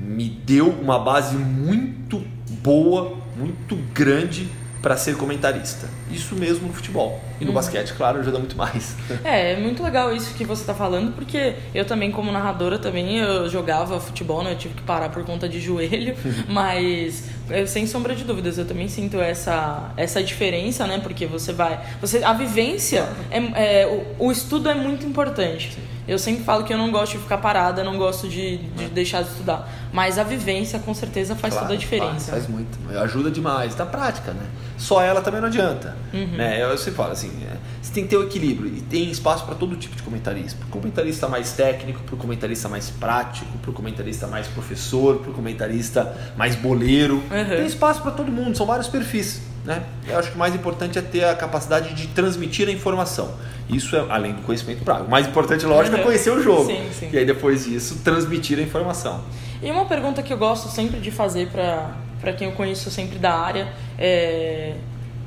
me 0.00 0.28
deu 0.28 0.70
uma 0.70 0.98
base 0.98 1.36
muito 1.36 2.24
boa, 2.62 3.16
muito 3.36 3.76
grande 3.92 4.48
para 4.80 4.96
ser 4.96 5.16
comentarista. 5.16 5.88
Isso 6.10 6.34
mesmo 6.34 6.68
no 6.68 6.72
futebol. 6.72 7.20
E 7.40 7.44
no 7.44 7.52
basquete, 7.52 7.92
claro, 7.94 8.20
ajuda 8.20 8.38
muito 8.38 8.56
mais. 8.56 8.96
É, 9.24 9.52
é 9.52 9.56
muito 9.56 9.82
legal 9.82 10.14
isso 10.14 10.34
que 10.34 10.44
você 10.44 10.64
tá 10.64 10.74
falando, 10.74 11.12
porque 11.14 11.54
eu 11.74 11.84
também, 11.84 12.10
como 12.10 12.30
narradora, 12.32 12.78
também 12.78 13.18
eu 13.18 13.48
jogava 13.48 13.98
futebol, 14.00 14.42
né? 14.42 14.52
Eu 14.52 14.56
tive 14.58 14.74
que 14.74 14.82
parar 14.82 15.08
por 15.08 15.24
conta 15.24 15.48
de 15.48 15.60
joelho, 15.60 16.14
mas 16.48 17.24
eu, 17.50 17.66
sem 17.66 17.86
sombra 17.86 18.14
de 18.14 18.24
dúvidas, 18.24 18.58
eu 18.58 18.64
também 18.64 18.88
sinto 18.88 19.20
essa, 19.20 19.92
essa 19.96 20.22
diferença, 20.22 20.86
né? 20.86 20.98
Porque 21.02 21.26
você 21.26 21.52
vai. 21.52 21.80
Você, 22.00 22.22
a 22.22 22.32
vivência, 22.32 23.08
é, 23.30 23.82
é, 23.82 23.86
o, 24.18 24.26
o 24.26 24.32
estudo 24.32 24.68
é 24.68 24.74
muito 24.74 25.06
importante. 25.06 25.78
Eu 26.08 26.18
sempre 26.18 26.42
falo 26.42 26.64
que 26.64 26.72
eu 26.72 26.78
não 26.78 26.90
gosto 26.90 27.12
de 27.12 27.18
ficar 27.18 27.36
parada, 27.36 27.84
não 27.84 27.98
gosto 27.98 28.26
de, 28.28 28.56
de 28.56 28.86
deixar 28.86 29.22
de 29.22 29.28
estudar. 29.28 29.68
Mas 29.92 30.18
a 30.18 30.24
vivência, 30.24 30.78
com 30.78 30.94
certeza, 30.94 31.36
faz 31.36 31.52
Claro, 31.52 31.66
toda 31.66 31.76
a 31.76 31.78
diferença. 31.78 32.32
Faz, 32.32 32.44
faz 32.44 32.48
muito. 32.48 32.78
Ajuda 32.98 33.30
demais. 33.30 33.76
Na 33.76 33.84
prática, 33.84 34.32
né? 34.32 34.46
Só 34.78 35.02
ela 35.02 35.20
também 35.20 35.40
não 35.40 35.48
adianta. 35.48 35.94
Né? 36.12 36.62
Eu 36.62 36.78
sempre 36.78 36.94
falo 36.94 37.12
assim, 37.12 37.30
é, 37.44 37.56
você 37.82 37.92
tem 37.92 38.04
que 38.04 38.08
ter 38.08 38.16
o 38.16 38.22
equilíbrio. 38.22 38.74
E 38.74 38.80
tem 38.80 39.10
espaço 39.10 39.44
para 39.44 39.54
todo 39.54 39.76
tipo 39.76 39.94
de 39.94 40.02
comentarista. 40.02 40.56
Para 40.58 40.68
o 40.68 40.70
comentarista 40.70 41.28
mais 41.28 41.52
técnico, 41.52 42.00
para 42.00 42.14
o 42.14 42.18
comentarista 42.18 42.68
mais 42.70 42.88
prático, 42.88 43.58
para 43.58 43.70
o 43.70 43.74
comentarista 43.74 44.26
mais 44.26 44.46
professor, 44.46 45.18
para 45.18 45.30
o 45.30 45.34
comentarista 45.34 46.16
mais 46.38 46.54
boleiro. 46.54 47.16
Uhum. 47.16 47.56
Tem 47.56 47.66
espaço 47.66 48.00
para 48.00 48.12
todo 48.12 48.32
mundo. 48.32 48.56
São 48.56 48.64
vários 48.64 48.88
perfis. 48.88 49.42
Né? 49.68 49.82
Eu 50.06 50.18
acho 50.18 50.30
que 50.30 50.34
o 50.34 50.38
mais 50.38 50.54
importante 50.54 50.98
é 50.98 51.02
ter 51.02 51.24
a 51.24 51.34
capacidade 51.34 51.92
de 51.92 52.06
transmitir 52.06 52.66
a 52.66 52.72
informação. 52.72 53.34
Isso 53.68 53.94
é 53.94 54.00
além 54.08 54.32
do 54.32 54.40
conhecimento 54.40 54.82
prático. 54.82 55.08
O 55.08 55.10
mais 55.10 55.26
importante, 55.28 55.66
lógico, 55.66 55.94
é 55.94 55.98
Uhum. 55.98 56.06
conhecer 56.06 56.30
o 56.30 56.42
jogo. 56.42 56.64
Sim, 56.64 56.88
sim. 56.98 57.10
E 57.12 57.18
aí 57.18 57.26
depois 57.26 57.66
disso, 57.66 58.00
transmitir 58.02 58.58
a 58.58 58.62
informação. 58.62 59.22
E 59.62 59.70
uma 59.70 59.84
pergunta 59.84 60.22
que 60.22 60.32
eu 60.32 60.38
gosto 60.38 60.70
sempre 60.70 60.98
de 61.00 61.10
fazer 61.10 61.50
pra 61.50 62.32
quem 62.32 62.48
eu 62.48 62.54
conheço 62.54 62.90
sempre 62.90 63.18
da 63.18 63.34
área 63.34 63.68
é: 63.98 64.74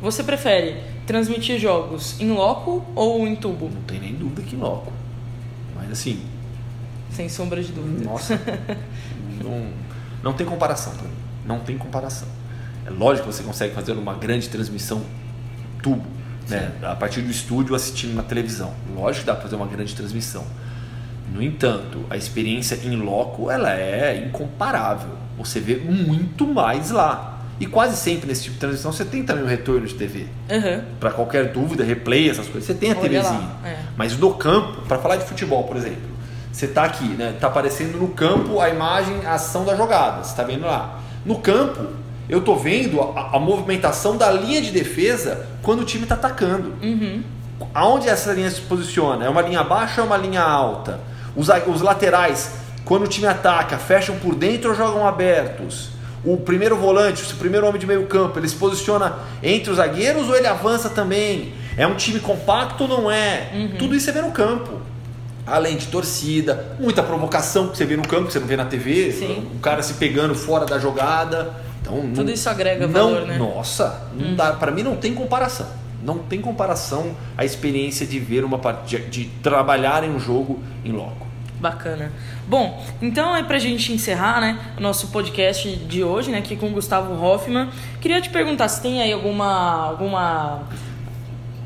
você 0.02 0.24
prefere 0.24 0.78
transmitir 1.06 1.60
jogos 1.60 2.20
em 2.20 2.32
loco 2.32 2.84
ou 2.96 3.28
em 3.28 3.36
tubo? 3.36 3.70
Não 3.72 3.82
tem 3.84 4.00
nem 4.00 4.16
dúvida 4.16 4.42
que 4.42 4.56
loco. 4.56 4.92
Mas 5.76 5.92
assim, 5.92 6.20
Sem 7.12 7.30
sombra 7.30 7.62
de 7.62 7.72
dúvida. 7.72 8.04
nossa, 8.10 8.42
não, 9.44 9.68
não 10.24 10.34
tem 10.34 10.48
comparação 10.48 10.94
pra 10.94 11.04
mim. 11.08 11.14
Não 11.46 11.60
tem 11.60 11.78
comparação. 11.78 12.28
É 12.94 12.98
lógico 12.98 13.28
que 13.28 13.34
você 13.34 13.44
consegue 13.44 13.74
fazer 13.74 13.94
uma 13.94 14.14
grande 14.14 14.50
transmissão 14.50 15.02
tubo, 15.82 16.06
né? 16.50 16.72
A 16.84 16.96
partir 16.96 17.22
do 17.22 17.32
estúdio 17.32 17.76
assistindo 17.76 18.16
na 18.16 18.24
televisão. 18.24 18.74
Lógico 18.96 19.22
que 19.22 19.28
dá 19.28 19.34
para 19.34 19.44
fazer 19.44 19.56
uma 19.56 19.68
grande 19.68 19.96
transmissão. 19.96 20.44
No 21.34 21.42
entanto, 21.42 22.06
a 22.10 22.18
experiência 22.18 22.76
em 22.84 22.96
loco 22.98 23.50
ela 23.50 23.74
é 23.74 24.26
incomparável. 24.28 25.12
Você 25.38 25.60
vê 25.60 25.76
muito 25.78 26.46
mais 26.46 26.92
lá. 26.92 27.40
E 27.60 27.66
quase 27.68 27.96
sempre 27.96 28.28
nesse 28.28 28.44
tipo 28.44 28.56
de 28.56 28.60
transmissão 28.60 28.92
você 28.92 29.06
tem 29.06 29.24
também 29.24 29.44
o 29.44 29.48
retorno 29.48 29.86
de 29.86 29.94
TV. 29.94 30.26
Aham. 30.50 30.84
Para 31.00 31.12
qualquer 31.12 31.52
dúvida, 31.52 31.84
replay, 31.84 32.30
essas 32.30 32.48
coisas, 32.48 32.66
você 32.66 32.74
tem 32.74 32.92
a 32.92 32.98
Olha 32.98 33.08
TVzinha. 33.08 33.50
é. 33.64 33.78
Mas 33.96 34.18
no 34.18 34.34
campo, 34.34 34.82
para 34.88 34.98
falar 34.98 35.18
de 35.18 35.26
futebol, 35.26 35.64
por 35.64 35.78
exemplo, 35.78 36.10
você 36.52 36.68
tá 36.68 36.84
aqui, 36.84 37.06
né? 37.06 37.36
Tá 37.40 37.48
aparecendo 37.48 37.98
no 38.00 38.10
campo 38.10 38.60
a 38.60 38.68
imagem, 38.70 39.26
a 39.26 39.36
ação 39.36 39.64
da 39.64 39.76
jogada, 39.76 40.24
você 40.24 40.36
tá 40.36 40.44
vendo 40.44 40.66
lá. 40.66 41.00
No 41.24 41.38
campo, 41.38 41.88
eu 42.32 42.40
tô 42.40 42.56
vendo 42.56 43.02
a, 43.02 43.36
a 43.36 43.40
movimentação 43.40 44.16
da 44.16 44.32
linha 44.32 44.62
de 44.62 44.72
defesa 44.72 45.46
quando 45.62 45.82
o 45.82 45.86
time 45.86 46.06
tá 46.06 46.16
atacando. 46.16 46.74
Aonde 47.74 48.08
essa 48.08 48.32
linha 48.32 48.50
se 48.50 48.62
posiciona? 48.62 49.26
É 49.26 49.30
uma 49.30 49.42
linha 49.42 49.62
baixa 49.66 50.02
ou 50.02 50.08
é 50.08 50.10
uma 50.10 50.18
linha 50.18 50.42
alta? 50.42 51.02
Os, 51.36 51.50
os 51.68 51.82
laterais, 51.82 52.54
quando 52.86 53.04
o 53.04 53.08
time 53.08 53.28
ataca, 53.28 53.78
fecham 53.78 54.16
por 54.18 54.34
dentro 54.34 54.70
ou 54.70 54.76
jogam 54.76 55.06
abertos? 55.06 55.90
O 56.24 56.38
primeiro 56.38 56.78
volante, 56.78 57.22
o 57.34 57.36
primeiro 57.36 57.68
homem 57.68 57.80
de 57.80 57.86
meio 57.86 58.06
campo, 58.08 58.40
ele 58.40 58.48
se 58.48 58.56
posiciona 58.56 59.18
entre 59.44 59.70
os 59.70 59.76
zagueiros 59.76 60.30
ou 60.30 60.36
ele 60.36 60.48
avança 60.48 60.90
também? 60.90 61.54
É 61.76 61.86
um 61.86 61.96
time 61.96 62.22
compacto 62.22 62.84
ou 62.84 62.90
não 62.90 63.12
é? 63.12 63.50
Tudo 63.78 63.94
isso 63.94 64.06
você 64.06 64.14
vê 64.14 64.22
no 64.22 64.32
campo. 64.32 64.80
Além 65.46 65.76
de 65.76 65.88
torcida, 65.88 66.78
muita 66.80 67.04
provocação 67.04 67.68
que 67.68 67.78
você 67.78 67.84
vê 67.84 67.98
no 67.98 68.08
campo, 68.08 68.28
que 68.28 68.34
você 68.34 68.40
não 68.40 68.48
vê 68.48 68.56
na 68.56 68.66
TV, 68.66 69.12
Sim. 69.12 69.50
o 69.54 69.60
cara 69.60 69.84
se 69.84 69.96
pegando 69.96 70.34
fora 70.34 70.66
da 70.66 70.80
jogada. 70.80 71.61
Então, 71.82 71.94
Tudo 72.14 72.24
não- 72.26 72.34
isso 72.34 72.50
agrega 72.50 72.88
não, 72.88 72.94
valor, 73.12 73.28
né? 73.28 73.38
Nossa, 73.38 74.08
não 74.14 74.36
dá, 74.36 74.54
para 74.54 74.72
mim 74.72 74.84
não 74.84 74.96
tem 74.96 75.14
comparação. 75.14 75.68
Não 76.04 76.18
tem 76.20 76.42
comparação 76.42 77.16
a 77.38 77.46
experiência 77.46 78.06
de 78.08 78.20
ver 78.20 78.44
uma 78.44 78.58
partida, 78.58 79.04
de 79.08 79.26
trabalhar 79.44 80.04
em 80.04 80.10
um 80.10 80.20
jogo 80.20 80.60
em 80.84 80.92
loco. 80.92 81.28
Bacana. 81.60 82.12
Bom, 82.48 82.84
então 83.00 83.36
é 83.36 83.44
pra 83.44 83.60
gente 83.60 83.94
encerrar, 83.94 84.42
né, 84.42 84.58
o 84.78 84.82
nosso 84.82 85.10
podcast 85.10 85.70
de 85.76 86.04
hoje, 86.04 86.32
né, 86.32 86.40
aqui 86.40 86.56
com 86.56 86.68
o 86.68 86.72
Gustavo 86.72 87.24
Hoffman. 87.24 87.70
Queria 88.00 88.20
te 88.20 88.30
perguntar 88.32 88.68
se 88.68 88.82
tem 88.82 89.00
aí 89.00 89.14
alguma 89.14 89.90
alguma 89.90 90.64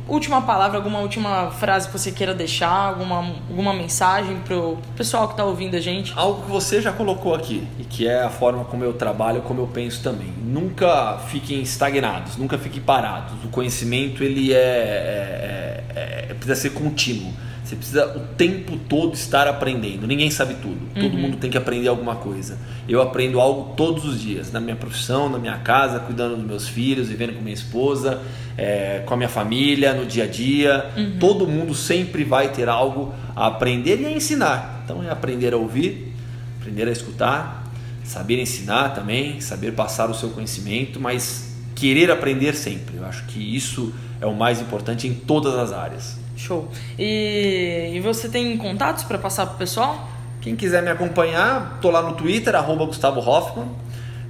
última 0.07 0.41
palavra, 0.41 0.77
alguma 0.77 0.99
última 0.99 1.51
frase 1.51 1.87
que 1.87 1.93
você 1.97 2.11
queira 2.11 2.33
deixar, 2.33 2.69
alguma 2.69 3.17
alguma 3.49 3.73
mensagem 3.73 4.37
pro 4.45 4.77
pessoal 4.95 5.27
que 5.27 5.35
tá 5.35 5.43
ouvindo 5.43 5.75
a 5.75 5.79
gente. 5.79 6.13
Algo 6.15 6.43
que 6.43 6.51
você 6.51 6.81
já 6.81 6.91
colocou 6.91 7.33
aqui 7.33 7.67
e 7.79 7.83
que 7.83 8.07
é 8.07 8.23
a 8.23 8.29
forma 8.29 8.63
como 8.65 8.83
eu 8.83 8.93
trabalho, 8.93 9.41
como 9.41 9.61
eu 9.61 9.67
penso 9.67 10.01
também. 10.03 10.31
Nunca 10.43 11.17
fiquem 11.27 11.61
estagnados, 11.61 12.37
nunca 12.37 12.57
fiquem 12.57 12.81
parados. 12.81 13.33
O 13.43 13.47
conhecimento 13.49 14.23
ele 14.23 14.53
é, 14.53 14.57
é- 14.57 15.83
é- 15.95 16.25
é- 16.29 16.33
precisa 16.33 16.55
ser 16.55 16.69
contínuo. 16.71 17.31
Você 17.65 17.75
precisa 17.75 18.15
o 18.15 18.19
tempo 18.35 18.77
todo 18.87 19.15
estar 19.15 19.47
aprendendo. 19.47 20.05
Ninguém 20.05 20.29
sabe 20.29 20.53
tudo. 20.61 20.77
Todo 20.93 21.17
mundo 21.17 21.37
tem 21.37 21.49
que 21.49 21.57
aprender 21.57 21.87
alguma 21.87 22.15
coisa. 22.15 22.59
Eu 22.87 23.01
aprendo 23.01 23.39
algo 23.39 23.73
todos 23.75 24.05
os 24.05 24.21
dias, 24.21 24.51
na 24.51 24.59
minha 24.59 24.75
profissão, 24.75 25.27
na 25.29 25.39
minha 25.39 25.57
casa, 25.57 25.99
cuidando 25.99 26.35
dos 26.35 26.45
meus 26.45 26.67
filhos, 26.67 27.07
vivendo 27.09 27.33
com 27.33 27.41
minha 27.41 27.55
esposa, 27.55 28.21
é, 28.55 29.01
com 29.03 29.15
a 29.15 29.17
minha 29.17 29.29
família, 29.29 29.95
no 29.95 30.05
dia 30.05 30.25
a 30.25 30.27
dia. 30.27 30.91
Todo 31.19 31.47
mundo 31.47 31.73
sempre 31.73 32.23
vai 32.23 32.51
ter 32.51 32.69
algo 32.69 33.11
a 33.35 33.47
aprender 33.47 33.99
e 33.99 34.05
a 34.05 34.11
ensinar. 34.11 34.83
Então 34.85 35.03
é 35.03 35.09
aprender 35.09 35.51
a 35.51 35.57
ouvir, 35.57 36.13
aprender 36.61 36.87
a 36.87 36.91
escutar, 36.91 37.63
saber 38.03 38.39
ensinar 38.39 38.89
também, 38.89 39.41
saber 39.41 39.71
passar 39.71 40.07
o 40.11 40.13
seu 40.13 40.29
conhecimento, 40.29 40.99
mas 40.99 41.55
querer 41.73 42.11
aprender 42.11 42.53
sempre. 42.53 42.97
Eu 42.97 43.05
acho 43.05 43.25
que 43.25 43.39
isso 43.39 43.91
é 44.21 44.27
o 44.27 44.35
mais 44.35 44.61
importante 44.61 45.07
em 45.07 45.15
todas 45.15 45.55
as 45.55 45.73
áreas. 45.73 46.24
Show. 46.35 46.69
E, 46.97 47.91
e 47.93 47.99
você 47.99 48.29
tem 48.29 48.57
contatos 48.57 49.03
pra 49.03 49.17
passar 49.17 49.45
pro 49.47 49.57
pessoal? 49.57 50.09
Quem 50.41 50.55
quiser 50.55 50.83
me 50.83 50.89
acompanhar, 50.89 51.79
tô 51.81 51.89
lá 51.89 52.01
no 52.01 52.13
Twitter, 52.13 52.55
arroba 52.55 52.85
Gustavo 52.85 53.19
Hoffman. 53.19 53.67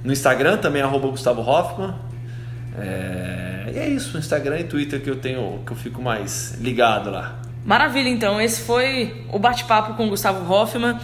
No 0.02 0.12
Instagram 0.12 0.56
também, 0.58 0.82
arroba 0.82 1.08
Gustavo 1.08 1.42
Hoffman. 1.42 1.94
É... 2.78 3.72
E 3.74 3.78
é 3.78 3.88
isso, 3.88 4.16
Instagram 4.16 4.60
e 4.60 4.64
Twitter 4.64 5.02
que 5.02 5.10
eu 5.10 5.16
tenho, 5.16 5.60
que 5.66 5.72
eu 5.72 5.76
fico 5.76 6.00
mais 6.00 6.54
ligado 6.60 7.10
lá. 7.10 7.40
Maravilha, 7.64 8.08
então. 8.08 8.40
Esse 8.40 8.62
foi 8.62 9.26
o 9.32 9.38
bate-papo 9.38 9.94
com 9.94 10.06
o 10.06 10.08
Gustavo 10.08 10.50
Hoffman. 10.50 10.98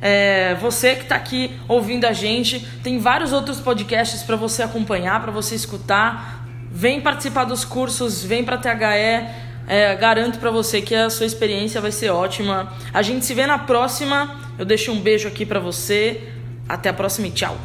É, 0.00 0.54
você 0.56 0.94
que 0.94 1.02
está 1.02 1.14
aqui 1.16 1.50
ouvindo 1.68 2.04
a 2.06 2.12
gente, 2.12 2.60
tem 2.82 2.98
vários 2.98 3.32
outros 3.32 3.60
podcasts 3.60 4.22
para 4.22 4.36
você 4.36 4.62
acompanhar, 4.62 5.20
para 5.22 5.30
você 5.30 5.54
escutar. 5.54 6.44
vem 6.70 7.00
participar 7.00 7.44
dos 7.44 7.64
cursos, 7.64 8.24
vem 8.24 8.44
para 8.44 8.58
THE. 8.58 9.45
É, 9.66 9.94
garanto 9.96 10.38
para 10.38 10.50
você 10.50 10.80
que 10.80 10.94
a 10.94 11.10
sua 11.10 11.26
experiência 11.26 11.80
vai 11.80 11.92
ser 11.92 12.10
ótima. 12.10 12.72
A 12.92 13.02
gente 13.02 13.24
se 13.24 13.34
vê 13.34 13.46
na 13.46 13.58
próxima. 13.58 14.36
Eu 14.58 14.64
deixo 14.64 14.92
um 14.92 15.00
beijo 15.00 15.26
aqui 15.26 15.44
para 15.44 15.58
você. 15.58 16.28
Até 16.68 16.88
a 16.88 16.92
próxima 16.92 17.26
e 17.26 17.30
tchau. 17.30 17.56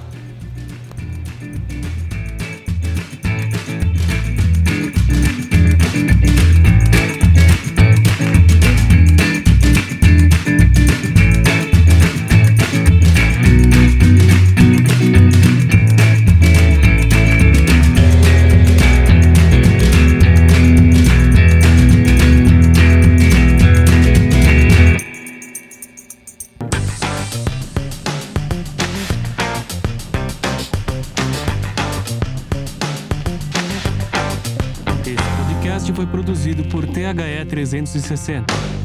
360. 37.71 38.80